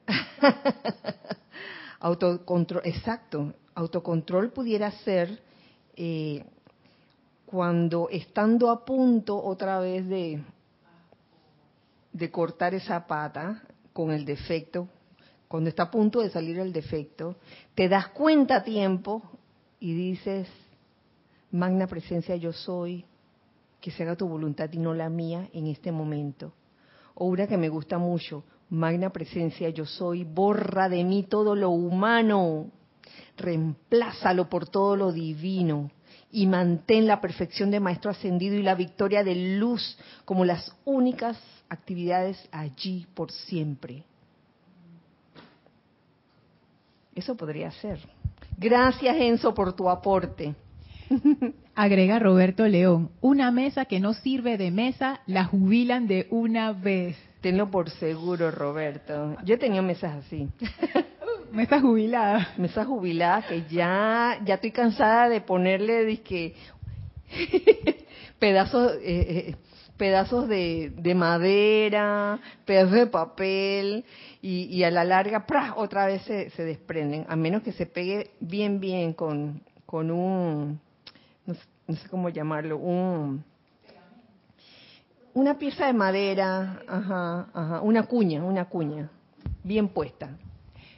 autocontrol, 1.99 2.81
exacto. 2.85 3.53
Autocontrol 3.73 4.51
pudiera 4.51 4.91
ser 4.91 5.41
eh, 5.95 6.45
cuando 7.45 8.09
estando 8.09 8.69
a 8.69 8.83
punto 8.83 9.41
otra 9.41 9.79
vez 9.79 10.07
de, 10.07 10.43
de 12.11 12.31
cortar 12.31 12.73
esa 12.73 13.07
pata 13.07 13.63
con 13.93 14.11
el 14.11 14.25
defecto, 14.25 14.89
cuando 15.47 15.69
está 15.69 15.83
a 15.83 15.91
punto 15.91 16.19
de 16.19 16.29
salir 16.29 16.59
el 16.59 16.73
defecto, 16.73 17.37
te 17.75 17.87
das 17.87 18.09
cuenta 18.09 18.57
a 18.57 18.63
tiempo 18.63 19.21
y 19.79 19.93
dices, 19.93 20.49
magna 21.51 21.87
presencia 21.87 22.35
yo 22.35 22.51
soy, 22.51 23.05
que 23.85 23.91
se 23.91 24.01
haga 24.01 24.15
tu 24.15 24.27
voluntad 24.27 24.67
y 24.73 24.79
no 24.79 24.95
la 24.95 25.09
mía 25.09 25.47
en 25.53 25.67
este 25.67 25.91
momento. 25.91 26.51
O 27.13 27.25
una 27.27 27.45
que 27.45 27.55
me 27.55 27.69
gusta 27.69 27.99
mucho, 27.99 28.43
Magna 28.71 29.11
presencia, 29.11 29.69
yo 29.69 29.85
soy, 29.85 30.23
borra 30.23 30.89
de 30.89 31.03
mí 31.03 31.21
todo 31.29 31.53
lo 31.55 31.69
humano, 31.69 32.71
reemplázalo 33.37 34.49
por 34.49 34.67
todo 34.67 34.95
lo 34.95 35.11
divino 35.11 35.91
y 36.31 36.47
mantén 36.47 37.05
la 37.05 37.21
perfección 37.21 37.69
de 37.69 37.79
Maestro 37.79 38.09
Ascendido 38.09 38.55
y 38.55 38.63
la 38.63 38.73
victoria 38.73 39.23
de 39.23 39.35
luz 39.59 39.99
como 40.25 40.45
las 40.45 40.75
únicas 40.83 41.37
actividades 41.69 42.43
allí 42.51 43.05
por 43.13 43.31
siempre. 43.31 44.03
Eso 47.13 47.37
podría 47.37 47.69
ser. 47.69 47.99
Gracias 48.57 49.15
Enzo 49.15 49.53
por 49.53 49.73
tu 49.73 49.87
aporte. 49.87 50.55
Agrega 51.75 52.19
Roberto 52.19 52.65
León, 52.67 53.11
una 53.19 53.51
mesa 53.51 53.83
que 53.83 53.99
no 53.99 54.13
sirve 54.13 54.57
de 54.57 54.71
mesa, 54.71 55.19
la 55.27 55.43
jubilan 55.43 56.07
de 56.07 56.25
una 56.29 56.71
vez. 56.71 57.17
Tenlo 57.41 57.69
por 57.69 57.89
seguro, 57.89 58.49
Roberto. 58.49 59.35
Yo 59.43 59.55
he 59.55 59.57
tenido 59.57 59.83
mesas 59.83 60.25
así. 60.25 60.47
Mesas 61.51 61.81
jubiladas. 61.81 62.57
Mesas 62.57 62.87
jubiladas 62.87 63.45
que 63.45 63.63
ya, 63.69 64.39
ya 64.45 64.55
estoy 64.55 64.71
cansada 64.71 65.29
de 65.29 65.41
ponerle 65.41 66.05
disque, 66.05 66.55
pedazos, 68.39 68.93
eh, 68.95 68.99
eh, 69.49 69.55
pedazos 69.97 70.47
de, 70.47 70.91
de, 70.97 71.15
madera, 71.15 72.39
pedazos 72.65 72.93
de 72.93 73.07
papel 73.07 74.05
y, 74.41 74.63
y 74.65 74.83
a 74.83 74.91
la 74.91 75.03
larga, 75.03 75.45
otra 75.75 76.07
vez 76.07 76.21
se, 76.23 76.49
se, 76.51 76.63
desprenden, 76.63 77.25
a 77.29 77.35
menos 77.35 77.63
que 77.63 77.71
se 77.71 77.85
pegue 77.85 78.31
bien, 78.39 78.79
bien 78.79 79.13
con, 79.13 79.61
con 79.85 80.11
un, 80.11 80.81
no 81.45 81.53
sé, 81.53 81.61
no 81.87 81.95
sé 81.95 82.09
cómo 82.09 82.29
llamarlo, 82.29 82.77
un 82.77 83.43
una 85.35 85.59
pieza 85.59 85.87
de 85.87 85.93
madera, 85.93 86.81
ajá, 86.87 87.49
ajá, 87.53 87.81
una 87.81 88.03
cuña, 88.03 88.43
una 88.43 88.65
cuña, 88.65 89.11
bien 89.63 89.89
puesta. 89.89 90.37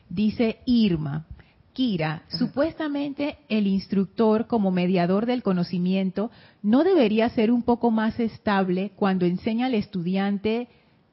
Dice 0.09 0.59
Irma, 0.65 1.25
Kira, 1.73 2.21
supuestamente 2.27 3.39
el 3.49 3.65
instructor 3.65 4.45
como 4.45 4.69
mediador 4.69 5.25
del 5.25 5.41
conocimiento 5.41 6.29
no 6.61 6.83
debería 6.83 7.29
ser 7.29 7.51
un 7.51 7.63
poco 7.63 7.89
más 7.89 8.19
estable 8.19 8.91
cuando 8.95 9.25
enseña 9.25 9.65
al 9.65 9.73
estudiante 9.73 10.69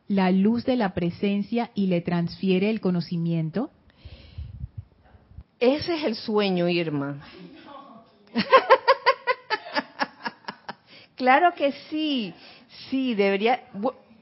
la 0.07 0.31
luz 0.31 0.67
de 0.67 0.77
la 0.77 0.93
presencia 0.93 1.71
y 1.75 1.87
le 1.87 2.03
transfiere 2.03 2.69
el 2.69 2.83
conocimiento. 2.83 3.71
Ese 5.61 5.95
es 5.95 6.05
el 6.05 6.15
sueño, 6.15 6.69
Irma. 6.69 7.23
claro 11.17 11.55
que 11.55 11.73
sí. 11.91 12.35
Sí, 12.91 13.15
debería. 13.15 13.61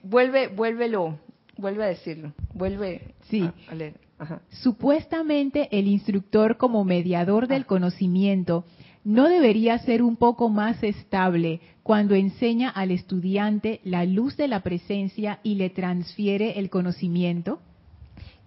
Vuelve, 0.02 0.48
vuélvelo, 0.48 1.18
vuelve 1.56 1.84
a 1.84 1.88
decirlo, 1.88 2.32
vuelve 2.54 3.14
sí. 3.28 3.42
a, 3.42 3.54
a 3.70 3.74
leer. 3.74 3.94
Ajá. 4.18 4.40
Supuestamente 4.50 5.68
el 5.72 5.88
instructor 5.88 6.56
como 6.56 6.84
mediador 6.84 7.48
del 7.48 7.66
conocimiento 7.66 8.64
no 9.04 9.28
debería 9.28 9.78
ser 9.78 10.02
un 10.02 10.16
poco 10.16 10.48
más 10.48 10.82
estable 10.82 11.60
cuando 11.82 12.14
enseña 12.14 12.68
al 12.68 12.92
estudiante 12.92 13.80
la 13.84 14.04
luz 14.04 14.36
de 14.36 14.46
la 14.46 14.60
presencia 14.60 15.40
y 15.42 15.56
le 15.56 15.70
transfiere 15.70 16.58
el 16.58 16.70
conocimiento. 16.70 17.60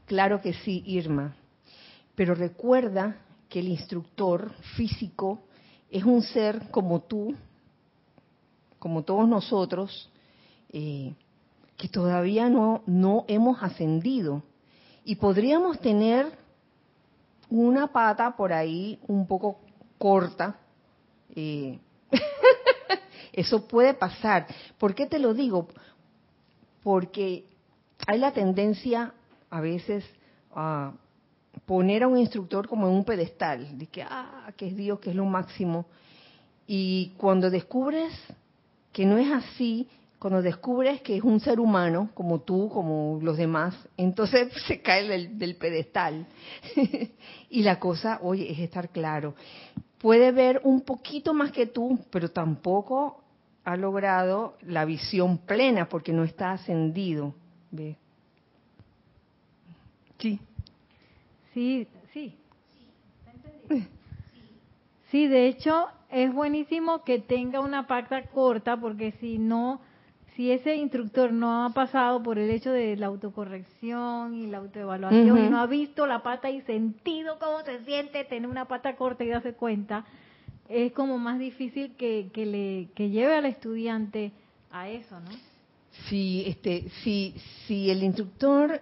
Claro 0.06 0.41
que 0.41 0.54
sí, 0.54 0.84
Irma. 0.86 1.36
Pero 2.16 2.36
recuerda 2.36 3.18
que 3.50 3.60
el 3.60 3.68
instructor 3.68 4.54
físico 4.76 5.41
es 5.89 6.04
un 6.04 6.22
ser 6.22 6.70
como 6.72 7.02
tú, 7.02 7.36
como 8.86 9.02
todos 9.02 9.28
nosotros, 9.28 10.12
eh, 10.70 11.16
que 11.76 11.90
todavía 11.90 12.50
no, 12.50 12.84
no 12.86 13.26
hemos 13.28 13.64
ascendido. 13.64 14.44
Y 15.04 15.16
podríamos 15.16 15.80
tener 15.80 16.32
una 17.50 17.88
pata 17.88 18.36
por 18.38 18.54
ahí 18.54 19.00
un 19.08 19.26
poco 19.26 19.58
corta. 19.98 20.60
Eh, 21.36 21.80
eso 23.34 23.68
puede 23.68 23.96
pasar. 23.96 24.46
¿Por 24.78 24.94
qué 24.94 25.08
te 25.08 25.18
lo 25.18 25.34
digo? 25.34 25.68
Porque 26.84 27.44
hay 28.06 28.20
la 28.20 28.34
tendencia 28.34 29.16
a 29.50 29.62
veces 29.62 30.06
a 30.54 30.94
poner 31.66 32.04
a 32.04 32.08
un 32.08 32.20
instructor 32.20 32.68
como 32.68 32.86
en 32.86 32.94
un 32.94 33.04
pedestal, 33.04 33.80
de 33.80 33.88
que, 33.88 34.04
ah, 34.04 34.54
que 34.56 34.68
es 34.68 34.78
Dios, 34.78 35.00
que 35.00 35.10
es 35.10 35.16
lo 35.16 35.26
máximo. 35.26 35.88
Y 36.68 37.14
cuando 37.18 37.50
descubres 37.50 38.14
que 38.96 39.06
no 39.06 39.18
es 39.18 39.30
así, 39.30 39.89
cuando 40.20 40.41
descubres 40.41 41.02
que 41.02 41.18
es 41.18 41.22
un 41.22 41.41
ser 41.41 41.60
humano, 41.60 42.12
como 42.14 42.39
tú, 42.39 42.70
como 42.70 43.20
los 43.22 43.36
demás, 43.36 43.76
entonces 43.98 44.54
se 44.68 44.82
cae 44.82 45.06
del, 45.06 45.38
del 45.38 45.58
pedestal. 45.58 46.26
y 47.50 47.64
la 47.64 47.78
cosa, 47.78 48.20
oye, 48.24 48.50
es 48.50 48.58
estar 48.58 48.88
claro. 48.91 49.36
Puede 49.98 50.32
ver 50.32 50.62
un 50.64 50.80
poquito 50.80 51.34
más 51.34 51.52
que 51.52 51.66
tú, 51.66 52.00
pero 52.10 52.32
tampoco 52.32 53.22
ha 53.66 53.76
logrado 53.76 54.56
la 54.62 54.86
visión 54.86 55.39
plena 55.39 55.89
porque 55.89 56.14
no 56.14 56.24
está 56.24 56.54
ascendido. 56.54 57.36
¿Ve? 57.72 57.98
Sí. 60.20 60.39
Sí, 61.54 61.86
sí. 62.14 62.38
Sí, 65.12 65.28
de 65.28 65.48
hecho 65.48 65.89
es 66.16 66.34
buenísimo 66.34 67.03
que 67.03 67.20
tenga 67.20 67.59
una 67.59 67.88
pacta 67.88 68.24
corta 68.28 68.78
porque 68.78 69.11
si 69.20 69.38
no, 69.38 69.82
si 70.34 70.49
ese 70.49 70.78
instructor 70.78 71.34
no 71.34 71.66
ha 71.66 71.72
pasado 71.72 72.24
por 72.24 72.39
el 72.39 72.49
hecho 72.51 72.72
de 72.72 72.95
la 72.95 73.07
autocorrección 73.07 74.34
y 74.34 74.47
la 74.47 74.59
autoevaluación 74.59 75.32
uh 75.32 75.36
-huh. 75.36 75.47
y 75.47 75.49
no 75.49 75.59
ha 75.59 75.68
visto 75.68 76.07
la 76.07 76.24
pata 76.24 76.49
y 76.49 76.61
sentido 76.61 77.38
cómo 77.38 77.63
se 77.63 77.84
siente 77.84 78.24
tener 78.24 78.49
una 78.49 78.63
pata 78.63 78.95
corta 78.95 79.26
y 79.26 79.28
darse 79.28 79.55
cuenta, 79.55 80.05
es 80.70 80.93
como 80.93 81.18
más 81.18 81.38
difícil 81.38 81.97
que, 81.97 82.30
que 82.34 82.45
le 82.45 82.88
que 82.95 83.09
lleve 83.09 83.36
al 83.36 83.45
estudiante 83.45 84.32
a 84.72 84.88
eso, 84.88 85.20
¿no? 85.20 85.32
Si 86.07 86.45
este 86.47 86.88
si 87.03 87.36
si 87.68 87.89
el 87.89 88.03
instructor 88.03 88.80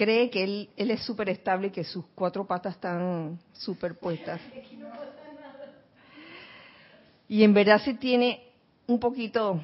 cree 0.00 0.30
que 0.30 0.42
él, 0.42 0.70
él 0.78 0.90
es 0.92 1.02
súper 1.02 1.28
estable 1.28 1.66
y 1.66 1.70
que 1.70 1.84
sus 1.84 2.06
cuatro 2.14 2.46
patas 2.46 2.76
están 2.76 3.38
superpuestas. 3.52 4.40
Y 7.28 7.44
en 7.44 7.52
verdad 7.52 7.78
si 7.84 7.92
tiene 7.92 8.42
un 8.86 8.98
poquito, 8.98 9.60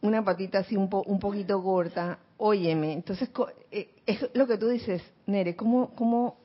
una 0.00 0.24
patita 0.24 0.60
así 0.60 0.78
un, 0.78 0.88
po, 0.88 1.02
un 1.02 1.18
poquito 1.18 1.62
corta, 1.62 2.20
óyeme, 2.38 2.94
entonces 2.94 3.28
es 3.70 4.30
lo 4.32 4.46
que 4.46 4.56
tú 4.56 4.68
dices, 4.68 5.02
Nere, 5.26 5.54
¿cómo, 5.56 5.94
¿cómo 5.94 6.38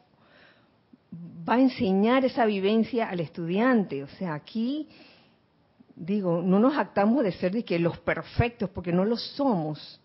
va 1.48 1.54
a 1.54 1.62
enseñar 1.62 2.26
esa 2.26 2.46
vivencia 2.46 3.08
al 3.08 3.22
estudiante? 3.22 4.04
O 4.04 4.10
sea, 4.10 4.34
aquí, 4.34 4.90
digo, 5.96 6.42
no 6.42 6.60
nos 6.60 6.78
actamos 6.78 7.24
de 7.24 7.32
ser 7.32 7.54
de 7.54 7.64
que 7.64 7.80
los 7.80 7.98
perfectos, 8.00 8.70
porque 8.72 8.92
no 8.92 9.06
lo 9.06 9.16
somos. 9.16 10.02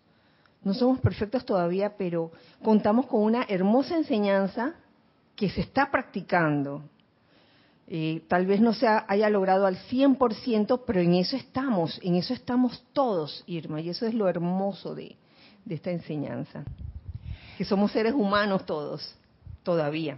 No 0.63 0.73
somos 0.73 0.99
perfectos 0.99 1.45
todavía, 1.45 1.97
pero 1.97 2.31
contamos 2.63 3.07
con 3.07 3.21
una 3.21 3.43
hermosa 3.47 3.97
enseñanza 3.97 4.75
que 5.35 5.49
se 5.49 5.61
está 5.61 5.91
practicando. 5.91 6.83
Eh, 7.87 8.23
tal 8.27 8.45
vez 8.45 8.61
no 8.61 8.73
se 8.73 8.87
haya 8.87 9.29
logrado 9.29 9.65
al 9.65 9.77
100%, 9.77 10.83
pero 10.87 11.01
en 11.01 11.15
eso 11.15 11.35
estamos, 11.35 11.99
en 12.01 12.15
eso 12.15 12.33
estamos 12.33 12.85
todos, 12.93 13.43
Irma, 13.45 13.81
y 13.81 13.89
eso 13.89 14.05
es 14.05 14.13
lo 14.13 14.29
hermoso 14.29 14.95
de, 14.95 15.17
de 15.65 15.75
esta 15.75 15.91
enseñanza. 15.91 16.63
Que 17.57 17.65
somos 17.65 17.91
seres 17.91 18.13
humanos 18.13 18.65
todos, 18.65 19.15
todavía. 19.63 20.17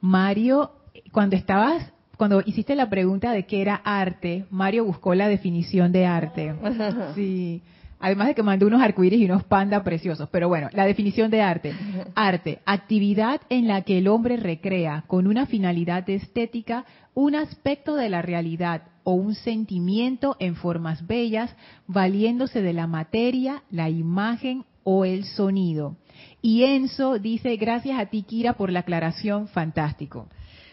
Mario, 0.00 0.72
cuando 1.12 1.36
estabas, 1.36 1.92
cuando 2.16 2.42
hiciste 2.44 2.74
la 2.74 2.90
pregunta 2.90 3.30
de 3.32 3.46
qué 3.46 3.62
era 3.62 3.76
arte, 3.76 4.46
Mario 4.50 4.84
buscó 4.84 5.14
la 5.14 5.28
definición 5.28 5.92
de 5.92 6.04
arte. 6.06 6.54
Sí. 7.14 7.62
Además 8.00 8.28
de 8.28 8.34
que 8.34 8.42
mandó 8.42 8.66
unos 8.66 8.80
arcoíris 8.80 9.20
y 9.20 9.24
unos 9.24 9.44
pandas 9.44 9.82
preciosos. 9.82 10.28
Pero 10.30 10.48
bueno, 10.48 10.68
la 10.72 10.86
definición 10.86 11.30
de 11.30 11.42
arte. 11.42 11.74
Arte, 12.14 12.60
actividad 12.64 13.40
en 13.48 13.66
la 13.66 13.82
que 13.82 13.98
el 13.98 14.08
hombre 14.08 14.36
recrea 14.36 15.04
con 15.06 15.26
una 15.26 15.46
finalidad 15.46 16.08
estética 16.08 16.84
un 17.14 17.34
aspecto 17.34 17.96
de 17.96 18.08
la 18.08 18.22
realidad 18.22 18.82
o 19.02 19.12
un 19.12 19.34
sentimiento 19.34 20.36
en 20.38 20.54
formas 20.54 21.06
bellas, 21.06 21.54
valiéndose 21.88 22.62
de 22.62 22.72
la 22.72 22.86
materia, 22.86 23.64
la 23.70 23.88
imagen 23.90 24.64
o 24.84 25.04
el 25.04 25.24
sonido. 25.24 25.96
Y 26.40 26.62
Enzo 26.64 27.18
dice, 27.18 27.56
gracias 27.56 27.98
a 27.98 28.06
ti, 28.06 28.22
Kira, 28.22 28.52
por 28.52 28.70
la 28.70 28.80
aclaración, 28.80 29.48
fantástico. 29.48 30.28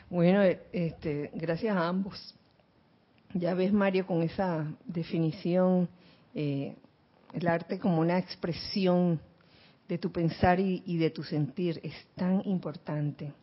Bueno, 0.09 0.41
este, 0.71 1.31
gracias 1.33 1.75
a 1.75 1.87
ambos. 1.87 2.35
Ya 3.33 3.53
ves, 3.53 3.73
Mario, 3.73 4.05
con 4.05 4.21
esa 4.21 4.65
definición, 4.85 5.89
eh, 6.35 6.75
el 7.35 7.47
arte 7.49 7.79
como 7.79 7.99
una 7.99 8.17
expresión 8.17 9.19
de 9.89 9.97
tu 9.97 10.09
pensar 10.11 10.59
y, 10.59 10.97
de 10.97 11.09
tu 11.09 11.21
sentir 11.21 11.81
es 11.83 11.93
tan 12.15 12.41
importante. 12.47 13.33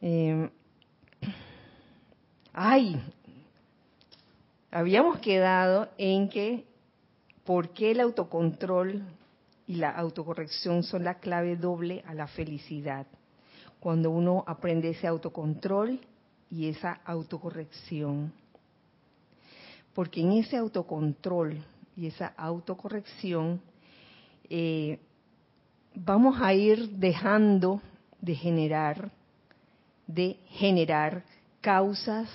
Eh, 0.00 0.48
ay, 2.54 3.00
habíamos 4.70 5.18
quedado 5.18 5.90
en 5.98 6.30
que 6.30 6.64
por 7.44 7.68
qué 7.74 7.90
el 7.90 8.00
autocontrol 8.00 9.02
y 9.66 9.74
la 9.74 9.90
autocorrección 9.90 10.82
son 10.82 11.04
la 11.04 11.18
clave 11.20 11.56
doble 11.56 12.02
a 12.06 12.14
la 12.14 12.26
felicidad. 12.26 13.06
Cuando 13.78 14.10
uno 14.10 14.42
aprende 14.46 14.88
ese 14.88 15.06
autocontrol 15.06 16.00
y 16.50 16.68
esa 16.68 17.00
autocorrección. 17.04 18.32
Porque 19.92 20.22
en 20.22 20.32
ese 20.32 20.56
autocontrol 20.56 21.62
y 21.96 22.06
esa 22.06 22.32
autocorrección 22.36 23.60
eh, 24.50 24.98
vamos 25.94 26.40
a 26.40 26.52
ir 26.52 26.90
dejando 26.90 27.80
de 28.20 28.34
generar, 28.34 29.10
de 30.06 30.38
generar 30.48 31.24
causas 31.60 32.28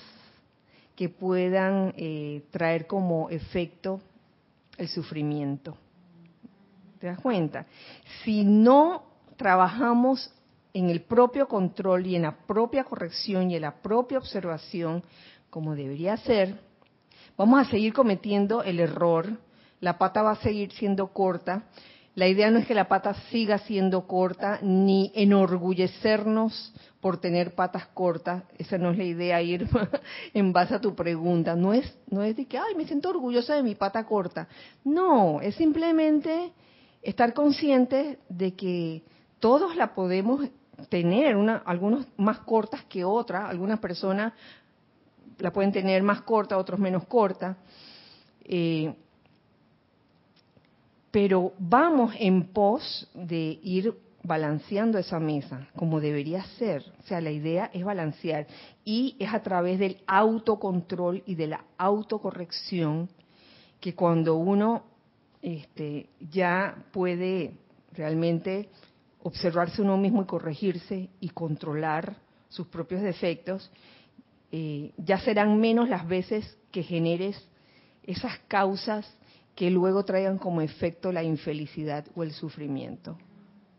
que 0.96 1.08
puedan 1.08 1.94
eh, 1.96 2.42
traer 2.50 2.86
como 2.86 3.30
efecto 3.30 4.00
el 4.76 4.88
sufrimiento. 4.88 5.76
¿Te 6.98 7.06
das 7.06 7.20
cuenta? 7.20 7.66
Si 8.24 8.44
no 8.44 9.04
trabajamos 9.36 10.32
en 10.74 10.90
el 10.90 11.00
propio 11.02 11.48
control 11.48 12.06
y 12.06 12.16
en 12.16 12.22
la 12.22 12.36
propia 12.36 12.84
corrección 12.84 13.50
y 13.50 13.56
en 13.56 13.62
la 13.62 13.76
propia 13.76 14.18
observación, 14.18 15.02
como 15.48 15.74
debería 15.74 16.16
ser, 16.18 16.60
vamos 17.36 17.66
a 17.66 17.70
seguir 17.70 17.92
cometiendo 17.92 18.62
el 18.62 18.80
error, 18.80 19.38
la 19.80 19.98
pata 19.98 20.22
va 20.22 20.32
a 20.32 20.42
seguir 20.42 20.72
siendo 20.72 21.08
corta. 21.08 21.64
La 22.14 22.26
idea 22.26 22.50
no 22.50 22.58
es 22.58 22.66
que 22.66 22.74
la 22.74 22.88
pata 22.88 23.14
siga 23.30 23.58
siendo 23.58 24.06
corta, 24.06 24.58
ni 24.62 25.12
enorgullecernos 25.14 26.74
por 27.00 27.18
tener 27.18 27.54
patas 27.54 27.86
cortas. 27.94 28.42
Esa 28.58 28.78
no 28.78 28.90
es 28.90 28.98
la 28.98 29.04
idea, 29.04 29.42
ir 29.42 29.68
en 30.34 30.52
base 30.52 30.74
a 30.74 30.80
tu 30.80 30.94
pregunta. 30.94 31.54
No 31.54 31.72
es, 31.72 31.96
no 32.08 32.22
es 32.22 32.36
de 32.36 32.46
que, 32.46 32.58
ay, 32.58 32.74
me 32.76 32.86
siento 32.86 33.10
orgullosa 33.10 33.54
de 33.54 33.62
mi 33.62 33.74
pata 33.74 34.04
corta. 34.04 34.48
No, 34.84 35.40
es 35.40 35.54
simplemente 35.54 36.52
estar 37.02 37.32
consciente 37.32 38.18
de 38.28 38.54
que 38.54 39.02
todos 39.38 39.76
la 39.76 39.94
podemos 39.94 40.46
tener, 40.88 41.36
una, 41.36 41.56
algunos 41.58 42.06
más 42.16 42.40
cortas 42.40 42.84
que 42.84 43.04
otras, 43.04 43.48
algunas 43.48 43.78
personas 43.78 44.32
la 45.38 45.52
pueden 45.52 45.72
tener 45.72 46.02
más 46.02 46.22
corta, 46.22 46.58
otros 46.58 46.78
menos 46.78 47.06
corta. 47.06 47.56
Eh, 48.44 48.94
pero 51.10 51.52
vamos 51.58 52.14
en 52.18 52.52
pos 52.52 53.08
de 53.14 53.58
ir 53.62 53.94
balanceando 54.22 54.98
esa 54.98 55.18
mesa 55.18 55.68
como 55.76 56.00
debería 56.00 56.44
ser. 56.58 56.84
O 57.00 57.06
sea, 57.06 57.20
la 57.20 57.30
idea 57.30 57.70
es 57.72 57.84
balancear 57.84 58.46
y 58.84 59.16
es 59.18 59.32
a 59.32 59.42
través 59.42 59.78
del 59.78 59.98
autocontrol 60.06 61.22
y 61.26 61.34
de 61.34 61.48
la 61.48 61.64
autocorrección 61.78 63.08
que 63.80 63.94
cuando 63.94 64.36
uno 64.36 64.84
este, 65.42 66.10
ya 66.30 66.84
puede 66.92 67.54
realmente 67.92 68.68
observarse 69.22 69.82
uno 69.82 69.96
mismo 69.96 70.22
y 70.22 70.26
corregirse 70.26 71.08
y 71.18 71.28
controlar 71.30 72.16
sus 72.48 72.66
propios 72.66 73.00
defectos, 73.00 73.70
eh, 74.52 74.92
ya 74.98 75.18
serán 75.20 75.58
menos 75.58 75.88
las 75.88 76.06
veces 76.06 76.58
que 76.70 76.82
generes 76.82 77.42
esas 78.02 78.38
causas 78.48 79.16
que 79.60 79.70
luego 79.70 80.06
traigan 80.06 80.38
como 80.38 80.62
efecto 80.62 81.12
la 81.12 81.22
infelicidad 81.22 82.06
o 82.14 82.22
el 82.22 82.32
sufrimiento. 82.32 83.18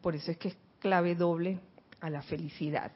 Por 0.04 0.16
eso 0.16 0.30
es 0.30 0.38
que 0.38 0.50
es 0.50 0.58
clave 0.78 1.16
doble 1.16 1.58
a 2.00 2.12
la 2.12 2.22
felicidad. 2.22 2.92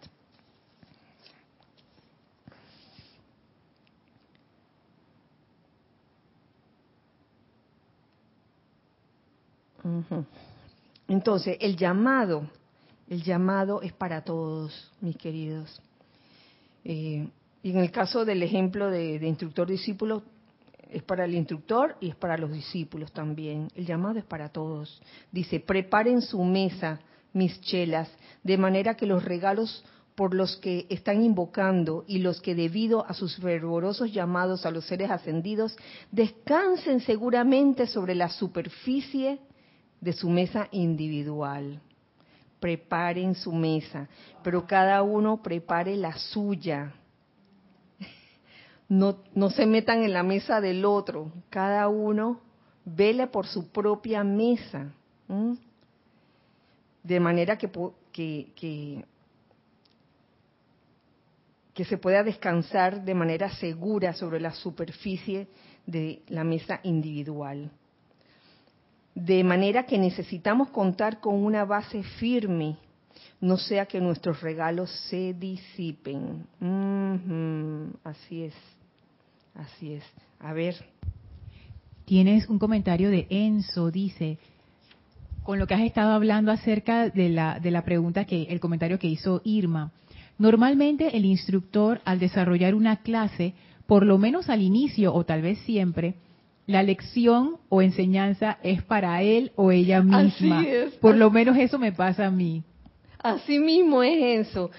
Entonces, 11.07 11.57
el 11.61 11.75
llamado, 11.77 12.47
el 13.09 13.23
llamado 13.23 13.81
es 13.81 13.93
para 13.93 14.23
todos, 14.23 14.91
mis 15.01 15.17
queridos. 15.17 15.81
Eh, 16.83 17.27
y 17.63 17.71
en 17.71 17.77
el 17.77 17.89
caso 17.89 18.25
del 18.25 18.43
ejemplo 18.43 18.91
de, 18.91 19.15
instructor-discípulo, 19.25 20.21
es 20.95 21.03
para 21.03 21.25
el 21.25 21.35
instructor 21.35 21.97
y 21.99 22.09
es 22.09 22.15
para 22.15 22.37
los 22.37 22.53
discípulos 22.53 23.11
también. 23.11 23.67
El 23.75 23.85
llamado 23.85 24.17
es 24.17 24.23
para 24.23 24.47
todos. 24.47 25.01
Dice, 25.29 25.59
preparen 25.59 26.21
su 26.21 26.41
mesa, 26.41 27.01
mis 27.33 27.59
chelas, 27.59 28.09
de 28.43 28.57
manera 28.57 28.95
que 28.95 29.05
los 29.05 29.25
regalos 29.25 29.83
por 30.15 30.33
los 30.33 30.55
que 30.55 30.87
están 30.89 31.21
invocando 31.21 32.05
y 32.07 32.19
los 32.19 32.39
que 32.39 32.55
debido 32.55 33.05
a 33.05 33.13
sus 33.13 33.35
fervorosos 33.35 34.13
llamados 34.13 34.65
a 34.65 34.71
los 34.71 34.85
seres 34.85 35.11
ascendidos 35.11 35.75
descansen 36.11 37.01
seguramente 37.01 37.87
sobre 37.87 38.15
la 38.15 38.29
superficie 38.29 39.39
de 39.99 40.13
su 40.13 40.29
mesa 40.29 40.69
individual. 40.71 41.81
Preparen 42.61 43.35
su 43.35 43.51
mesa, 43.51 44.07
pero 44.41 44.65
cada 44.65 45.03
uno 45.03 45.43
prepare 45.43 45.97
la 45.97 46.17
suya 46.17 46.93
no, 48.87 49.17
no 49.33 49.49
se 49.49 49.65
metan 49.65 50.03
en 50.03 50.13
la 50.13 50.23
mesa 50.23 50.61
del 50.61 50.85
otro, 50.85 51.31
cada 51.49 51.87
uno 51.87 52.41
vele 52.85 53.27
por 53.27 53.47
su 53.47 53.69
propia 53.69 54.23
mesa, 54.23 54.93
de 57.03 57.19
manera 57.19 57.57
que, 57.57 57.69
que, 58.11 58.51
que, 58.55 59.05
que 61.73 61.85
se 61.85 61.97
pueda 61.97 62.23
descansar 62.23 63.03
de 63.03 63.15
manera 63.15 63.49
segura 63.55 64.13
sobre 64.13 64.39
la 64.39 64.51
superficie 64.51 65.47
de 65.85 66.21
la 66.27 66.43
mesa 66.43 66.79
individual. 66.83 67.71
De 69.15 69.43
manera 69.43 69.85
que 69.85 69.97
necesitamos 69.97 70.69
contar 70.69 71.19
con 71.19 71.35
una 71.35 71.63
base 71.65 72.03
firme, 72.03 72.77
no 73.39 73.57
sea 73.57 73.85
que 73.85 74.01
nuestros 74.01 74.41
regalos 74.41 74.91
se 75.09 75.33
disipen. 75.33 76.45
así 78.03 78.43
es. 78.43 78.74
Así 79.55 79.93
es. 79.93 80.03
A 80.39 80.53
ver. 80.53 80.75
Tienes 82.05 82.47
un 82.49 82.59
comentario 82.59 83.09
de 83.09 83.25
Enzo, 83.29 83.89
dice, 83.89 84.37
con 85.43 85.59
lo 85.59 85.65
que 85.65 85.73
has 85.73 85.81
estado 85.81 86.11
hablando 86.11 86.51
acerca 86.51 87.09
de 87.09 87.29
la, 87.29 87.59
de 87.59 87.71
la 87.71 87.83
pregunta 87.83 88.25
que, 88.25 88.43
el 88.43 88.59
comentario 88.59 88.99
que 88.99 89.07
hizo 89.07 89.41
Irma. 89.43 89.91
Normalmente 90.37 91.15
el 91.15 91.25
instructor 91.25 92.01
al 92.05 92.19
desarrollar 92.19 92.75
una 92.75 92.97
clase, 92.97 93.53
por 93.87 94.05
lo 94.05 94.17
menos 94.17 94.49
al 94.49 94.61
inicio 94.61 95.13
o 95.13 95.23
tal 95.23 95.41
vez 95.41 95.57
siempre, 95.59 96.15
la 96.67 96.83
lección 96.83 97.57
o 97.69 97.81
enseñanza 97.81 98.57
es 98.61 98.83
para 98.83 99.21
él 99.21 99.51
o 99.55 99.71
ella 99.71 100.01
misma. 100.01 100.59
Así 100.59 100.67
es. 100.67 100.93
Por 100.95 101.15
lo 101.15 101.31
menos 101.31 101.57
eso 101.57 101.79
me 101.79 101.91
pasa 101.91 102.27
a 102.27 102.31
mí. 102.31 102.63
Así 103.19 103.57
mismo 103.59 104.03
es 104.03 104.47
eso. 104.47 104.69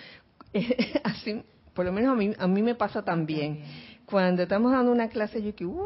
Así, 1.05 1.43
por 1.75 1.87
lo 1.87 1.93
menos 1.93 2.13
a 2.13 2.17
mí, 2.17 2.33
a 2.39 2.47
mí 2.47 2.63
me 2.63 2.75
pasa 2.75 3.05
también 3.05 3.63
cuando 4.07 4.45
estamos 4.45 4.73
dando 4.73 4.93
una 4.93 5.09
clase, 5.09 5.43
yo 5.43 5.55
que, 5.55 5.67
uh, 5.67 5.85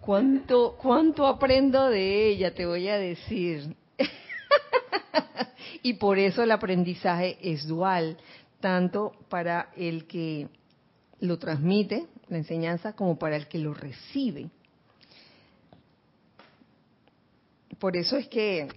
¿cuánto, 0.00 0.76
¿cuánto 0.80 1.26
aprendo 1.26 1.88
de 1.88 2.28
ella? 2.28 2.54
Te 2.54 2.66
voy 2.66 2.88
a 2.88 2.98
decir. 2.98 3.76
y 5.82 5.94
por 5.94 6.18
eso 6.18 6.42
el 6.42 6.50
aprendizaje 6.50 7.38
es 7.42 7.66
dual, 7.66 8.16
tanto 8.60 9.12
para 9.28 9.70
el 9.76 10.06
que 10.06 10.48
lo 11.20 11.38
transmite, 11.38 12.06
la 12.28 12.38
enseñanza, 12.38 12.94
como 12.94 13.18
para 13.18 13.36
el 13.36 13.46
que 13.46 13.58
lo 13.58 13.74
recibe. 13.74 14.48
Por 17.78 17.96
eso 17.96 18.16
es 18.16 18.28
que 18.28 18.68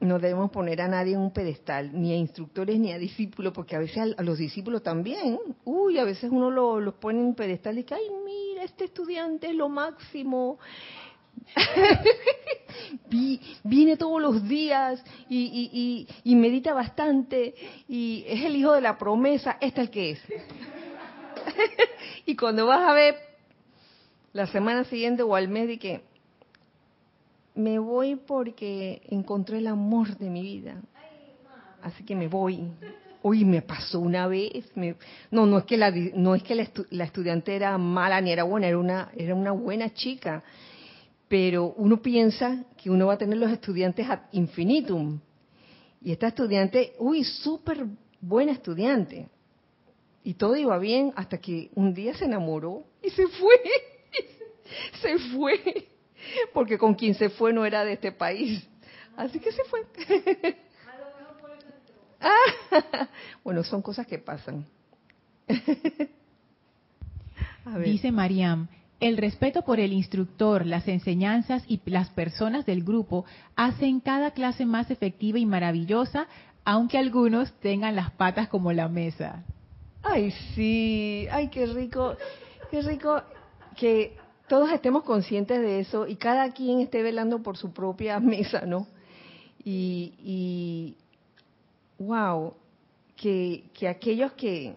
no 0.00 0.18
debemos 0.18 0.50
poner 0.50 0.82
a 0.82 0.88
nadie 0.88 1.14
en 1.14 1.20
un 1.20 1.32
pedestal, 1.32 1.90
ni 1.92 2.12
a 2.12 2.16
instructores 2.16 2.78
ni 2.78 2.92
a 2.92 2.98
discípulos, 2.98 3.52
porque 3.52 3.76
a 3.76 3.78
veces 3.78 4.14
a, 4.16 4.22
los 4.22 4.38
discípulos 4.38 4.82
también, 4.82 5.38
uy, 5.64 5.98
a 5.98 6.04
veces 6.04 6.30
uno 6.30 6.50
los 6.50 6.94
pone 6.94 7.18
en 7.18 7.26
un 7.26 7.34
pedestal 7.34 7.78
y 7.78 7.84
que, 7.84 7.94
ay, 7.94 8.10
mira, 8.24 8.62
este 8.62 8.84
estudiante 8.84 9.48
es 9.48 9.54
lo 9.54 9.68
máximo. 9.68 10.58
Viene 13.64 13.96
todos 13.96 14.20
los 14.20 14.46
días 14.46 15.02
y, 15.28 16.06
y, 16.24 16.34
medita 16.34 16.74
bastante 16.74 17.54
y 17.88 18.24
es 18.26 18.44
el 18.44 18.56
hijo 18.56 18.72
de 18.72 18.80
la 18.80 18.98
promesa, 18.98 19.56
este 19.60 19.80
es 19.80 19.86
el 19.86 19.90
que 19.90 20.10
es. 20.10 20.20
y 22.26 22.36
cuando 22.36 22.66
vas 22.66 22.80
a 22.80 22.92
ver 22.92 23.16
la 24.32 24.46
semana 24.46 24.84
siguiente 24.84 25.22
o 25.22 25.34
al 25.34 25.48
mes 25.48 25.68
de 25.68 25.78
que 25.78 26.15
me 27.56 27.78
voy 27.78 28.16
porque 28.16 29.02
encontré 29.08 29.58
el 29.58 29.66
amor 29.66 30.16
de 30.18 30.30
mi 30.30 30.42
vida. 30.42 30.80
Así 31.82 32.04
que 32.04 32.14
me 32.14 32.28
voy. 32.28 32.70
Uy, 33.22 33.44
me 33.44 33.62
pasó 33.62 33.98
una 33.98 34.28
vez. 34.28 34.70
no, 35.30 35.46
no 35.46 35.58
es 35.58 35.64
que 35.64 35.76
la 35.76 35.90
no 35.90 36.34
es 36.34 36.42
que 36.42 36.54
la, 36.54 37.04
estudiante 37.04 37.56
era 37.56 37.76
mala 37.78 38.20
ni 38.20 38.30
era 38.30 38.44
buena, 38.44 38.68
era 38.68 38.78
una 38.78 39.10
era 39.16 39.34
una 39.34 39.52
buena 39.52 39.92
chica. 39.92 40.44
Pero 41.28 41.74
uno 41.76 42.00
piensa 42.00 42.64
que 42.76 42.90
uno 42.90 43.06
va 43.06 43.14
a 43.14 43.18
tener 43.18 43.38
los 43.38 43.50
estudiantes 43.50 44.08
ad 44.08 44.20
infinitum. 44.32 45.18
Y 46.02 46.12
esta 46.12 46.28
estudiante, 46.28 46.92
uy, 46.98 47.24
súper 47.24 47.86
buena 48.20 48.52
estudiante. 48.52 49.28
Y 50.22 50.34
todo 50.34 50.56
iba 50.56 50.78
bien 50.78 51.12
hasta 51.16 51.38
que 51.38 51.70
un 51.74 51.94
día 51.94 52.14
se 52.14 52.26
enamoró 52.26 52.84
y 53.02 53.10
se 53.10 53.26
fue. 53.26 53.60
se 55.00 55.18
fue 55.34 55.95
porque 56.54 56.78
con 56.78 56.94
quien 56.94 57.14
se 57.14 57.30
fue 57.30 57.52
no 57.52 57.64
era 57.64 57.84
de 57.84 57.94
este 57.94 58.12
país. 58.12 58.66
Así 59.16 59.38
que 59.38 59.52
se 59.52 59.64
fue. 59.64 59.80
Ah, 62.18 63.08
bueno, 63.44 63.62
son 63.62 63.82
cosas 63.82 64.06
que 64.06 64.18
pasan. 64.18 64.64
Dice 67.84 68.10
Mariam, 68.10 68.68
el 69.00 69.18
respeto 69.18 69.62
por 69.62 69.80
el 69.80 69.92
instructor, 69.92 70.64
las 70.64 70.88
enseñanzas 70.88 71.62
y 71.68 71.80
las 71.84 72.08
personas 72.10 72.64
del 72.64 72.82
grupo 72.82 73.26
hacen 73.54 74.00
cada 74.00 74.30
clase 74.30 74.64
más 74.64 74.90
efectiva 74.90 75.38
y 75.38 75.44
maravillosa, 75.44 76.26
aunque 76.64 76.96
algunos 76.96 77.52
tengan 77.60 77.94
las 77.94 78.10
patas 78.12 78.48
como 78.48 78.72
la 78.72 78.88
mesa. 78.88 79.44
Ay, 80.02 80.30
sí, 80.54 81.26
ay, 81.30 81.48
qué 81.48 81.66
rico, 81.66 82.16
qué 82.70 82.80
rico 82.80 83.22
que 83.76 84.16
todos 84.48 84.70
estemos 84.70 85.02
conscientes 85.02 85.60
de 85.60 85.80
eso 85.80 86.06
y 86.06 86.16
cada 86.16 86.52
quien 86.52 86.80
esté 86.80 87.02
velando 87.02 87.42
por 87.42 87.56
su 87.56 87.72
propia 87.72 88.20
mesa, 88.20 88.62
¿no? 88.66 88.86
Y, 89.64 90.14
y 90.22 90.96
wow, 91.98 92.54
que, 93.16 93.64
que 93.74 93.88
aquellos 93.88 94.32
que, 94.32 94.76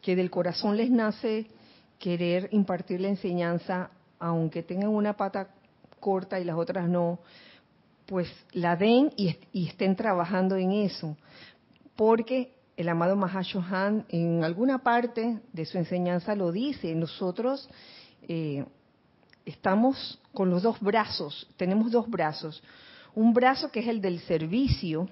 que 0.00 0.16
del 0.16 0.30
corazón 0.30 0.76
les 0.76 0.90
nace 0.90 1.46
querer 1.98 2.48
impartir 2.52 3.00
la 3.00 3.08
enseñanza, 3.08 3.90
aunque 4.18 4.62
tengan 4.62 4.90
una 4.90 5.16
pata 5.16 5.48
corta 6.00 6.40
y 6.40 6.44
las 6.44 6.56
otras 6.56 6.88
no, 6.88 7.20
pues 8.06 8.28
la 8.52 8.76
den 8.76 9.12
y, 9.16 9.38
estén 9.54 9.96
trabajando 9.96 10.56
en 10.56 10.72
eso. 10.72 11.16
Porque 11.94 12.52
el 12.76 12.88
amado 12.88 13.16
Mahashohan 13.16 14.04
en 14.08 14.42
alguna 14.42 14.82
parte 14.82 15.38
de 15.52 15.64
su 15.64 15.78
enseñanza 15.78 16.34
lo 16.34 16.50
dice, 16.50 16.94
nosotros 16.94 17.68
eh, 18.28 18.64
estamos 19.44 20.20
con 20.32 20.50
los 20.50 20.62
dos 20.62 20.80
brazos, 20.80 21.48
tenemos 21.56 21.90
dos 21.90 22.08
brazos. 22.08 22.62
Un 23.14 23.34
brazo 23.34 23.70
que 23.70 23.80
es 23.80 23.88
el 23.88 24.00
del 24.00 24.20
servicio, 24.20 25.08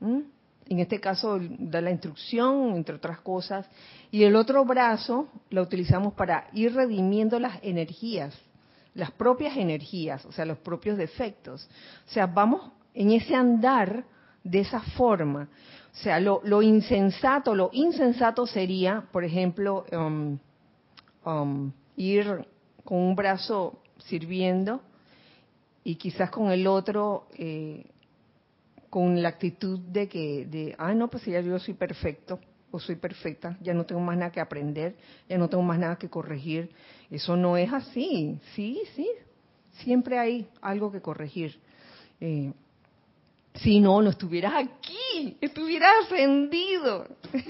en 0.00 0.78
este 0.78 1.00
caso 1.00 1.38
da 1.40 1.80
la 1.80 1.90
instrucción, 1.90 2.74
entre 2.74 2.96
otras 2.96 3.20
cosas, 3.20 3.66
y 4.10 4.24
el 4.24 4.36
otro 4.36 4.64
brazo 4.64 5.28
lo 5.50 5.62
utilizamos 5.62 6.14
para 6.14 6.48
ir 6.52 6.74
redimiendo 6.74 7.38
las 7.38 7.58
energías, 7.62 8.34
las 8.94 9.10
propias 9.10 9.56
energías, 9.56 10.24
o 10.24 10.32
sea, 10.32 10.44
los 10.44 10.58
propios 10.58 10.96
defectos. 10.98 11.68
O 12.06 12.10
sea, 12.10 12.26
vamos 12.26 12.70
en 12.94 13.10
ese 13.12 13.34
andar 13.34 14.04
de 14.42 14.60
esa 14.60 14.80
forma. 14.80 15.48
O 15.92 15.96
sea, 15.96 16.20
lo, 16.20 16.62
insensato, 16.62 17.54
lo 17.54 17.70
insensato 17.72 18.46
sería, 18.46 19.04
por 19.12 19.24
ejemplo, 19.24 19.84
um, 19.92 20.38
um, 21.24 21.72
ir 21.96 22.46
con 22.84 22.98
un 22.98 23.16
brazo 23.16 23.80
sirviendo 23.98 24.80
y 25.82 25.96
quizás 25.96 26.30
con 26.30 26.50
el 26.50 26.66
otro 26.66 27.28
eh, 27.36 27.86
con 28.94 29.20
la 29.20 29.30
actitud 29.30 29.80
de 29.80 30.08
que, 30.08 30.46
de, 30.46 30.76
ah, 30.78 30.94
no, 30.94 31.08
pues 31.08 31.24
ya 31.24 31.40
yo 31.40 31.58
soy 31.58 31.74
perfecto 31.74 32.38
o 32.70 32.78
soy 32.78 32.94
perfecta, 32.94 33.58
ya 33.60 33.74
no 33.74 33.84
tengo 33.84 34.00
más 34.00 34.16
nada 34.16 34.30
que 34.30 34.40
aprender, 34.40 34.94
ya 35.28 35.36
no 35.36 35.48
tengo 35.48 35.64
más 35.64 35.80
nada 35.80 35.96
que 35.96 36.08
corregir. 36.08 36.70
Eso 37.10 37.36
no 37.36 37.56
es 37.56 37.72
así, 37.72 38.38
sí, 38.54 38.82
sí, 38.94 39.08
siempre 39.82 40.18
hay 40.18 40.48
algo 40.60 40.92
que 40.92 41.00
corregir. 41.00 41.58
Eh, 42.20 42.52
si 43.54 43.80
no, 43.80 44.00
no 44.00 44.10
estuvieras 44.10 44.54
aquí, 44.54 45.36
estuvieras 45.40 45.90
ascendido. 46.04 47.08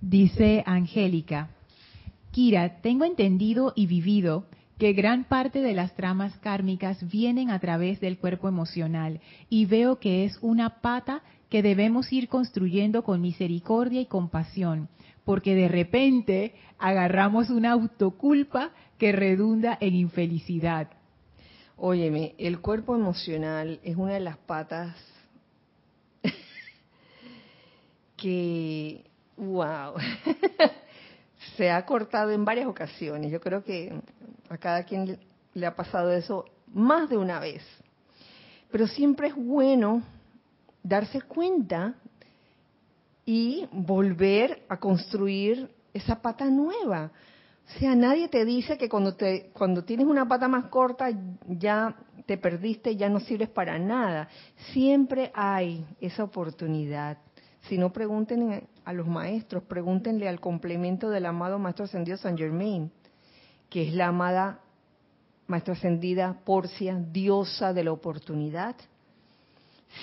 Dice 0.00 0.64
Angélica, 0.66 1.50
Kira, 2.36 2.82
tengo 2.82 3.06
entendido 3.06 3.72
y 3.74 3.86
vivido 3.86 4.44
que 4.76 4.92
gran 4.92 5.24
parte 5.24 5.62
de 5.62 5.72
las 5.72 5.94
tramas 5.94 6.36
kármicas 6.40 7.08
vienen 7.08 7.48
a 7.48 7.58
través 7.60 7.98
del 7.98 8.18
cuerpo 8.18 8.46
emocional 8.46 9.22
y 9.48 9.64
veo 9.64 9.98
que 10.00 10.26
es 10.26 10.36
una 10.42 10.82
pata 10.82 11.22
que 11.48 11.62
debemos 11.62 12.12
ir 12.12 12.28
construyendo 12.28 13.04
con 13.04 13.22
misericordia 13.22 14.02
y 14.02 14.04
compasión, 14.04 14.90
porque 15.24 15.54
de 15.54 15.68
repente 15.68 16.54
agarramos 16.78 17.48
una 17.48 17.72
autoculpa 17.72 18.72
que 18.98 19.12
redunda 19.12 19.78
en 19.80 19.94
infelicidad. 19.94 20.90
Óyeme, 21.78 22.34
el 22.36 22.60
cuerpo 22.60 22.94
emocional 22.94 23.80
es 23.82 23.96
una 23.96 24.12
de 24.12 24.20
las 24.20 24.36
patas 24.36 24.94
que, 28.18 29.06
wow, 29.38 29.94
se 31.56 31.70
ha 31.70 31.84
cortado 31.84 32.30
en 32.30 32.44
varias 32.44 32.66
ocasiones. 32.66 33.30
Yo 33.30 33.40
creo 33.40 33.62
que 33.62 33.92
a 34.48 34.58
cada 34.58 34.84
quien 34.84 35.18
le 35.54 35.66
ha 35.66 35.74
pasado 35.74 36.12
eso 36.12 36.44
más 36.72 37.08
de 37.08 37.16
una 37.16 37.38
vez. 37.40 37.62
Pero 38.70 38.86
siempre 38.86 39.28
es 39.28 39.34
bueno 39.34 40.02
darse 40.82 41.22
cuenta 41.22 41.94
y 43.24 43.66
volver 43.72 44.64
a 44.68 44.78
construir 44.78 45.70
esa 45.92 46.20
pata 46.20 46.44
nueva. 46.46 47.10
O 47.66 47.78
sea, 47.78 47.94
nadie 47.96 48.28
te 48.28 48.44
dice 48.44 48.78
que 48.78 48.88
cuando, 48.88 49.16
te, 49.16 49.50
cuando 49.52 49.82
tienes 49.84 50.06
una 50.06 50.28
pata 50.28 50.46
más 50.46 50.66
corta 50.66 51.08
ya 51.48 51.96
te 52.26 52.38
perdiste, 52.38 52.96
ya 52.96 53.08
no 53.08 53.20
sirves 53.20 53.48
para 53.48 53.78
nada. 53.78 54.28
Siempre 54.72 55.32
hay 55.34 55.84
esa 56.00 56.24
oportunidad. 56.24 57.18
Si 57.68 57.78
no, 57.78 57.92
pregunten 57.92 58.68
a 58.84 58.92
los 58.92 59.06
maestros, 59.06 59.64
pregúntenle 59.64 60.28
al 60.28 60.40
complemento 60.40 61.10
del 61.10 61.26
amado 61.26 61.58
Maestro 61.58 61.84
Ascendido 61.84 62.16
San 62.16 62.36
Germain 62.38 62.90
que 63.68 63.88
es 63.88 63.94
la 63.94 64.08
amada 64.08 64.60
Maestra 65.46 65.74
Ascendida 65.74 66.40
Porcia, 66.44 66.96
diosa 66.96 67.72
de 67.72 67.84
la 67.84 67.92
oportunidad, 67.92 68.76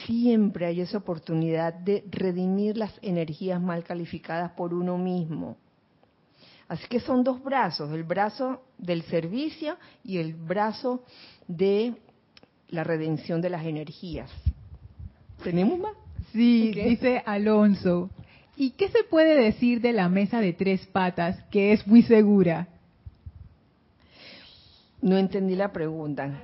siempre 0.06 0.66
hay 0.66 0.82
esa 0.82 1.00
oportunidad 1.00 1.74
de 1.74 2.04
redimir 2.10 2.78
las 2.78 2.94
energías 3.02 3.62
mal 3.62 3.84
calificadas 3.84 4.52
por 4.52 4.74
uno 4.74 4.98
mismo. 4.98 5.58
Así 6.68 6.88
que 6.88 7.00
son 7.00 7.24
dos 7.24 7.44
brazos, 7.44 7.92
el 7.92 8.04
brazo 8.04 8.64
del 8.78 9.04
servicio 9.04 9.78
y 10.04 10.18
el 10.18 10.34
brazo 10.34 11.04
de 11.48 11.94
la 12.70 12.84
redención 12.84 13.42
de 13.42 13.50
las 13.50 13.66
energías. 13.66 14.32
¿Tenemos 15.44 15.78
más? 15.78 16.03
Sí, 16.34 16.72
dice 16.72 17.24
Alonso. 17.26 18.10
¿Y 18.56 18.72
qué 18.72 18.90
se 18.90 19.04
puede 19.04 19.40
decir 19.40 19.82
de 19.82 19.94
la 19.94 20.10
mesa 20.10 20.42
de 20.42 20.54
tres 20.54 20.86
patas 20.88 21.42
que 21.52 21.74
es 21.74 21.88
muy 21.88 22.04
segura? 22.04 22.68
No 25.02 25.18
entendí 25.18 25.56
la 25.56 25.72
pregunta. 25.72 26.42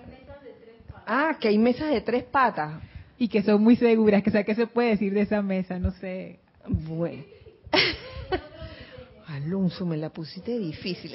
Ah, 1.06 1.38
que 1.40 1.48
hay 1.48 1.58
mesas 1.58 1.92
de 1.92 2.02
tres 2.02 2.24
patas. 2.24 2.82
Y 3.18 3.28
que 3.28 3.42
son 3.42 3.64
muy 3.64 3.76
seguras. 3.76 4.22
Que, 4.24 4.32
sea, 4.32 4.44
¿Qué 4.44 4.56
se 4.56 4.68
puede 4.68 4.90
decir 4.90 5.14
de 5.14 5.22
esa 5.22 5.42
mesa? 5.42 5.80
No 5.80 5.92
sé. 5.92 6.40
Bueno. 6.68 7.24
Alonso, 9.28 9.86
me 9.86 9.98
la 9.98 10.10
pusiste 10.10 10.58
difícil. 10.58 11.14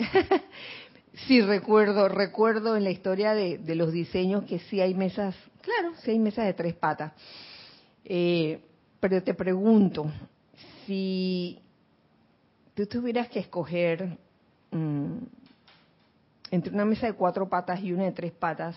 sí, 1.26 1.40
recuerdo, 1.40 2.08
recuerdo 2.08 2.76
en 2.76 2.84
la 2.84 2.90
historia 2.90 3.34
de, 3.34 3.58
los 3.74 3.92
diseños 3.92 4.44
que 4.44 4.58
sí 4.60 4.80
hay 4.80 4.94
mesas, 4.94 5.34
claro, 5.60 5.94
sí 6.02 6.12
hay 6.12 6.18
mesas 6.18 6.46
de 6.46 6.54
tres 6.54 6.74
patas. 6.74 7.12
Eh, 8.04 8.60
pero 9.00 9.22
te 9.22 9.34
pregunto, 9.34 10.10
si 10.86 11.60
tú 12.74 12.86
tuvieras 12.86 13.28
que 13.28 13.40
escoger 13.40 14.18
mm, 14.70 15.16
entre 16.50 16.72
una 16.72 16.84
mesa 16.84 17.06
de 17.06 17.14
cuatro 17.14 17.48
patas 17.48 17.80
y 17.80 17.92
una 17.92 18.04
de 18.04 18.12
tres 18.12 18.32
patas 18.32 18.76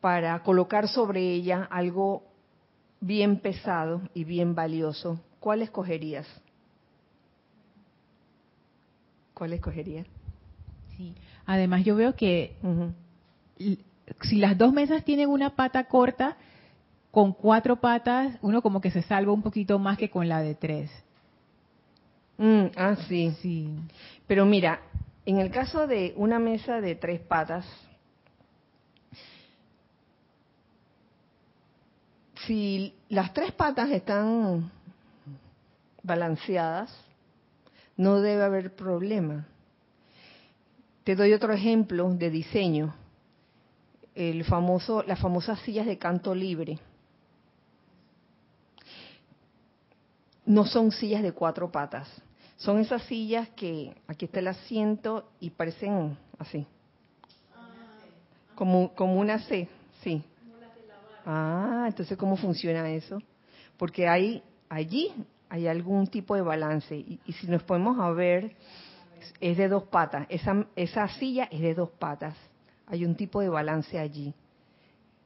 para 0.00 0.42
colocar 0.42 0.88
sobre 0.88 1.20
ella 1.32 1.66
algo 1.70 2.24
bien 3.00 3.40
pesado 3.40 4.02
y 4.14 4.24
bien 4.24 4.54
valioso, 4.54 5.20
¿cuál 5.40 5.62
escogerías? 5.62 6.26
¿Cuál 9.34 9.52
escogerías? 9.52 10.06
Sí. 10.96 11.14
Además, 11.44 11.84
yo 11.84 11.94
veo 11.94 12.16
que 12.16 12.56
si 14.22 14.36
las 14.36 14.56
dos 14.56 14.72
mesas 14.72 15.04
tienen 15.04 15.28
una 15.28 15.54
pata 15.54 15.84
corta, 15.84 16.36
con 17.16 17.32
cuatro 17.32 17.76
patas, 17.76 18.36
uno 18.42 18.60
como 18.60 18.82
que 18.82 18.90
se 18.90 19.00
salva 19.00 19.32
un 19.32 19.40
poquito 19.40 19.78
más 19.78 19.96
que 19.96 20.10
con 20.10 20.28
la 20.28 20.42
de 20.42 20.54
tres. 20.54 20.90
Mm, 22.36 22.66
ah, 22.76 22.94
sí. 23.08 23.34
Sí. 23.40 23.74
Pero 24.26 24.44
mira, 24.44 24.82
en 25.24 25.38
el 25.38 25.50
caso 25.50 25.86
de 25.86 26.12
una 26.18 26.38
mesa 26.38 26.78
de 26.82 26.94
tres 26.94 27.20
patas, 27.20 27.64
si 32.46 32.92
las 33.08 33.32
tres 33.32 33.50
patas 33.52 33.88
están 33.92 34.70
balanceadas, 36.02 36.94
no 37.96 38.20
debe 38.20 38.44
haber 38.44 38.76
problema. 38.76 39.46
Te 41.02 41.16
doy 41.16 41.32
otro 41.32 41.54
ejemplo 41.54 42.12
de 42.12 42.28
diseño. 42.28 42.94
El 44.14 44.44
famoso, 44.44 45.02
las 45.04 45.18
famosas 45.18 45.58
sillas 45.60 45.86
de 45.86 45.96
canto 45.96 46.34
libre. 46.34 46.78
No 50.46 50.64
son 50.64 50.92
sillas 50.92 51.22
de 51.22 51.32
cuatro 51.32 51.70
patas, 51.70 52.08
son 52.56 52.78
esas 52.78 53.02
sillas 53.02 53.48
que 53.50 53.94
aquí 54.06 54.24
está 54.24 54.40
el 54.40 54.48
asiento 54.48 55.28
y 55.40 55.50
parecen 55.50 56.16
así, 56.38 56.66
Como, 58.54 58.94
como 58.94 59.18
una 59.18 59.40
C, 59.40 59.68
sí. 60.02 60.22
Ah, 61.26 61.84
entonces 61.88 62.16
¿cómo 62.16 62.36
funciona 62.36 62.88
eso? 62.90 63.18
Porque 63.76 64.08
hay 64.08 64.42
allí 64.68 65.12
hay 65.48 65.66
algún 65.68 66.06
tipo 66.06 66.34
de 66.34 66.42
balance 66.42 66.96
y, 66.96 67.20
si 67.32 67.46
nos 67.46 67.62
podemos 67.62 67.98
a 68.00 68.10
ver 68.10 68.52
es 69.40 69.56
de 69.56 69.68
dos 69.68 69.84
patas. 69.84 70.26
Esa, 70.28 70.66
esa 70.76 71.08
silla 71.08 71.48
es 71.50 71.60
de 71.60 71.74
dos 71.74 71.90
patas. 71.90 72.34
Hay 72.86 73.04
un 73.04 73.14
tipo 73.14 73.40
de 73.40 73.48
balance 73.48 73.98
allí. 73.98 74.34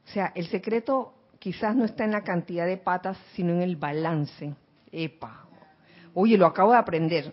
O 0.07 0.09
sea, 0.09 0.33
el 0.35 0.47
secreto 0.49 1.15
quizás 1.39 1.77
no 1.77 1.85
está 1.85 2.05
en 2.05 2.13
la 2.13 2.23
cantidad 2.23 2.67
de 2.67 2.77
patas, 2.77 3.19
sino 3.35 3.53
en 3.53 3.63
el 3.63 3.77
balance. 3.77 4.55
Epa. 4.93 5.47
Oye, 6.15 6.37
lo 6.37 6.47
acabo 6.47 6.73
de 6.73 6.79
aprender. 6.79 7.33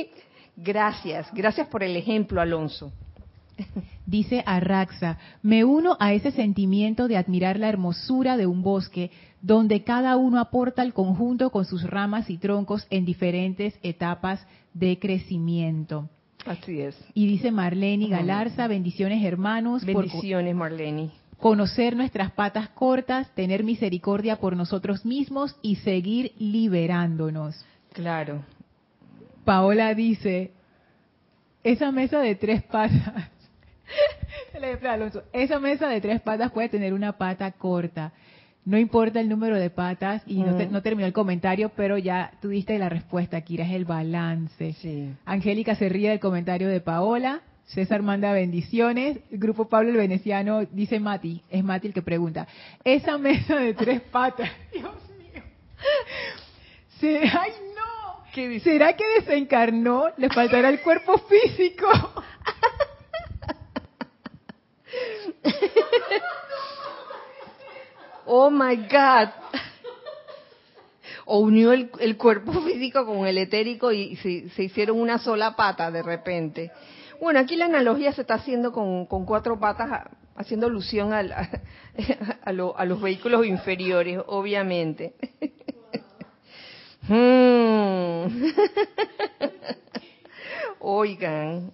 gracias, 0.56 1.28
gracias 1.32 1.68
por 1.68 1.82
el 1.82 1.96
ejemplo, 1.96 2.40
Alonso. 2.40 2.92
Dice 4.06 4.42
Arraxa, 4.46 5.18
me 5.42 5.64
uno 5.64 5.96
a 6.00 6.12
ese 6.12 6.32
sentimiento 6.32 7.08
de 7.08 7.16
admirar 7.16 7.58
la 7.58 7.68
hermosura 7.68 8.36
de 8.36 8.46
un 8.46 8.62
bosque 8.62 9.10
donde 9.40 9.82
cada 9.84 10.16
uno 10.16 10.40
aporta 10.40 10.82
al 10.82 10.92
conjunto 10.92 11.50
con 11.50 11.64
sus 11.64 11.84
ramas 11.84 12.30
y 12.30 12.38
troncos 12.38 12.86
en 12.90 13.04
diferentes 13.04 13.78
etapas 13.82 14.44
de 14.72 14.98
crecimiento. 14.98 16.08
Así 16.44 16.80
es. 16.80 16.96
Y 17.14 17.26
dice 17.26 17.50
Marlene 17.50 18.08
Galarza, 18.08 18.66
bendiciones 18.66 19.24
hermanos. 19.24 19.84
Bendiciones, 19.84 20.54
Marlene. 20.54 21.10
Conocer 21.38 21.96
nuestras 21.96 22.32
patas 22.32 22.68
cortas, 22.70 23.30
tener 23.34 23.64
misericordia 23.64 24.36
por 24.36 24.56
nosotros 24.56 25.04
mismos 25.04 25.56
y 25.62 25.76
seguir 25.76 26.32
liberándonos. 26.38 27.64
Claro. 27.92 28.42
Paola 29.44 29.94
dice, 29.94 30.52
esa 31.62 31.92
mesa 31.92 32.20
de 32.20 32.34
tres 32.34 32.62
patas 32.62 33.30
esa 35.32 35.58
mesa 35.58 35.88
de 35.88 36.00
tres 36.00 36.20
patas 36.20 36.50
puede 36.52 36.68
tener 36.68 36.92
una 36.92 37.12
pata 37.12 37.50
corta. 37.52 38.12
No 38.64 38.78
importa 38.78 39.20
el 39.20 39.28
número 39.28 39.58
de 39.58 39.68
patas 39.68 40.22
y 40.26 40.42
no, 40.42 40.80
terminó 40.82 41.06
el 41.06 41.12
comentario, 41.12 41.70
pero 41.76 41.98
ya 41.98 42.32
tuviste 42.40 42.78
la 42.78 42.88
respuesta, 42.88 43.42
Kira, 43.42 43.66
es 43.66 43.72
el 43.72 43.84
balance. 43.84 44.74
Angélica 45.26 45.74
se 45.74 45.90
ríe 45.90 46.08
del 46.08 46.20
comentario 46.20 46.68
de 46.68 46.80
Paola. 46.80 47.42
César 47.66 48.02
manda 48.02 48.32
bendiciones. 48.32 49.18
El 49.30 49.38
grupo 49.38 49.68
Pablo 49.68 49.90
el 49.90 49.96
Veneciano 49.96 50.64
dice 50.66 51.00
Mati, 51.00 51.42
es 51.50 51.64
Mati 51.64 51.88
el 51.88 51.94
que 51.94 52.02
pregunta. 52.02 52.46
Esa 52.84 53.18
mesa 53.18 53.56
de 53.56 53.74
tres 53.74 54.00
patas, 54.02 54.50
Dios 54.72 54.94
mío. 55.18 55.42
¡Ay, 57.02 57.52
no! 57.74 57.84
¿Será 58.60 58.94
que 58.96 59.04
desencarnó? 59.20 60.06
¿Le 60.16 60.28
faltará 60.28 60.68
el 60.68 60.80
cuerpo 60.80 61.18
físico? 61.18 61.86
oh 68.26 68.50
my 68.50 68.76
God. 68.76 69.28
O 71.26 71.38
unió 71.38 71.72
el, 71.72 72.16
cuerpo 72.16 72.52
físico 72.62 73.06
con 73.06 73.26
el 73.26 73.38
etérico 73.38 73.92
y 73.92 74.16
se, 74.16 74.62
hicieron 74.62 75.00
una 75.00 75.18
sola 75.18 75.56
pata 75.56 75.90
de 75.90 76.02
repente. 76.02 76.70
Bueno, 77.24 77.40
aquí 77.40 77.56
la 77.56 77.64
analogía 77.64 78.12
se 78.12 78.20
está 78.20 78.34
haciendo 78.34 78.70
con, 78.70 79.06
cuatro 79.06 79.58
patas, 79.58 80.10
haciendo 80.36 80.66
alusión 80.66 81.14
a, 81.14 81.22
los 82.52 83.00
vehículos 83.00 83.46
inferiores, 83.46 84.20
obviamente. 84.26 85.14
Hmm. 87.08 88.26
Oigan. 90.80 91.72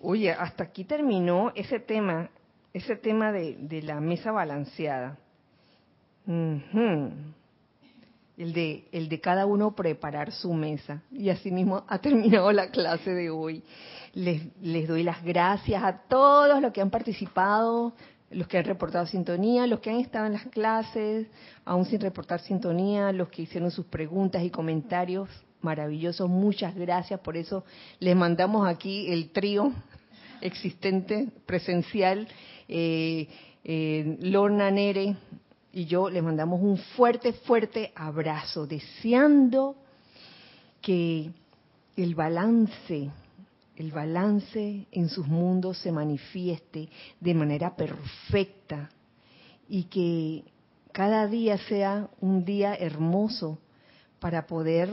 Oye, 0.00 0.32
hasta 0.32 0.64
aquí 0.64 0.84
terminó 0.84 1.52
ese 1.54 1.80
tema, 1.80 2.30
ese 2.72 2.96
tema 2.96 3.30
de, 3.30 3.82
la 3.82 4.00
mesa 4.00 4.32
balanceada. 4.32 5.18
El 8.40 8.54
de, 8.54 8.88
el 8.90 9.10
de 9.10 9.20
cada 9.20 9.44
uno 9.44 9.76
preparar 9.76 10.32
su 10.32 10.54
mesa. 10.54 11.02
Y 11.12 11.28
así 11.28 11.50
mismo 11.50 11.84
ha 11.86 11.98
terminado 12.00 12.50
la 12.52 12.70
clase 12.70 13.10
de 13.10 13.28
hoy. 13.28 13.62
Les, 14.14 14.40
les 14.62 14.88
doy 14.88 15.02
las 15.02 15.22
gracias 15.22 15.82
a 15.84 15.98
todos 16.08 16.62
los 16.62 16.72
que 16.72 16.80
han 16.80 16.88
participado, 16.88 17.92
los 18.30 18.48
que 18.48 18.56
han 18.56 18.64
reportado 18.64 19.04
sintonía, 19.04 19.66
los 19.66 19.80
que 19.80 19.90
han 19.90 20.00
estado 20.00 20.24
en 20.24 20.32
las 20.32 20.46
clases, 20.46 21.26
aún 21.66 21.84
sin 21.84 22.00
reportar 22.00 22.40
sintonía, 22.40 23.12
los 23.12 23.28
que 23.28 23.42
hicieron 23.42 23.70
sus 23.70 23.84
preguntas 23.84 24.42
y 24.42 24.48
comentarios 24.48 25.28
maravillosos. 25.60 26.30
Muchas 26.30 26.74
gracias. 26.74 27.20
Por 27.20 27.36
eso 27.36 27.66
les 27.98 28.16
mandamos 28.16 28.66
aquí 28.66 29.12
el 29.12 29.32
trío 29.32 29.70
existente, 30.40 31.28
presencial. 31.44 32.26
Eh, 32.68 33.28
eh, 33.64 34.16
Lorna 34.22 34.70
Nere 34.70 35.14
y 35.72 35.86
yo 35.86 36.10
les 36.10 36.22
mandamos 36.22 36.60
un 36.60 36.78
fuerte, 36.78 37.32
fuerte 37.32 37.92
abrazo, 37.94 38.66
deseando 38.66 39.76
que 40.80 41.30
el 41.96 42.14
balance, 42.14 43.10
el 43.76 43.92
balance 43.92 44.86
en 44.90 45.08
sus 45.08 45.26
mundos 45.26 45.78
se 45.78 45.92
manifieste 45.92 46.88
de 47.20 47.34
manera 47.34 47.76
perfecta 47.76 48.90
y 49.68 49.84
que 49.84 50.44
cada 50.92 51.26
día 51.26 51.58
sea 51.58 52.08
un 52.20 52.44
día 52.44 52.74
hermoso 52.74 53.58
para 54.18 54.46
poder 54.46 54.90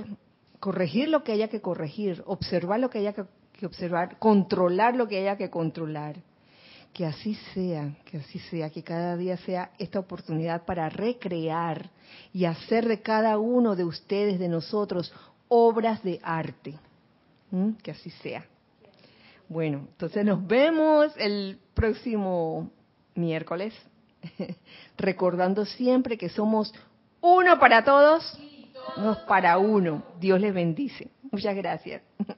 corregir 0.59 1.09
lo 1.09 1.23
que 1.23 1.31
haya 1.31 1.47
que 1.47 1.61
corregir, 1.61 2.23
observar 2.25 2.79
lo 2.79 2.89
que 2.89 2.99
haya 2.99 3.13
que 3.13 3.23
que 3.57 3.65
observar, 3.65 4.17
controlar 4.19 4.95
lo 4.95 5.07
que 5.07 5.17
haya 5.17 5.35
que 5.35 5.49
controlar. 5.49 6.15
Que 6.97 7.05
así 7.05 7.35
sea, 7.53 7.95
que 8.05 8.17
así 8.17 8.39
sea, 8.39 8.71
que 8.71 8.81
cada 8.81 9.15
día 9.15 9.37
sea 9.37 9.69
esta 9.77 9.99
oportunidad 9.99 10.65
para 10.65 10.89
recrear 10.89 11.91
y 12.33 12.45
hacer 12.45 12.87
de 12.87 13.03
cada 13.03 13.37
uno 13.37 13.75
de 13.75 13.83
ustedes, 13.83 14.39
de 14.39 14.47
nosotros, 14.47 15.13
obras 15.47 16.01
de 16.01 16.19
arte. 16.23 16.73
¿Mm? 17.51 17.73
Que 17.83 17.91
así 17.91 18.09
sea. 18.09 18.47
Bueno, 19.47 19.85
entonces 19.91 20.25
nos 20.25 20.45
vemos 20.47 21.13
el 21.17 21.59
próximo 21.75 22.71
miércoles, 23.13 23.75
recordando 24.97 25.65
siempre 25.65 26.17
que 26.17 26.29
somos 26.29 26.73
uno 27.21 27.59
para 27.59 27.83
todos, 27.83 28.39
no 28.97 29.23
para 29.27 29.59
uno. 29.59 30.03
Dios 30.19 30.41
les 30.41 30.51
bendice. 30.51 31.11
Muchas 31.29 31.55
gracias. 31.55 32.01